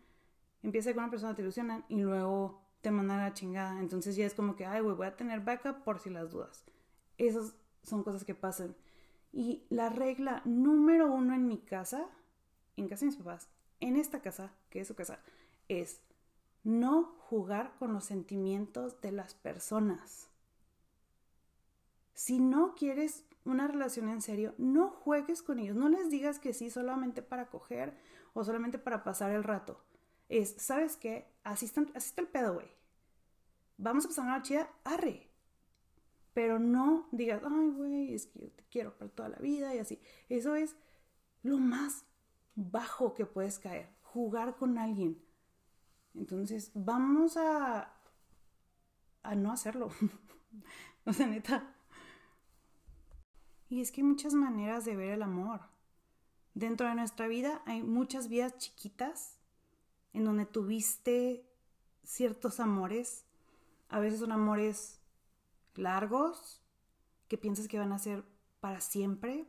empieza 0.63 0.93
con 0.93 1.03
una 1.03 1.11
persona, 1.11 1.35
te 1.35 1.43
ilusionan 1.43 1.85
y 1.87 1.97
luego 2.01 2.67
te 2.81 2.91
mandan 2.91 3.19
a 3.19 3.25
la 3.25 3.33
chingada. 3.33 3.79
Entonces 3.79 4.15
ya 4.15 4.25
es 4.25 4.33
como 4.33 4.55
que, 4.55 4.65
ay, 4.65 4.81
güey, 4.81 4.95
voy 4.95 5.07
a 5.07 5.15
tener 5.15 5.41
backup 5.41 5.83
por 5.83 5.99
si 5.99 6.09
las 6.09 6.31
dudas. 6.31 6.65
Esas 7.17 7.55
son 7.83 8.03
cosas 8.03 8.23
que 8.23 8.35
pasan. 8.35 8.75
Y 9.31 9.65
la 9.69 9.89
regla 9.89 10.41
número 10.45 11.11
uno 11.11 11.33
en 11.33 11.47
mi 11.47 11.59
casa, 11.59 12.07
en 12.75 12.87
casa 12.87 13.01
de 13.01 13.07
mis 13.07 13.17
papás, 13.17 13.49
en 13.79 13.95
esta 13.95 14.21
casa, 14.21 14.53
que 14.69 14.81
es 14.81 14.87
su 14.87 14.95
casa, 14.95 15.19
es 15.67 16.01
no 16.63 17.15
jugar 17.19 17.75
con 17.77 17.93
los 17.93 18.05
sentimientos 18.05 18.99
de 19.01 19.11
las 19.11 19.33
personas. 19.35 20.29
Si 22.13 22.39
no 22.39 22.75
quieres 22.75 23.25
una 23.45 23.67
relación 23.67 24.09
en 24.09 24.21
serio, 24.21 24.53
no 24.57 24.89
juegues 24.89 25.41
con 25.41 25.59
ellos, 25.59 25.75
no 25.75 25.87
les 25.87 26.09
digas 26.09 26.39
que 26.39 26.53
sí 26.53 26.69
solamente 26.69 27.21
para 27.21 27.49
coger 27.49 27.97
o 28.33 28.43
solamente 28.43 28.79
para 28.79 29.03
pasar 29.03 29.31
el 29.31 29.43
rato. 29.43 29.81
Es, 30.29 30.55
¿sabes 30.57 30.97
qué? 30.97 31.31
Así 31.43 31.65
está, 31.65 31.81
el 32.21 32.27
pedo, 32.27 32.55
güey. 32.55 32.67
Vamos 33.77 34.05
a 34.05 34.07
pasar 34.09 34.25
una 34.25 34.41
chida, 34.41 34.69
arre. 34.83 35.26
Pero 36.37 36.59
no 36.59 37.07
digas, 37.11 37.41
ay, 37.43 37.71
güey, 37.71 38.13
es 38.13 38.27
que 38.27 38.41
yo 38.41 38.51
te 38.51 38.63
quiero 38.65 38.95
para 38.95 39.09
toda 39.09 39.29
la 39.29 39.39
vida 39.39 39.73
y 39.73 39.79
así. 39.79 39.99
Eso 40.29 40.53
es 40.53 40.75
lo 41.41 41.57
más 41.57 42.05
bajo 42.53 43.15
que 43.15 43.25
puedes 43.25 43.57
caer, 43.57 43.89
jugar 44.03 44.55
con 44.55 44.77
alguien. 44.77 45.19
Entonces, 46.13 46.69
vamos 46.75 47.37
a, 47.37 47.91
a 49.23 49.33
no 49.33 49.51
hacerlo. 49.51 49.89
o 51.07 51.11
sea, 51.11 51.25
neta. 51.25 51.73
Y 53.67 53.81
es 53.81 53.91
que 53.91 54.01
hay 54.01 54.07
muchas 54.07 54.35
maneras 54.35 54.85
de 54.85 54.95
ver 54.95 55.13
el 55.13 55.23
amor. 55.23 55.61
Dentro 56.53 56.87
de 56.87 56.93
nuestra 56.93 57.27
vida 57.27 57.63
hay 57.65 57.81
muchas 57.81 58.27
vidas 58.27 58.59
chiquitas 58.59 59.39
en 60.13 60.23
donde 60.23 60.45
tuviste 60.45 61.49
ciertos 62.03 62.59
amores. 62.59 63.25
A 63.89 63.99
veces 63.99 64.19
son 64.19 64.31
amores 64.31 65.01
largos 65.77 66.61
que 67.27 67.37
piensas 67.37 67.67
que 67.67 67.79
van 67.79 67.91
a 67.91 67.99
ser 67.99 68.23
para 68.59 68.81
siempre. 68.81 69.45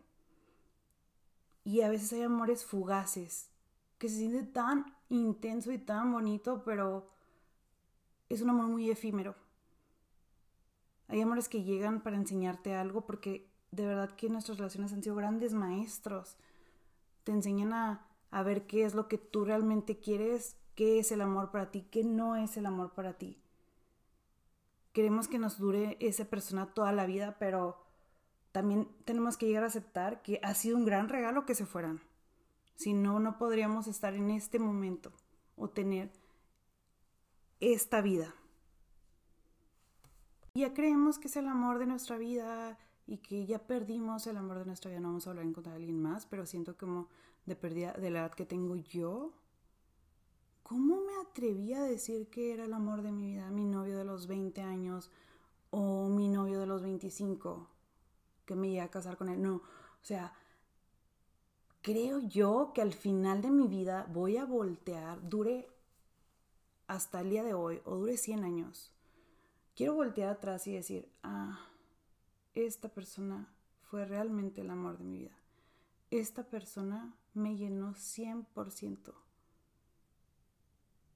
Y 1.65 1.83
a 1.83 1.89
veces 1.89 2.13
hay 2.13 2.23
amores 2.23 2.65
fugaces 2.65 3.51
que 3.99 4.09
se 4.09 4.17
siente 4.17 4.43
tan 4.45 4.95
intenso 5.09 5.73
y 5.73 5.79
tan 5.79 6.13
bonito, 6.13 6.63
pero 6.65 7.11
es 8.29 8.43
un 8.43 8.51
amor 8.51 8.69
muy 8.69 8.91
efímero. 8.91 9.35
Hay 11.09 11.21
amores 11.21 11.49
que 11.49 11.63
llegan 11.63 12.03
para 12.03 12.17
enseñarte 12.17 12.75
algo 12.75 13.07
porque 13.07 13.51
de 13.71 13.87
verdad 13.87 14.11
que 14.11 14.29
nuestras 14.29 14.59
relaciones 14.59 14.93
han 14.93 15.03
sido 15.03 15.17
grandes 15.17 15.53
maestros. 15.53 16.37
Te 17.25 17.33
enseñan 17.33 17.73
a, 17.73 18.07
a 18.31 18.43
ver 18.43 18.67
qué 18.67 18.85
es 18.85 18.95
lo 18.95 19.09
que 19.09 19.19
tú 19.19 19.45
realmente 19.45 19.99
quieres, 19.99 20.57
qué 20.75 20.99
es 20.99 21.11
el 21.13 21.23
amor 21.23 21.51
para 21.51 21.71
ti, 21.71 21.83
qué 21.91 22.05
no 22.05 22.37
es 22.37 22.57
el 22.57 22.67
amor 22.67 22.93
para 22.93 23.15
ti. 23.15 23.43
Queremos 24.99 25.29
que 25.29 25.39
nos 25.39 25.59
dure 25.61 25.97
esa 26.01 26.25
persona 26.25 26.75
toda 26.75 26.91
la 26.91 27.07
vida, 27.07 27.37
pero 27.39 27.77
también 28.51 28.89
tenemos 29.05 29.37
que 29.37 29.47
llegar 29.47 29.63
a 29.63 29.69
aceptar 29.69 30.23
que 30.23 30.41
ha 30.43 30.55
sido 30.55 30.77
un 30.77 30.85
gran 30.85 31.09
regalo 31.09 31.47
que 31.47 31.55
se 31.55 31.67
fueran. 31.67 32.01
Si 32.75 32.95
no, 32.95 33.21
no 33.21 33.39
podríamos 33.39 33.87
estar 33.87 34.15
en 34.15 34.29
este 34.33 34.59
momento 34.59 35.13
o 35.55 35.71
tener 35.71 36.11
esta 37.61 38.01
vida. 38.01 38.35
Ya 40.55 40.75
creemos 40.75 41.21
que 41.21 41.29
es 41.29 41.37
el 41.37 41.47
amor 41.47 41.79
de 41.79 41.87
nuestra 41.87 42.19
vida 42.19 42.77
y 43.07 43.19
que 43.19 43.47
ya 43.47 43.69
perdimos 43.69 44.27
el 44.27 44.37
amor 44.37 44.59
de 44.59 44.67
nuestra 44.67 44.91
vida. 44.91 44.99
No 44.99 45.11
vamos 45.11 45.29
a 45.29 45.31
hablar 45.31 45.45
en 45.45 45.53
contra 45.53 45.75
de 45.75 45.79
alguien 45.79 46.03
más, 46.03 46.27
pero 46.27 46.45
siento 46.45 46.77
como 46.77 47.09
de 47.47 47.55
pérdida 47.55 47.93
de 47.93 48.11
la 48.11 48.19
edad 48.19 48.35
que 48.35 48.47
tengo 48.47 48.75
yo. 48.75 49.33
¿Cómo 50.69 51.01
me 51.01 51.15
atreví 51.23 51.73
a 51.73 51.81
decir 51.81 52.29
que 52.29 52.53
era 52.53 52.67
el 52.67 52.75
amor 52.75 53.01
de 53.01 53.11
mi 53.11 53.33
vida 53.33 53.51
mi 53.51 53.65
novio 53.65 53.97
de 53.97 54.05
los 54.05 54.27
20 54.27 54.61
años 54.61 55.11
o 55.71 56.11
mi 56.11 56.29
novio 56.29 56.61
de 56.61 56.67
los 56.67 56.83
25 56.83 57.67
que 58.45 58.55
me 58.55 58.69
iba 58.69 58.85
a 58.85 58.91
casar 58.91 59.17
con 59.17 59.31
él? 59.31 59.41
No, 59.41 59.55
o 59.57 60.03
sea, 60.03 60.35
creo 61.81 62.19
yo 62.19 62.73
que 62.75 62.83
al 62.83 62.93
final 62.93 63.41
de 63.41 63.51
mi 63.51 63.67
vida 63.67 64.07
voy 64.13 64.37
a 64.37 64.45
voltear, 64.45 65.27
dure 65.27 65.71
hasta 66.87 67.23
el 67.23 67.31
día 67.31 67.45
de 67.45 67.55
hoy 67.55 67.81
o 67.87 67.97
dure 67.97 68.19
100 68.19 68.45
años. 68.45 68.93
Quiero 69.75 69.95
voltear 69.95 70.29
atrás 70.29 70.67
y 70.67 70.75
decir, 70.75 71.11
ah, 71.23 71.67
esta 72.55 72.91
persona 72.91 73.51
fue 73.85 74.05
realmente 74.05 74.61
el 74.61 74.69
amor 74.69 74.99
de 74.99 75.05
mi 75.05 75.17
vida. 75.17 75.39
Esta 76.11 76.43
persona 76.43 77.17
me 77.33 77.57
llenó 77.57 77.95
100%. 77.95 79.15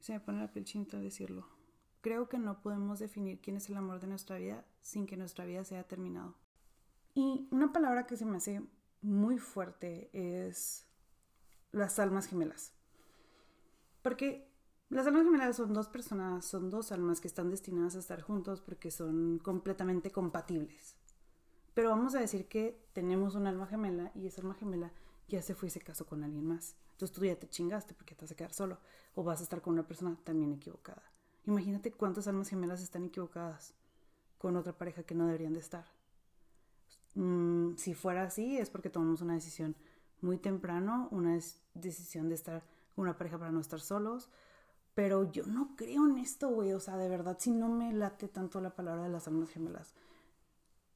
Se 0.02 0.12
me 0.12 0.18
pone 0.18 0.40
la 0.40 0.52
piel 0.52 0.64
chinita 0.64 0.98
decirlo. 0.98 1.46
Creo 2.00 2.28
que 2.28 2.36
no 2.36 2.60
podemos 2.60 2.98
definir 2.98 3.40
quién 3.40 3.56
es 3.56 3.68
el 3.68 3.76
amor 3.76 4.00
de 4.00 4.08
nuestra 4.08 4.36
vida 4.36 4.66
sin 4.80 5.06
que 5.06 5.16
nuestra 5.16 5.44
vida 5.44 5.62
sea 5.62 5.84
terminado. 5.84 6.34
Y 7.14 7.46
una 7.52 7.72
palabra 7.72 8.04
que 8.04 8.16
se 8.16 8.24
me 8.24 8.38
hace 8.38 8.66
muy 9.00 9.38
fuerte 9.38 10.10
es 10.12 10.88
las 11.70 12.00
almas 12.00 12.26
gemelas. 12.26 12.72
Porque 14.02 14.50
las 14.88 15.06
almas 15.06 15.22
gemelas 15.22 15.56
son 15.56 15.72
dos 15.72 15.86
personas, 15.86 16.44
son 16.44 16.68
dos 16.68 16.90
almas 16.90 17.20
que 17.20 17.28
están 17.28 17.50
destinadas 17.50 17.94
a 17.94 18.00
estar 18.00 18.22
juntos 18.22 18.60
porque 18.60 18.90
son 18.90 19.38
completamente 19.38 20.10
compatibles. 20.10 20.96
Pero 21.74 21.90
vamos 21.90 22.16
a 22.16 22.20
decir 22.20 22.48
que 22.48 22.88
tenemos 22.92 23.36
un 23.36 23.46
alma 23.46 23.68
gemela 23.68 24.10
y 24.16 24.26
esa 24.26 24.40
alma 24.40 24.54
gemela 24.54 24.90
ya 25.28 25.42
se 25.42 25.54
fue 25.54 25.68
y 25.68 25.70
se 25.70 25.80
casó 25.80 26.06
con 26.06 26.24
alguien 26.24 26.44
más. 26.44 26.74
Entonces 27.02 27.18
tú 27.18 27.24
ya 27.24 27.34
te 27.34 27.48
chingaste 27.48 27.94
porque 27.94 28.14
te 28.14 28.22
vas 28.22 28.30
a 28.30 28.36
quedar 28.36 28.52
solo 28.52 28.78
o 29.16 29.24
vas 29.24 29.40
a 29.40 29.42
estar 29.42 29.60
con 29.60 29.72
una 29.72 29.84
persona 29.84 30.16
también 30.22 30.52
equivocada. 30.52 31.02
Imagínate 31.46 31.90
cuántas 31.90 32.28
almas 32.28 32.48
gemelas 32.48 32.80
están 32.80 33.02
equivocadas 33.02 33.74
con 34.38 34.56
otra 34.56 34.72
pareja 34.72 35.02
que 35.02 35.16
no 35.16 35.26
deberían 35.26 35.52
de 35.52 35.58
estar. 35.58 35.84
Mm, 37.16 37.74
si 37.74 37.94
fuera 37.94 38.22
así 38.22 38.56
es 38.56 38.70
porque 38.70 38.88
tomamos 38.88 39.20
una 39.20 39.34
decisión 39.34 39.74
muy 40.20 40.38
temprano, 40.38 41.08
una 41.10 41.40
decisión 41.74 42.28
de 42.28 42.36
estar 42.36 42.62
con 42.94 43.02
una 43.02 43.18
pareja 43.18 43.36
para 43.36 43.50
no 43.50 43.58
estar 43.58 43.80
solos. 43.80 44.30
Pero 44.94 45.28
yo 45.32 45.44
no 45.46 45.74
creo 45.74 46.06
en 46.06 46.18
esto, 46.18 46.50
güey. 46.50 46.72
O 46.72 46.78
sea, 46.78 46.96
de 46.96 47.08
verdad, 47.08 47.36
si 47.40 47.50
no 47.50 47.68
me 47.68 47.92
late 47.92 48.28
tanto 48.28 48.60
la 48.60 48.76
palabra 48.76 49.02
de 49.02 49.08
las 49.08 49.26
almas 49.26 49.50
gemelas 49.50 49.92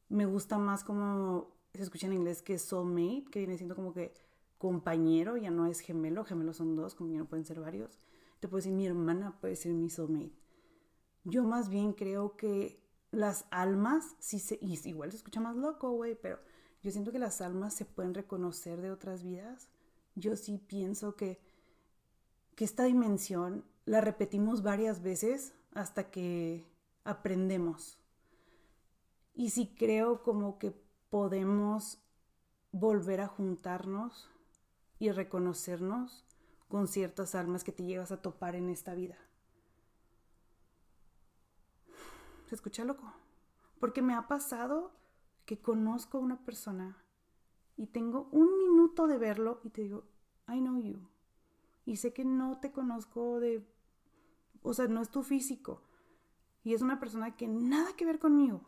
me 0.09 0.25
gusta 0.25 0.57
más 0.57 0.85
como 0.85 1.57
se 1.75 1.83
escucha 1.83 2.07
en 2.07 2.13
inglés 2.13 2.43
que 2.43 2.61
soulmate, 2.61 3.25
que 3.29 3.41
viene 3.41 3.57
siendo 3.57 3.75
como 3.75 3.93
que 3.93 4.15
compañero, 4.59 5.37
ya 5.37 5.51
no 5.51 5.67
es 5.67 5.81
gemelo, 5.81 6.25
gemelos 6.25 6.57
son 6.57 6.77
dos, 6.77 7.01
no 7.01 7.27
pueden 7.27 7.45
ser 7.45 7.61
varios. 7.61 7.99
Te 8.41 8.49
puedo 8.49 8.59
decir 8.59 8.73
mi 8.73 8.87
hermana, 8.87 9.39
puede 9.41 9.57
ser 9.57 9.73
mi 9.73 9.91
soulmate. 9.91 10.33
Yo 11.25 11.45
más 11.45 11.69
bien 11.69 11.93
creo 11.93 12.37
que 12.37 12.83
las 13.11 13.47
almas, 13.51 14.17
sí 14.19 14.39
se, 14.39 14.59
igual 14.61 15.11
se 15.11 15.17
escucha 15.17 15.41
más 15.41 15.57
loco, 15.57 15.91
güey, 15.93 16.15
pero 16.15 16.39
yo 16.83 16.91
siento 16.91 17.13
que 17.13 17.19
las 17.19 17.41
almas 17.41 17.75
se 17.75 17.85
pueden 17.85 18.15
reconocer 18.15 18.81
de 18.81 18.91
otras 18.91 19.25
vidas. 19.25 19.69
Yo 20.15 20.37
sí 20.37 20.59
pienso 20.59 21.17
que, 21.17 21.41
que 22.55 22.65
esta 22.65 22.85
dimensión 22.85 23.65
la 23.85 24.01
repetimos 24.01 24.63
varias 24.63 25.03
veces 25.03 25.55
hasta 25.75 26.11
que 26.11 26.67
aprendemos 27.05 27.99
y 29.37 29.51
si 29.51 29.69
creo 29.69 30.23
como 30.23 30.59
que 30.59 30.75
podemos 31.11 32.03
volver 32.73 33.21
a 33.21 33.29
juntarnos 33.29 34.31
y 34.99 35.11
reconocernos 35.11 36.25
con 36.69 36.89
ciertas 36.89 37.35
almas 37.35 37.65
que 37.65 37.73
te 37.73 37.85
llegas 37.85 38.13
a 38.13 38.23
topar 38.23 38.55
en 38.55 38.69
esta 38.69 38.95
vida. 38.95 39.17
Se 42.49 42.55
escucha 42.55 42.85
loco, 42.85 43.13
porque 43.81 44.03
me 44.03 44.15
ha 44.15 44.29
pasado 44.29 44.93
que 45.45 45.59
conozco 45.59 46.19
a 46.19 46.21
una 46.21 46.45
persona 46.45 46.97
y 47.77 47.87
tengo 47.87 48.29
un 48.33 48.57
minuto 48.59 49.07
de 49.07 49.19
verlo 49.19 49.61
y 49.65 49.71
te 49.71 49.83
digo, 49.83 50.05
I 50.49 50.61
know 50.61 50.81
you. 50.81 51.09
Y 51.85 51.97
sé 51.97 52.13
que 52.13 52.25
no 52.25 52.59
te 52.59 52.73
conozco 52.73 53.41
de, 53.41 53.65
o 54.63 54.75
sea, 54.75 54.89
no 54.89 55.03
es 55.03 55.11
tu 55.11 55.23
físico. 55.23 55.83
Y 56.65 56.75
es 56.75 56.83
una 56.83 56.99
persona 56.99 57.37
que 57.37 57.47
nada 57.47 57.95
que 57.95 58.05
ver 58.05 58.19
conmigo 58.19 58.65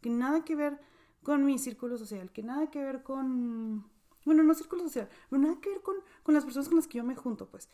que 0.00 0.10
nada 0.10 0.44
que 0.44 0.54
ver 0.54 0.80
con 1.22 1.44
mi 1.44 1.58
círculo 1.58 1.98
social, 1.98 2.30
que 2.30 2.42
nada 2.42 2.70
que 2.70 2.80
ver 2.80 3.02
con, 3.02 3.90
bueno, 4.26 4.42
no 4.42 4.52
círculo 4.54 4.82
social, 4.82 5.08
pero 5.30 5.40
nada 5.40 5.60
que 5.60 5.70
ver 5.70 5.80
con, 5.80 5.96
con 6.22 6.34
las 6.34 6.44
personas 6.44 6.68
con 6.68 6.76
las 6.76 6.86
que 6.86 6.98
yo 6.98 7.04
me 7.04 7.16
junto, 7.16 7.48
pues. 7.48 7.70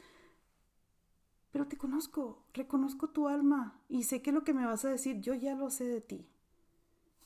Pero 1.50 1.66
te 1.66 1.76
conozco, 1.76 2.44
reconozco 2.55 3.09
tu 3.09 3.26
alma 3.26 3.80
y 3.88 4.05
sé 4.05 4.22
que 4.22 4.32
lo 4.32 4.44
que 4.44 4.55
me 4.55 4.66
vas 4.66 4.84
a 4.84 4.90
decir, 4.90 5.20
yo 5.20 5.34
ya 5.34 5.55
lo 5.55 5.70
sé 5.70 5.84
de 5.84 6.00
ti. 6.00 6.28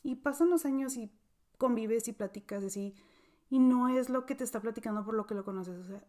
Y 0.03 0.15
pasan 0.15 0.49
los 0.49 0.65
años 0.65 0.97
y 0.97 1.13
convives 1.59 2.07
y 2.09 2.13
platicas 2.13 2.65
así, 2.65 2.95
y 3.51 3.59
no 3.59 3.89
es 3.89 4.09
lo 4.09 4.27
que 4.27 4.35
te 4.35 4.45
está 4.45 4.61
platicando 4.61 5.05
por 5.05 5.15
lo 5.15 5.27
que 5.27 5.35
lo 5.35 5.45
conoces, 5.45 5.77
o 5.79 5.85
sea, 5.85 6.05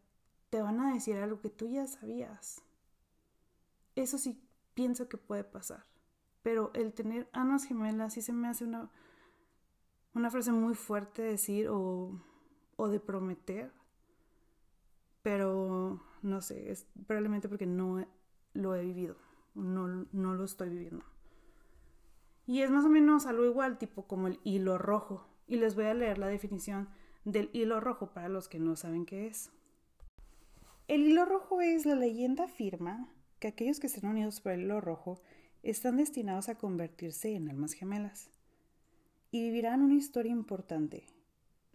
te 0.49 0.61
van 0.61 0.79
a 0.79 0.93
decir 0.93 1.17
algo 1.17 1.41
que 1.41 1.49
tú 1.49 1.67
ya 1.67 1.87
sabías. 1.87 2.61
Eso 3.95 4.19
sí 4.19 4.39
pienso 4.75 5.09
que 5.09 5.17
puede 5.17 5.43
pasar. 5.43 5.85
Pero 6.43 6.71
el 6.75 6.93
tener 6.93 7.27
almas 7.33 7.65
gemelas 7.65 8.13
sí 8.13 8.21
se 8.21 8.31
me 8.31 8.47
hace 8.47 8.63
una, 8.63 8.91
una 10.13 10.29
frase 10.29 10.51
muy 10.51 10.75
fuerte 10.75 11.23
de 11.23 11.31
decir 11.31 11.67
o, 11.69 12.11
o 12.77 12.87
de 12.87 12.99
prometer. 13.01 13.71
Pero 15.21 16.01
no 16.21 16.41
sé, 16.41 16.71
es 16.71 16.87
probablemente 17.05 17.49
porque 17.49 17.65
no 17.65 18.07
lo 18.53 18.75
he 18.75 18.81
vivido, 18.81 19.17
no, 19.53 20.07
no 20.13 20.33
lo 20.33 20.45
estoy 20.45 20.69
viviendo. 20.69 21.03
Y 22.45 22.61
es 22.61 22.71
más 22.71 22.85
o 22.85 22.89
menos 22.89 23.25
algo 23.25 23.43
igual, 23.43 23.77
tipo 23.77 24.07
como 24.07 24.27
el 24.27 24.39
hilo 24.45 24.77
rojo. 24.77 25.27
Y 25.47 25.57
les 25.57 25.75
voy 25.75 25.85
a 25.85 25.93
leer 25.93 26.17
la 26.17 26.27
definición 26.27 26.87
del 27.25 27.49
hilo 27.51 27.81
rojo 27.81 28.13
para 28.13 28.29
los 28.29 28.47
que 28.47 28.59
no 28.59 28.77
saben 28.77 29.05
qué 29.05 29.27
es. 29.27 29.51
El 30.87 31.01
hilo 31.05 31.25
rojo 31.25 31.59
es 31.59 31.85
la 31.85 31.95
leyenda 31.95 32.45
afirma 32.45 33.09
que 33.39 33.49
aquellos 33.49 33.81
que 33.81 33.87
estén 33.87 34.09
unidos 34.09 34.39
por 34.39 34.53
el 34.53 34.61
hilo 34.61 34.79
rojo 34.79 35.21
están 35.61 35.97
destinados 35.97 36.47
a 36.47 36.55
convertirse 36.55 37.35
en 37.35 37.49
almas 37.49 37.73
gemelas 37.73 38.29
y 39.31 39.43
vivirán 39.43 39.81
una 39.81 39.95
historia 39.95 40.31
importante, 40.31 41.05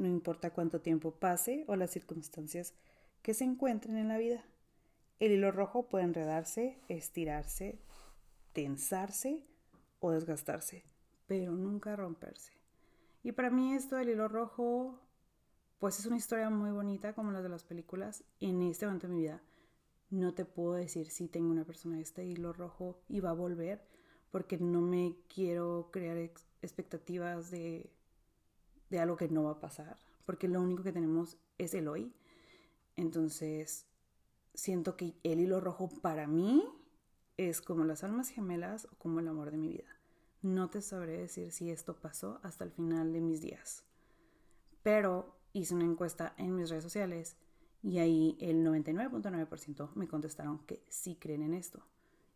no 0.03 0.09
importa 0.09 0.51
cuánto 0.51 0.81
tiempo 0.81 1.13
pase 1.13 1.65
o 1.69 1.77
las 1.77 1.91
circunstancias 1.91 2.75
que 3.23 3.35
se 3.35 3.45
encuentren 3.45 3.97
en 3.97 4.09
la 4.09 4.19
vida. 4.19 4.45
El 5.21 5.33
hilo 5.33 5.53
rojo 5.53 5.89
puede 5.89 6.05
enredarse, 6.05 6.81
estirarse, 6.89 7.79
tensarse 8.53 9.45
o 10.01 10.11
desgastarse, 10.11 10.85
pero 11.27 11.53
nunca 11.53 11.95
romperse. 11.95 12.53
Y 13.23 13.33
para 13.33 13.51
mí 13.51 13.75
esto 13.75 13.95
del 13.95 14.09
hilo 14.09 14.27
rojo, 14.27 14.99
pues 15.79 16.01
es 16.01 16.07
una 16.07 16.17
historia 16.17 16.51
muy 16.51 16.73
bonita 16.73 17.15
como 17.15 17.31
las 17.31 17.45
de 17.45 17.49
las 17.49 17.63
películas. 17.63 18.25
En 18.41 18.61
este 18.63 18.87
momento 18.87 19.07
de 19.07 19.15
mi 19.15 19.21
vida 19.21 19.41
no 20.11 20.35
te 20.35 20.45
puedo 20.45 20.75
decir 20.75 21.09
si 21.11 21.29
tengo 21.29 21.51
una 21.51 21.65
persona 21.65 21.97
de 21.97 22.03
este 22.03 22.25
hilo 22.25 22.53
rojo 22.53 23.01
y 23.09 23.21
va 23.21 23.31
a 23.31 23.35
volver, 23.35 23.87
porque 24.33 24.59
no 24.59 24.81
me 24.81 25.17
quiero 25.33 25.91
crear 25.93 26.17
expectativas 26.61 27.53
de, 27.53 27.93
de 28.93 29.01
algo 29.01 29.17
que 29.17 29.29
no 29.29 29.45
va 29.45 29.53
a 29.53 29.61
pasar, 29.61 29.97
porque 30.27 30.49
lo 30.49 30.61
único 30.61 30.83
que 30.83 30.93
tenemos 30.93 31.39
es 31.57 31.73
el 31.73 31.89
hoy. 31.89 32.13
Entonces, 32.95 33.87
siento 34.53 34.99
que 34.99 35.15
el 35.23 35.41
hilo 35.41 35.61
rojo 35.61 35.89
para 35.89 36.27
mí 36.27 36.63
es 37.39 37.63
como 37.63 37.85
las 37.85 38.05
almas 38.05 38.29
gemelas 38.29 38.87
o 38.93 38.97
como 38.99 39.21
el 39.21 39.29
amor 39.29 39.51
de 39.51 39.57
mi 39.57 39.69
vida. 39.71 39.89
No 40.43 40.69
te 40.69 40.83
sabré 40.83 41.17
decir 41.17 41.53
si 41.53 41.71
esto 41.71 41.97
pasó 41.97 42.39
hasta 42.43 42.65
el 42.65 42.71
final 42.71 43.15
de 43.15 43.23
mis 43.23 43.41
días. 43.41 43.83
Pero 44.83 45.39
hice 45.55 45.75
una 45.75 45.85
encuesta 45.85 46.35
en 46.37 46.55
mis 46.55 46.69
redes 46.69 46.85
sociales 46.85 47.37
y 47.83 47.99
ahí 47.99 48.37
el 48.41 48.63
99.9% 48.63 49.95
me 49.95 50.07
contestaron 50.07 50.59
que 50.67 50.85
sí 50.91 51.17
creen 51.17 51.43
en 51.43 51.55
esto. 51.55 51.83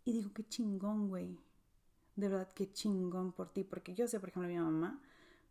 Y 0.07 0.15
digo, 0.15 0.33
qué 0.33 0.49
chingón, 0.49 1.09
güey. 1.09 1.39
De 2.15 2.31
verdad, 2.31 2.51
qué 2.55 2.73
chingón 2.73 3.33
por 3.33 3.53
ti. 3.53 3.63
Porque 3.63 3.93
yo 3.93 4.09
sé, 4.09 4.19
por 4.21 4.31
ejemplo, 4.31 4.49
mi 4.49 4.57
mamá 4.57 5.03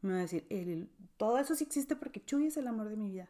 me 0.06 0.14
va 0.14 0.20
a 0.20 0.24
decir, 0.24 0.46
el, 0.50 0.90
todo 1.18 1.38
eso 1.38 1.56
sí 1.56 1.64
existe 1.64 1.96
porque 1.96 2.24
Chuy 2.24 2.48
es 2.48 2.58
el 2.58 2.68
amor 2.68 2.90
de 2.90 2.98
mi 2.98 3.10
vida. 3.10 3.30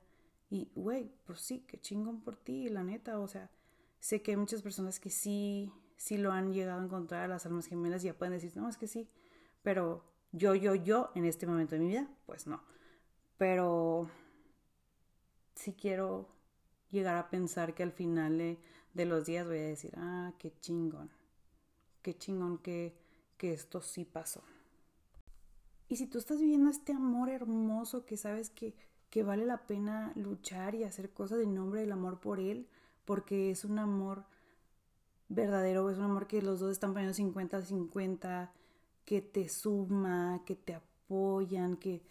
Y, 0.49 0.69
güey, 0.75 1.11
pues 1.25 1.41
sí, 1.41 1.65
qué 1.67 1.79
chingón 1.79 2.21
por 2.21 2.35
ti, 2.35 2.69
la 2.69 2.83
neta. 2.83 3.19
O 3.19 3.27
sea, 3.27 3.49
sé 3.99 4.21
que 4.21 4.31
hay 4.31 4.37
muchas 4.37 4.61
personas 4.61 4.99
que 4.99 5.09
sí, 5.09 5.71
sí 5.97 6.17
lo 6.17 6.31
han 6.31 6.53
llegado 6.53 6.79
a 6.79 6.83
encontrar 6.83 7.23
a 7.23 7.27
las 7.27 7.45
almas 7.45 7.67
gemelas 7.67 8.03
y 8.03 8.07
ya 8.07 8.13
pueden 8.13 8.33
decir, 8.33 8.51
no, 8.55 8.69
es 8.69 8.77
que 8.77 8.87
sí. 8.87 9.09
Pero 9.63 10.03
yo, 10.31 10.53
yo, 10.55 10.75
yo, 10.75 11.11
en 11.15 11.25
este 11.25 11.47
momento 11.47 11.75
de 11.75 11.81
mi 11.81 11.87
vida, 11.87 12.07
pues 12.25 12.47
no. 12.47 12.61
Pero 13.37 14.09
sí 15.55 15.73
quiero 15.73 16.29
llegar 16.91 17.15
a 17.15 17.29
pensar 17.29 17.73
que 17.73 17.83
al 17.83 17.91
final 17.91 18.37
de, 18.93 19.05
los 19.05 19.25
días 19.25 19.45
voy 19.45 19.57
a 19.57 19.61
decir, 19.61 19.93
ah, 19.97 20.33
qué 20.37 20.53
chingón. 20.59 21.09
Qué 22.01 22.17
chingón 22.17 22.59
que, 22.59 22.95
que 23.37 23.53
esto 23.53 23.81
sí 23.81 24.05
pasó. 24.05 24.43
Y 25.87 25.97
si 25.97 26.07
tú 26.07 26.17
estás 26.17 26.39
viviendo 26.39 26.69
este 26.69 26.93
amor 26.93 27.29
hermoso 27.29 28.05
que 28.05 28.17
sabes 28.17 28.49
que 28.49 28.75
que 29.15 29.23
vale 29.23 29.45
la 29.45 29.65
pena 29.65 30.11
luchar 30.15 30.75
y 30.75 30.83
hacer 30.83 31.09
cosas 31.11 31.39
en 31.39 31.55
nombre 31.55 31.79
del 31.79 31.93
amor 31.93 32.19
por 32.19 32.37
él, 32.37 32.67
porque 33.05 33.49
es 33.49 33.63
un 33.63 33.79
amor 33.79 34.25
verdadero, 35.29 35.89
es 35.89 35.97
un 35.97 36.03
amor 36.03 36.27
que 36.27 36.41
los 36.41 36.59
dos 36.59 36.71
están 36.71 36.91
poniendo 36.91 37.15
50-50, 37.15 38.51
que 39.05 39.21
te 39.21 39.47
suma, 39.47 40.41
que 40.45 40.55
te 40.57 40.75
apoyan, 40.75 41.77
que, 41.77 42.03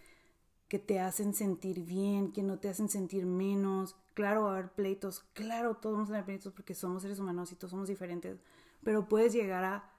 que 0.66 0.78
te 0.78 0.98
hacen 0.98 1.34
sentir 1.34 1.84
bien, 1.84 2.32
que 2.32 2.42
no 2.42 2.58
te 2.58 2.70
hacen 2.70 2.88
sentir 2.88 3.26
menos. 3.26 3.96
Claro, 4.14 4.44
va 4.44 4.50
a 4.50 4.52
haber 4.54 4.72
pleitos, 4.72 5.26
claro, 5.34 5.76
todos 5.76 5.96
vamos 5.96 6.08
a 6.08 6.12
tener 6.12 6.24
pleitos 6.24 6.54
porque 6.54 6.74
somos 6.74 7.02
seres 7.02 7.18
humanos 7.18 7.52
y 7.52 7.56
todos 7.56 7.72
somos 7.72 7.88
diferentes, 7.88 8.40
pero 8.82 9.10
puedes 9.10 9.34
llegar 9.34 9.64
a, 9.64 9.90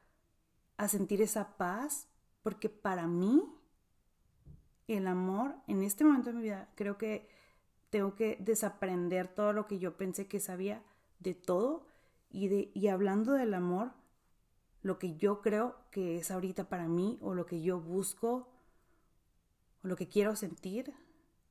a 0.78 0.88
sentir 0.88 1.22
esa 1.22 1.56
paz, 1.58 2.08
porque 2.42 2.68
para 2.68 3.06
mí 3.06 3.44
el 4.88 5.08
amor 5.08 5.56
en 5.68 5.84
este 5.84 6.04
momento 6.04 6.30
de 6.30 6.36
mi 6.36 6.44
vida 6.44 6.70
creo 6.76 6.98
que 6.98 7.28
tengo 7.90 8.16
que 8.16 8.38
desaprender 8.40 9.28
todo 9.28 9.54
lo 9.54 9.68
que 9.68 9.80
yo 9.80 9.98
pensé 9.98 10.28
que 10.28 10.40
sabía 10.40 10.84
de 11.20 11.34
todo 11.34 11.88
y, 12.30 12.50
de, 12.50 12.72
y 12.74 12.88
hablando 12.88 13.34
del 13.34 13.54
amor, 13.54 13.94
lo 14.82 15.00
que 15.00 15.16
yo 15.16 15.42
creo 15.42 15.78
que 15.92 16.18
es 16.18 16.30
ahorita 16.30 16.68
para 16.70 16.88
mí 16.88 17.18
o 17.22 17.34
lo 17.34 17.46
que 17.46 17.62
yo 17.62 17.80
busco 17.80 18.50
o 19.84 19.88
lo 19.88 19.96
que 19.96 20.08
quiero 20.08 20.36
sentir. 20.36 20.94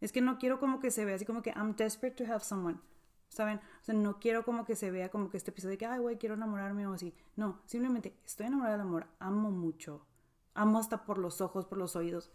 Es 0.01 0.13
que 0.13 0.21
no 0.21 0.39
quiero 0.39 0.61
como 0.61 0.81
que 0.81 0.91
se 0.91 1.05
vea 1.05 1.17
así 1.17 1.25
como 1.25 1.43
que 1.43 1.51
I'm 1.51 1.75
desperate 1.75 2.23
to 2.23 2.31
have 2.31 2.45
someone. 2.45 2.79
¿Saben? 3.31 3.59
O 3.81 3.85
sea, 3.85 3.95
no 3.95 4.21
quiero 4.21 4.45
como 4.45 4.65
que 4.65 4.77
se 4.77 4.91
vea 4.91 5.11
como 5.11 5.31
que 5.31 5.39
este 5.39 5.51
episodio 5.51 5.73
de 5.73 5.79
que, 5.79 5.87
ay, 5.87 5.99
güey, 5.99 6.19
quiero 6.19 6.35
enamorarme 6.35 6.87
o 6.87 6.93
así. 6.93 7.15
No, 7.35 7.63
simplemente 7.65 8.17
estoy 8.25 8.47
enamorada 8.47 8.77
del 8.77 8.87
amor, 8.87 9.07
amo 9.19 9.51
mucho. 9.51 10.07
Amo 10.53 10.79
hasta 10.79 11.05
por 11.05 11.19
los 11.19 11.41
ojos, 11.41 11.65
por 11.65 11.79
los 11.79 11.97
oídos 11.97 12.31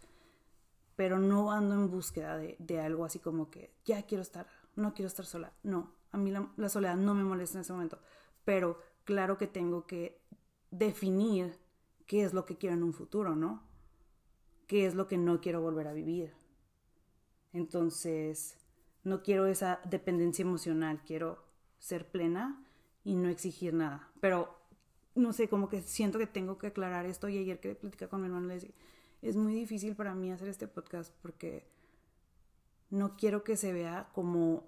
pero 1.00 1.18
no 1.18 1.50
ando 1.50 1.76
en 1.76 1.90
búsqueda 1.90 2.36
de, 2.36 2.78
algo 2.78 3.06
así 3.06 3.20
como 3.20 3.48
que 3.48 3.72
ya 3.86 4.02
quiero 4.02 4.20
estar, 4.20 4.46
no 4.76 4.92
quiero 4.92 5.06
estar 5.06 5.24
sola. 5.24 5.50
No, 5.62 5.94
a 6.12 6.18
mí 6.18 6.30
la, 6.30 6.68
soledad 6.68 6.94
no 6.94 7.14
me 7.14 7.24
molesta 7.24 7.56
en 7.56 7.62
ese 7.62 7.72
momento, 7.72 7.98
pero 8.44 8.78
claro 9.04 9.38
que 9.38 9.46
tengo 9.46 9.86
que 9.86 10.20
definir 10.70 11.58
qué 12.06 12.22
es 12.22 12.34
lo 12.34 12.44
que 12.44 12.58
quiero 12.58 12.76
en 12.76 12.82
un 12.82 12.92
futuro, 12.92 13.34
¿no? 13.34 13.66
¿Qué 14.66 14.84
es 14.84 14.94
lo 14.94 15.06
que 15.06 15.16
no 15.16 15.40
quiero 15.40 15.62
volver 15.62 15.88
a 15.88 15.94
vivir? 15.94 16.34
Entonces, 17.54 18.58
no 19.02 19.22
quiero 19.22 19.46
esa 19.46 19.80
dependencia 19.86 20.42
emocional, 20.42 21.00
quiero 21.06 21.42
ser 21.78 22.10
plena 22.10 22.62
y 23.04 23.14
no 23.14 23.30
exigir 23.30 23.72
nada. 23.72 24.12
Pero, 24.20 24.54
no 25.14 25.32
sé, 25.32 25.48
como 25.48 25.70
que 25.70 25.80
siento 25.80 26.18
que 26.18 26.26
tengo 26.26 26.58
que 26.58 26.66
aclarar 26.66 27.06
esto 27.06 27.30
y 27.30 27.38
ayer 27.38 27.58
que 27.58 27.74
platicé 27.74 28.06
con 28.06 28.20
mi 28.20 28.26
hermano 28.26 28.48
le 28.48 28.54
decía, 28.56 28.74
es 29.22 29.36
muy 29.36 29.54
difícil 29.54 29.94
para 29.96 30.14
mí 30.14 30.30
hacer 30.30 30.48
este 30.48 30.66
podcast 30.66 31.12
porque 31.22 31.66
no 32.90 33.16
quiero 33.16 33.44
que 33.44 33.56
se 33.56 33.72
vea 33.72 34.08
como, 34.14 34.64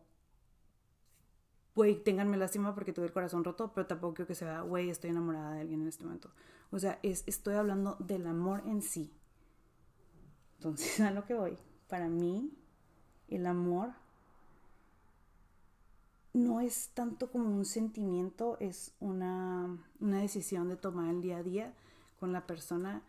güey, 1.75 2.03
ténganme 2.03 2.37
lástima 2.37 2.75
porque 2.75 2.93
tuve 2.93 3.07
el 3.07 3.13
corazón 3.13 3.45
roto, 3.45 3.73
pero 3.75 3.87
tampoco 3.87 4.15
quiero 4.15 4.29
que 4.29 4.35
se 4.35 4.45
vea, 4.45 4.61
güey, 4.61 4.91
estoy 4.91 5.11
enamorada 5.11 5.55
de 5.55 5.61
alguien 5.61 5.83
en 5.83 5.89
este 5.89 6.05
momento. 6.05 6.31
O 6.71 6.79
sea, 6.79 6.99
es, 7.03 7.25
estoy 7.27 7.55
hablando 7.55 7.97
del 7.99 8.27
amor 8.27 8.63
en 8.67 8.83
sí. 8.83 9.13
Entonces, 10.57 11.01
a 11.01 11.11
lo 11.11 11.25
que 11.25 11.35
voy, 11.35 11.59
para 11.89 12.09
mí, 12.09 12.53
el 13.29 13.47
amor 13.47 13.93
no 16.33 16.61
es 16.61 16.91
tanto 16.95 17.31
como 17.31 17.55
un 17.55 17.65
sentimiento, 17.65 18.57
es 18.61 18.95
una, 19.01 19.79
una 20.01 20.21
decisión 20.21 20.69
de 20.69 20.77
tomar 20.77 21.11
el 21.11 21.21
día 21.21 21.39
a 21.39 21.43
día 21.43 21.75
con 22.19 22.33
la 22.33 22.47
persona 22.47 23.03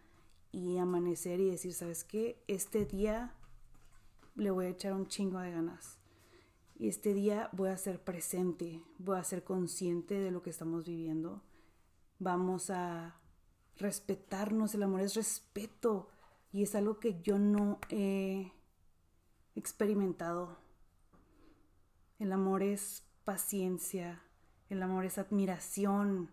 y 0.53 0.77
amanecer 0.77 1.39
y 1.39 1.49
decir, 1.49 1.73
¿sabes 1.73 2.03
qué? 2.03 2.41
Este 2.47 2.85
día 2.85 3.33
le 4.35 4.51
voy 4.51 4.67
a 4.67 4.69
echar 4.69 4.93
un 4.93 5.07
chingo 5.07 5.39
de 5.39 5.51
ganas. 5.51 5.97
Y 6.75 6.87
este 6.87 7.13
día 7.13 7.49
voy 7.53 7.69
a 7.69 7.77
ser 7.77 8.03
presente, 8.03 8.83
voy 8.99 9.17
a 9.17 9.23
ser 9.23 9.43
consciente 9.43 10.19
de 10.19 10.29
lo 10.29 10.43
que 10.43 10.51
estamos 10.51 10.85
viviendo. 10.85 11.41
Vamos 12.19 12.69
a 12.69 13.19
respetarnos, 13.77 14.75
el 14.75 14.83
amor 14.83 15.01
es 15.01 15.15
respeto 15.15 16.07
y 16.51 16.61
es 16.61 16.75
algo 16.75 16.99
que 16.99 17.19
yo 17.21 17.39
no 17.39 17.79
he 17.89 18.53
experimentado. 19.55 20.59
El 22.19 22.31
amor 22.31 22.61
es 22.61 23.03
paciencia, 23.25 24.21
el 24.69 24.83
amor 24.83 25.05
es 25.05 25.17
admiración, 25.17 26.29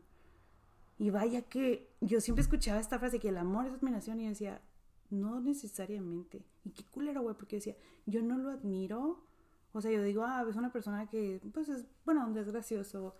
y 1.00 1.08
vaya 1.08 1.40
que 1.40 1.96
yo 2.02 2.20
siempre 2.20 2.42
escuchaba 2.42 2.78
esta 2.78 2.98
frase 2.98 3.18
que 3.18 3.30
el 3.30 3.38
amor 3.38 3.64
es 3.64 3.72
admiración 3.72 4.20
y 4.20 4.24
yo 4.24 4.28
decía, 4.28 4.60
no 5.08 5.40
necesariamente. 5.40 6.44
Y 6.62 6.72
qué 6.72 6.84
culero, 6.84 7.22
güey, 7.22 7.34
porque 7.34 7.56
yo 7.56 7.64
decía, 7.64 7.76
yo 8.04 8.20
no 8.22 8.36
lo 8.36 8.50
admiro. 8.50 9.24
O 9.72 9.80
sea, 9.80 9.90
yo 9.90 10.02
digo, 10.02 10.24
ah, 10.24 10.44
es 10.46 10.56
una 10.56 10.70
persona 10.70 11.08
que, 11.08 11.40
pues 11.54 11.70
es, 11.70 11.86
bueno, 12.04 12.30
es 12.38 12.46
gracioso, 12.52 13.16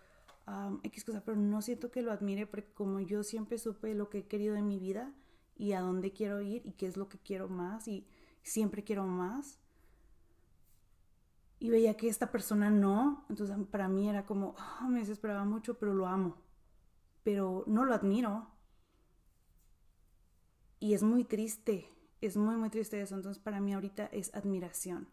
X 0.83 1.05
cosa, 1.07 1.25
pero 1.25 1.39
no 1.39 1.63
siento 1.63 1.91
que 1.91 2.03
lo 2.03 2.13
admire 2.13 2.47
porque 2.47 2.71
como 2.75 3.01
yo 3.01 3.23
siempre 3.23 3.57
supe 3.57 3.95
lo 3.95 4.11
que 4.11 4.19
he 4.19 4.27
querido 4.27 4.57
en 4.57 4.69
mi 4.69 4.79
vida 4.79 5.15
y 5.57 5.73
a 5.73 5.81
dónde 5.81 6.13
quiero 6.13 6.43
ir 6.43 6.61
y 6.67 6.73
qué 6.73 6.87
es 6.87 6.99
lo 6.99 7.09
que 7.09 7.17
quiero 7.17 7.49
más 7.49 7.89
y 7.89 8.07
siempre 8.43 8.85
quiero 8.85 9.07
más. 9.07 9.59
Y 11.59 11.71
veía 11.71 11.97
que 11.97 12.09
esta 12.09 12.31
persona 12.31 12.69
no, 12.69 13.25
entonces 13.31 13.57
para 13.71 13.89
mí 13.89 14.07
era 14.07 14.27
como, 14.27 14.55
oh, 14.83 14.89
me 14.89 14.99
desesperaba 14.99 15.47
mucho, 15.47 15.79
pero 15.79 15.95
lo 15.95 16.07
amo 16.07 16.50
pero 17.23 17.65
no 17.67 17.85
lo 17.85 17.95
admiro. 17.95 18.49
Y 20.79 20.95
es 20.95 21.03
muy 21.03 21.25
triste, 21.25 21.89
es 22.21 22.37
muy, 22.37 22.57
muy 22.57 22.71
triste 22.71 23.01
eso. 23.01 23.15
Entonces 23.15 23.43
para 23.43 23.61
mí 23.61 23.75
ahorita 23.75 24.07
es 24.07 24.35
admiración, 24.35 25.09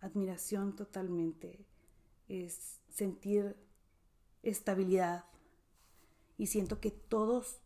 admiración 0.00 0.74
totalmente, 0.74 1.66
es 2.28 2.80
sentir 2.88 3.56
estabilidad. 4.42 5.24
Y 6.38 6.46
siento 6.46 6.80
que 6.80 6.90
todos, 6.90 7.60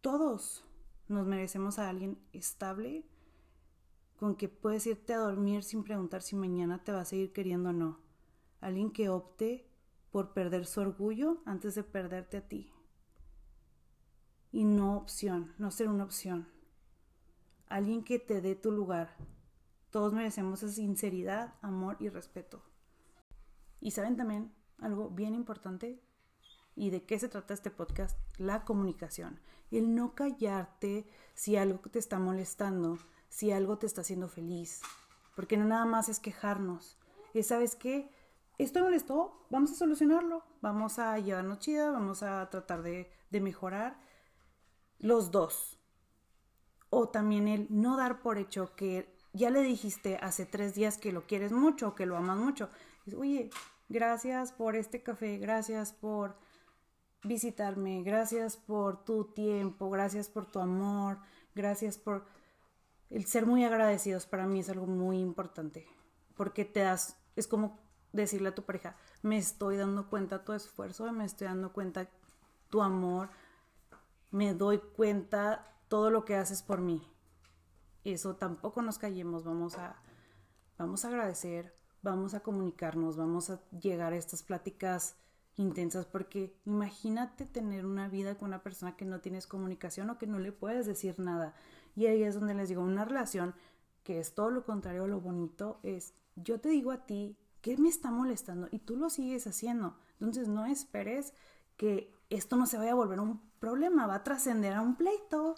todos 0.00 0.64
nos 1.08 1.26
merecemos 1.26 1.78
a 1.78 1.88
alguien 1.88 2.18
estable, 2.32 3.04
con 4.18 4.36
que 4.36 4.48
puedes 4.48 4.86
irte 4.86 5.14
a 5.14 5.18
dormir 5.18 5.62
sin 5.62 5.84
preguntar 5.84 6.22
si 6.22 6.36
mañana 6.36 6.82
te 6.82 6.92
va 6.92 7.02
a 7.02 7.04
seguir 7.04 7.32
queriendo 7.32 7.70
o 7.70 7.72
no. 7.72 8.00
Alguien 8.60 8.90
que 8.90 9.08
opte 9.08 9.67
por 10.10 10.32
perder 10.32 10.66
su 10.66 10.80
orgullo 10.80 11.42
antes 11.44 11.74
de 11.74 11.84
perderte 11.84 12.36
a 12.38 12.48
ti. 12.48 12.72
Y 14.50 14.64
no 14.64 14.96
opción, 14.96 15.54
no 15.58 15.70
ser 15.70 15.88
una 15.88 16.04
opción. 16.04 16.48
Alguien 17.66 18.02
que 18.02 18.18
te 18.18 18.40
dé 18.40 18.54
tu 18.54 18.72
lugar. 18.72 19.16
Todos 19.90 20.12
merecemos 20.12 20.62
esa 20.62 20.72
sinceridad, 20.72 21.54
amor 21.60 21.96
y 22.00 22.08
respeto. 22.08 22.62
Y 23.80 23.90
saben 23.90 24.16
también 24.16 24.52
algo 24.78 25.10
bien 25.10 25.34
importante 25.34 26.02
y 26.74 26.90
de 26.90 27.04
qué 27.04 27.18
se 27.18 27.28
trata 27.28 27.54
este 27.54 27.70
podcast, 27.70 28.18
la 28.38 28.64
comunicación. 28.64 29.40
El 29.70 29.94
no 29.94 30.14
callarte 30.14 31.06
si 31.34 31.56
algo 31.56 31.80
te 31.90 31.98
está 31.98 32.18
molestando, 32.18 32.98
si 33.28 33.50
algo 33.50 33.78
te 33.78 33.86
está 33.86 34.00
haciendo 34.02 34.28
feliz. 34.28 34.80
Porque 35.36 35.56
no 35.56 35.64
nada 35.64 35.84
más 35.84 36.08
es 36.08 36.20
quejarnos. 36.20 36.96
Es, 37.34 37.48
¿sabes 37.48 37.74
qué? 37.74 38.10
Esto 38.58 38.82
molestó, 38.82 39.46
vamos 39.50 39.70
a 39.72 39.74
solucionarlo. 39.74 40.42
Vamos 40.60 40.98
a 40.98 41.18
llevarnos 41.18 41.60
chida, 41.60 41.90
vamos 41.90 42.22
a 42.22 42.50
tratar 42.50 42.82
de, 42.82 43.10
de 43.30 43.40
mejorar 43.40 44.00
los 44.98 45.30
dos. 45.30 45.78
O 46.90 47.08
también 47.08 47.46
el 47.48 47.68
no 47.70 47.96
dar 47.96 48.20
por 48.20 48.38
hecho 48.38 48.74
que 48.74 49.16
ya 49.32 49.50
le 49.50 49.62
dijiste 49.62 50.18
hace 50.20 50.46
tres 50.46 50.74
días 50.74 50.98
que 50.98 51.12
lo 51.12 51.26
quieres 51.26 51.52
mucho, 51.52 51.94
que 51.94 52.06
lo 52.06 52.16
amas 52.16 52.38
mucho. 52.38 52.68
Oye, 53.16 53.50
gracias 53.88 54.52
por 54.52 54.74
este 54.74 55.02
café, 55.02 55.38
gracias 55.38 55.92
por 55.92 56.36
visitarme, 57.22 58.02
gracias 58.02 58.56
por 58.56 59.04
tu 59.04 59.32
tiempo, 59.32 59.90
gracias 59.90 60.28
por 60.28 60.46
tu 60.46 60.58
amor, 60.60 61.18
gracias 61.54 61.98
por 61.98 62.26
el 63.10 63.24
ser 63.26 63.46
muy 63.46 63.64
agradecidos 63.64 64.26
para 64.26 64.46
mí 64.46 64.60
es 64.60 64.68
algo 64.68 64.86
muy 64.86 65.18
importante, 65.18 65.86
porque 66.36 66.64
te 66.64 66.80
das, 66.80 67.16
es 67.36 67.46
como 67.46 67.87
decirle 68.22 68.50
a 68.50 68.54
tu 68.54 68.64
pareja, 68.64 68.96
me 69.22 69.38
estoy 69.38 69.76
dando 69.76 70.08
cuenta 70.08 70.44
tu 70.44 70.52
esfuerzo, 70.52 71.10
me 71.12 71.24
estoy 71.24 71.46
dando 71.46 71.72
cuenta 71.72 72.08
tu 72.70 72.82
amor, 72.82 73.30
me 74.30 74.54
doy 74.54 74.78
cuenta 74.78 75.74
todo 75.88 76.10
lo 76.10 76.24
que 76.24 76.36
haces 76.36 76.62
por 76.62 76.80
mí. 76.80 77.02
Eso 78.04 78.36
tampoco 78.36 78.82
nos 78.82 78.98
callemos, 78.98 79.44
vamos 79.44 79.76
a, 79.76 79.96
vamos 80.78 81.04
a 81.04 81.08
agradecer, 81.08 81.74
vamos 82.02 82.34
a 82.34 82.40
comunicarnos, 82.40 83.16
vamos 83.16 83.50
a 83.50 83.60
llegar 83.70 84.12
a 84.12 84.16
estas 84.16 84.42
pláticas 84.42 85.16
intensas, 85.56 86.06
porque 86.06 86.54
imagínate 86.64 87.44
tener 87.44 87.84
una 87.84 88.08
vida 88.08 88.36
con 88.36 88.48
una 88.48 88.62
persona 88.62 88.96
que 88.96 89.04
no 89.04 89.20
tienes 89.20 89.46
comunicación 89.46 90.08
o 90.10 90.18
que 90.18 90.26
no 90.26 90.38
le 90.38 90.52
puedes 90.52 90.86
decir 90.86 91.18
nada. 91.18 91.54
Y 91.96 92.06
ahí 92.06 92.22
es 92.22 92.34
donde 92.34 92.54
les 92.54 92.68
digo, 92.68 92.82
una 92.82 93.04
relación 93.04 93.54
que 94.04 94.20
es 94.20 94.34
todo 94.34 94.50
lo 94.50 94.64
contrario 94.64 95.04
a 95.04 95.08
lo 95.08 95.20
bonito, 95.20 95.80
es 95.82 96.14
yo 96.36 96.60
te 96.60 96.68
digo 96.68 96.92
a 96.92 97.04
ti 97.04 97.36
qué 97.68 97.76
me 97.76 97.90
está 97.90 98.10
molestando 98.10 98.66
y 98.70 98.78
tú 98.78 98.96
lo 98.96 99.10
sigues 99.10 99.46
haciendo. 99.46 99.94
Entonces 100.14 100.48
no 100.48 100.64
esperes 100.64 101.34
que 101.76 102.10
esto 102.30 102.56
no 102.56 102.66
se 102.66 102.78
vaya 102.78 102.92
a 102.92 102.94
volver 102.94 103.20
un 103.20 103.42
problema, 103.60 104.06
va 104.06 104.14
a 104.14 104.24
trascender 104.24 104.72
a 104.72 104.80
un 104.80 104.96
pleito 104.96 105.54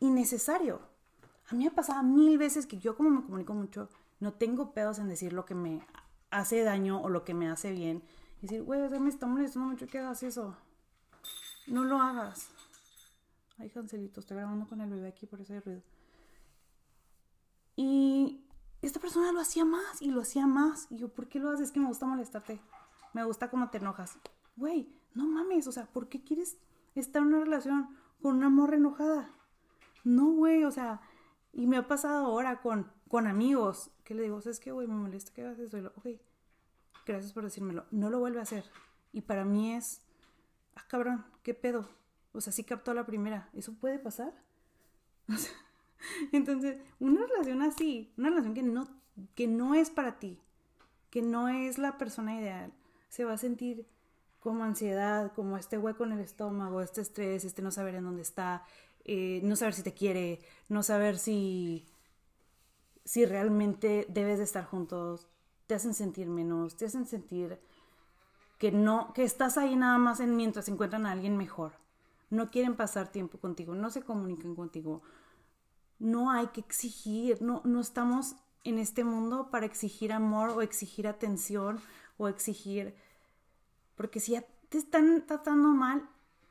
innecesario. 0.00 0.82
A 1.48 1.54
mí 1.54 1.64
me 1.64 1.70
ha 1.70 1.74
pasado 1.74 2.02
mil 2.02 2.36
veces 2.36 2.66
que 2.66 2.78
yo 2.78 2.98
como 2.98 3.08
me 3.08 3.22
comunico 3.22 3.54
mucho, 3.54 3.88
no 4.20 4.34
tengo 4.34 4.74
pedos 4.74 4.98
en 4.98 5.08
decir 5.08 5.32
lo 5.32 5.46
que 5.46 5.54
me 5.54 5.86
hace 6.30 6.64
daño 6.64 7.00
o 7.00 7.08
lo 7.08 7.24
que 7.24 7.32
me 7.32 7.48
hace 7.48 7.72
bien 7.72 8.02
y 8.38 8.42
decir, 8.42 8.62
güey, 8.62 8.86
me 9.00 9.08
está 9.08 9.26
molestando 9.26 9.70
mucho 9.70 9.86
que 9.86 10.00
hagas 10.00 10.22
eso. 10.22 10.54
No 11.66 11.82
lo 11.82 11.98
hagas. 11.98 12.50
Ay, 13.56 13.70
Cancelito, 13.70 14.20
estoy 14.20 14.36
grabando 14.36 14.68
con 14.68 14.82
el 14.82 14.90
bebé 14.90 15.08
aquí, 15.08 15.24
por 15.24 15.40
hay 15.40 15.60
ruido. 15.60 15.82
Y 17.74 18.44
esta 18.82 19.00
persona 19.00 19.32
lo 19.32 19.40
hacía 19.40 19.64
más 19.64 20.02
y 20.02 20.10
lo 20.10 20.20
hacía 20.20 20.46
más. 20.46 20.86
Y 20.90 20.98
yo, 20.98 21.08
¿por 21.08 21.28
qué 21.28 21.38
lo 21.38 21.50
haces? 21.50 21.68
Es 21.68 21.72
que 21.72 21.80
me 21.80 21.86
gusta 21.86 22.06
molestarte. 22.06 22.60
Me 23.12 23.24
gusta 23.24 23.50
cómo 23.50 23.70
te 23.70 23.78
enojas. 23.78 24.18
Güey, 24.56 24.92
no 25.14 25.26
mames, 25.26 25.66
o 25.66 25.72
sea, 25.72 25.86
¿por 25.86 26.08
qué 26.08 26.22
quieres 26.22 26.58
estar 26.94 27.22
en 27.22 27.28
una 27.28 27.44
relación 27.44 27.96
con 28.20 28.36
una 28.36 28.48
morra 28.48 28.76
enojada? 28.76 29.30
No, 30.04 30.32
güey, 30.32 30.64
o 30.64 30.70
sea, 30.70 31.00
y 31.52 31.66
me 31.66 31.76
ha 31.76 31.86
pasado 31.86 32.26
ahora 32.26 32.60
con, 32.60 32.90
con 33.08 33.26
amigos 33.26 33.90
que 34.04 34.14
le 34.14 34.22
digo, 34.22 34.40
¿sabes 34.40 34.58
qué, 34.58 34.72
güey? 34.72 34.88
Me 34.88 34.94
molesta 34.94 35.32
que 35.32 35.42
hagas 35.42 35.58
eso. 35.58 35.78
Y 35.78 35.86
ok, 35.86 36.20
gracias 37.06 37.32
por 37.32 37.44
decírmelo, 37.44 37.86
no 37.90 38.10
lo 38.10 38.18
vuelve 38.18 38.40
a 38.40 38.42
hacer. 38.42 38.64
Y 39.12 39.20
para 39.22 39.44
mí 39.44 39.74
es, 39.74 40.02
ah, 40.74 40.84
cabrón, 40.88 41.24
¿qué 41.42 41.54
pedo? 41.54 41.88
O 42.32 42.40
sea, 42.40 42.52
sí 42.52 42.64
captó 42.64 42.94
la 42.94 43.06
primera, 43.06 43.50
¿eso 43.52 43.74
puede 43.74 43.98
pasar? 43.98 44.32
entonces, 46.32 46.76
una 47.00 47.26
relación 47.26 47.62
así, 47.62 48.12
una 48.16 48.30
relación 48.30 48.54
que 48.54 48.62
no, 48.62 48.88
que 49.34 49.46
no 49.46 49.74
es 49.74 49.90
para 49.90 50.18
ti, 50.18 50.38
que 51.10 51.22
no 51.22 51.48
es 51.48 51.78
la 51.78 51.98
persona 51.98 52.38
ideal, 52.38 52.72
se 53.08 53.24
va 53.24 53.34
a 53.34 53.38
sentir 53.38 53.86
como 54.40 54.64
ansiedad, 54.64 55.32
como 55.34 55.56
este 55.56 55.78
hueco 55.78 56.04
en 56.04 56.12
el 56.12 56.20
estómago, 56.20 56.80
este 56.80 57.00
estrés, 57.00 57.44
este 57.44 57.62
no 57.62 57.70
saber 57.70 57.94
en 57.94 58.04
dónde 58.04 58.22
está, 58.22 58.64
eh, 59.04 59.40
no 59.44 59.54
saber 59.56 59.74
si 59.74 59.82
te 59.82 59.94
quiere, 59.94 60.40
no 60.68 60.82
saber 60.82 61.18
si, 61.18 61.86
si 63.04 63.24
realmente 63.24 64.06
debes 64.08 64.38
de 64.38 64.44
estar 64.44 64.64
juntos, 64.64 65.28
te 65.66 65.74
hacen 65.74 65.94
sentir 65.94 66.28
menos, 66.28 66.76
te 66.76 66.86
hacen 66.86 67.06
sentir 67.06 67.60
que 68.58 68.72
no, 68.72 69.12
que 69.12 69.24
estás 69.24 69.58
ahí 69.58 69.74
nada 69.76 69.98
más 69.98 70.20
en 70.20 70.36
mientras 70.36 70.68
encuentran 70.68 71.06
a 71.06 71.12
alguien 71.12 71.36
mejor. 71.36 71.72
No 72.30 72.50
quieren 72.50 72.76
pasar 72.76 73.10
tiempo 73.10 73.38
contigo, 73.38 73.74
no 73.74 73.90
se 73.90 74.02
comunican 74.02 74.54
contigo. 74.54 75.02
No 76.02 76.32
hay 76.32 76.48
que 76.48 76.60
exigir, 76.60 77.40
no, 77.40 77.62
no 77.64 77.80
estamos 77.80 78.34
en 78.64 78.80
este 78.80 79.04
mundo 79.04 79.50
para 79.52 79.66
exigir 79.66 80.12
amor 80.12 80.50
o 80.50 80.60
exigir 80.60 81.06
atención 81.06 81.80
o 82.18 82.26
exigir, 82.26 82.96
porque 83.94 84.18
si 84.18 84.32
ya 84.32 84.44
te 84.68 84.78
están 84.78 85.24
tratando 85.28 85.68
mal, 85.68 86.08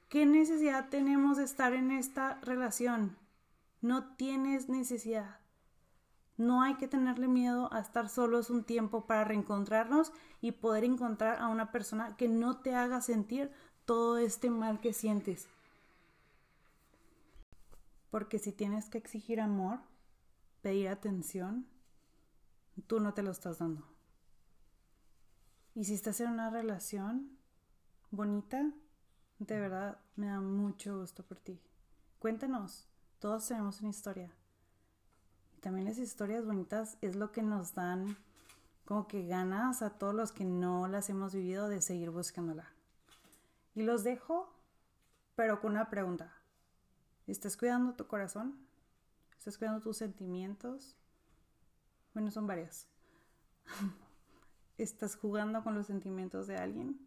¿qué 0.08 0.26
necesidad 0.26 0.88
tenemos 0.88 1.36
de 1.36 1.44
estar 1.44 1.74
en 1.74 1.92
esta 1.92 2.40
relación? 2.44 3.18
No 3.82 4.16
tienes 4.16 4.70
necesidad. 4.70 5.42
No 6.38 6.62
hay 6.62 6.76
que 6.76 6.88
tenerle 6.88 7.28
miedo 7.28 7.68
a 7.74 7.82
estar 7.82 8.08
solos 8.08 8.50
un 8.50 8.64
tiempo 8.64 9.06
para 9.06 9.26
reencontrarnos 9.26 10.14
y 10.40 10.54
poder 10.54 10.86
encontrar 10.86 11.40
a 11.42 11.50
una 11.50 11.74
persona 11.74 12.16
que 12.16 12.30
no 12.30 12.56
te 12.56 12.74
haga 12.74 13.02
sentir 13.02 13.52
todo 13.84 14.18
este 14.18 14.50
mal 14.50 14.80
que 14.80 14.94
sientes. 14.94 15.50
Porque 18.12 18.38
si 18.38 18.52
tienes 18.52 18.88
que 18.90 19.00
exigir 19.00 19.42
amor, 19.42 19.80
pedir 20.62 20.90
atención, 20.90 21.66
tú 22.86 23.00
no 23.00 23.16
te 23.16 23.24
lo 23.24 23.32
estás 23.32 23.58
dando. 23.58 23.88
Y 25.74 25.86
si 25.86 25.96
estás 25.96 26.22
en 26.22 26.30
una 26.30 26.52
relación 26.52 27.40
bonita, 28.12 28.72
de 29.40 29.60
verdad 29.60 30.00
me 30.16 30.28
da 30.28 30.40
mucho 30.40 31.00
gusto 31.00 31.24
por 31.24 31.40
ti. 31.40 31.60
Cuéntanos, 32.20 32.88
todos 33.18 33.48
tenemos 33.48 33.82
una 33.82 33.90
historia 33.90 34.32
también 35.62 35.86
las 35.86 36.00
historias 36.00 36.44
bonitas 36.44 36.98
es 37.02 37.16
lo 37.16 37.32
que 37.32 37.44
nos 37.44 37.76
dan 37.76 38.18
como 38.84 39.08
que 39.08 39.28
ganas 39.28 39.84
a 39.84 39.92
todos 39.92 40.14
los 40.14 40.32
que 40.32 40.44
no 40.44 40.88
las 40.88 41.10
hemos 41.10 41.34
vivido 41.34 41.70
de 41.70 41.82
seguir 41.82 42.10
buscándola. 42.10 42.68
Y 43.76 43.84
los 43.84 44.04
dejo, 44.04 44.52
pero 45.36 45.62
con 45.62 45.74
una 45.74 45.90
pregunta. 45.90 46.36
¿Estás 47.32 47.56
cuidando 47.56 47.94
tu 47.94 48.08
corazón? 48.08 48.58
¿Estás 49.40 49.58
cuidando 49.58 49.80
tus 49.80 49.96
sentimientos? 49.96 50.98
Bueno, 52.14 52.30
son 52.30 52.46
varias. 52.46 52.90
¿Estás 54.78 55.16
jugando 55.16 55.64
con 55.64 55.74
los 55.74 55.88
sentimientos 55.88 56.46
de 56.48 56.58
alguien? 56.58 57.00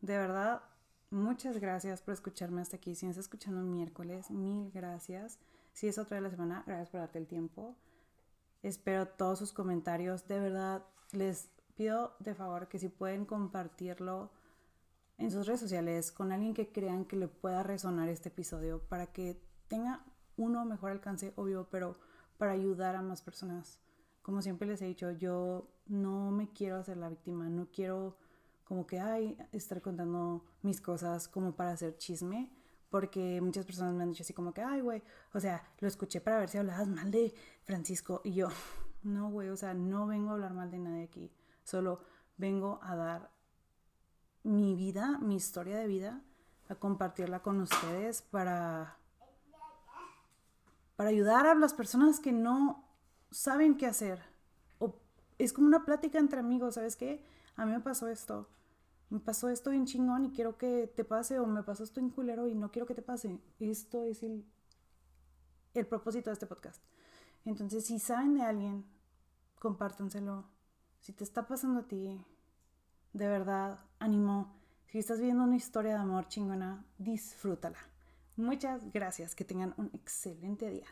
De 0.00 0.16
verdad, 0.16 0.62
muchas 1.10 1.58
gracias 1.58 2.02
por 2.02 2.14
escucharme 2.14 2.62
hasta 2.62 2.76
aquí. 2.76 2.94
Si 2.94 3.04
me 3.04 3.10
estás 3.10 3.24
escuchando 3.24 3.58
un 3.58 3.72
miércoles, 3.72 4.30
mil 4.30 4.70
gracias. 4.70 5.40
Si 5.72 5.88
es 5.88 5.98
otra 5.98 6.14
de 6.14 6.20
la 6.20 6.30
semana, 6.30 6.62
gracias 6.68 6.90
por 6.90 7.00
darte 7.00 7.18
el 7.18 7.26
tiempo. 7.26 7.74
Espero 8.62 9.08
todos 9.08 9.40
sus 9.40 9.52
comentarios. 9.52 10.28
De 10.28 10.38
verdad, 10.38 10.86
les 11.10 11.50
pido 11.74 12.14
de 12.20 12.36
favor 12.36 12.68
que 12.68 12.78
si 12.78 12.88
pueden 12.88 13.24
compartirlo 13.24 14.30
en 15.18 15.30
sus 15.30 15.46
redes 15.46 15.60
sociales 15.60 16.12
con 16.12 16.32
alguien 16.32 16.54
que 16.54 16.72
crean 16.72 17.04
que 17.04 17.16
le 17.16 17.28
pueda 17.28 17.62
resonar 17.62 18.08
este 18.08 18.28
episodio 18.28 18.80
para 18.88 19.06
que 19.06 19.40
tenga 19.68 20.04
uno 20.36 20.64
mejor 20.64 20.90
alcance, 20.90 21.32
obvio, 21.36 21.68
pero 21.70 21.96
para 22.38 22.52
ayudar 22.52 22.96
a 22.96 23.02
más 23.02 23.22
personas. 23.22 23.78
Como 24.22 24.42
siempre 24.42 24.66
les 24.66 24.82
he 24.82 24.86
dicho, 24.86 25.10
yo 25.10 25.68
no 25.86 26.30
me 26.30 26.48
quiero 26.52 26.76
hacer 26.76 26.96
la 26.96 27.08
víctima, 27.08 27.48
no 27.48 27.68
quiero 27.70 28.16
como 28.64 28.86
que, 28.86 28.98
ay, 28.98 29.36
estar 29.52 29.82
contando 29.82 30.44
mis 30.62 30.80
cosas 30.80 31.28
como 31.28 31.54
para 31.54 31.72
hacer 31.72 31.98
chisme 31.98 32.50
porque 32.94 33.40
muchas 33.40 33.66
personas 33.66 33.92
me 33.92 34.04
han 34.04 34.10
dicho 34.10 34.22
así 34.22 34.32
como 34.32 34.54
que, 34.54 34.62
ay, 34.62 34.80
güey, 34.80 35.02
o 35.32 35.40
sea, 35.40 35.64
lo 35.80 35.88
escuché 35.88 36.20
para 36.20 36.38
ver 36.38 36.48
si 36.48 36.58
hablabas 36.58 36.86
mal 36.86 37.10
de 37.10 37.34
Francisco 37.64 38.20
y 38.22 38.34
yo, 38.34 38.46
no, 39.02 39.30
güey, 39.30 39.48
o 39.48 39.56
sea, 39.56 39.74
no 39.74 40.06
vengo 40.06 40.30
a 40.30 40.34
hablar 40.34 40.54
mal 40.54 40.70
de 40.70 40.78
nadie 40.78 41.02
aquí, 41.02 41.32
solo 41.64 42.02
vengo 42.36 42.78
a 42.84 42.94
dar 42.94 43.33
mi 44.44 44.74
vida, 44.76 45.18
mi 45.18 45.36
historia 45.36 45.76
de 45.76 45.86
vida, 45.86 46.22
a 46.68 46.76
compartirla 46.76 47.42
con 47.42 47.60
ustedes 47.60 48.22
para 48.22 48.98
para 50.96 51.10
ayudar 51.10 51.46
a 51.46 51.54
las 51.56 51.74
personas 51.74 52.20
que 52.20 52.30
no 52.32 52.84
saben 53.32 53.76
qué 53.76 53.86
hacer. 53.86 54.22
O 54.78 54.94
es 55.38 55.52
como 55.52 55.66
una 55.66 55.84
plática 55.84 56.18
entre 56.18 56.38
amigos, 56.38 56.74
¿sabes 56.74 56.94
qué? 56.94 57.24
a 57.56 57.66
mí 57.66 57.72
me 57.72 57.80
pasó 57.80 58.08
esto, 58.08 58.48
me 59.10 59.20
pasó 59.20 59.48
esto 59.48 59.70
bien 59.70 59.86
chingón 59.86 60.24
y 60.24 60.32
quiero 60.32 60.58
que 60.58 60.92
te 60.94 61.04
pase, 61.04 61.38
o 61.38 61.46
me 61.46 61.62
pasó 61.62 61.84
esto 61.84 62.00
en 62.00 62.10
culero 62.10 62.48
y 62.48 62.54
no 62.54 62.70
quiero 62.70 62.86
que 62.86 62.94
te 62.94 63.02
pase. 63.02 63.38
Esto 63.60 64.04
es 64.04 64.22
el, 64.22 64.44
el 65.74 65.86
propósito 65.86 66.30
de 66.30 66.34
este 66.34 66.46
podcast. 66.46 66.82
Entonces, 67.44 67.84
si 67.86 67.98
saben 67.98 68.34
de 68.34 68.42
alguien, 68.42 68.84
compártanselo. 69.60 70.44
Si 71.00 71.12
te 71.12 71.22
está 71.22 71.46
pasando 71.46 71.80
a 71.80 71.82
ti, 71.84 72.24
de 73.14 73.28
verdad, 73.28 73.78
ánimo. 74.00 74.52
Si 74.88 74.98
estás 74.98 75.20
viendo 75.20 75.44
una 75.44 75.56
historia 75.56 75.94
de 75.94 76.00
amor 76.00 76.28
chingona, 76.28 76.84
disfrútala. 76.98 77.78
Muchas 78.36 78.92
gracias. 78.92 79.34
Que 79.34 79.44
tengan 79.44 79.72
un 79.78 79.90
excelente 79.94 80.68
día. 80.68 80.86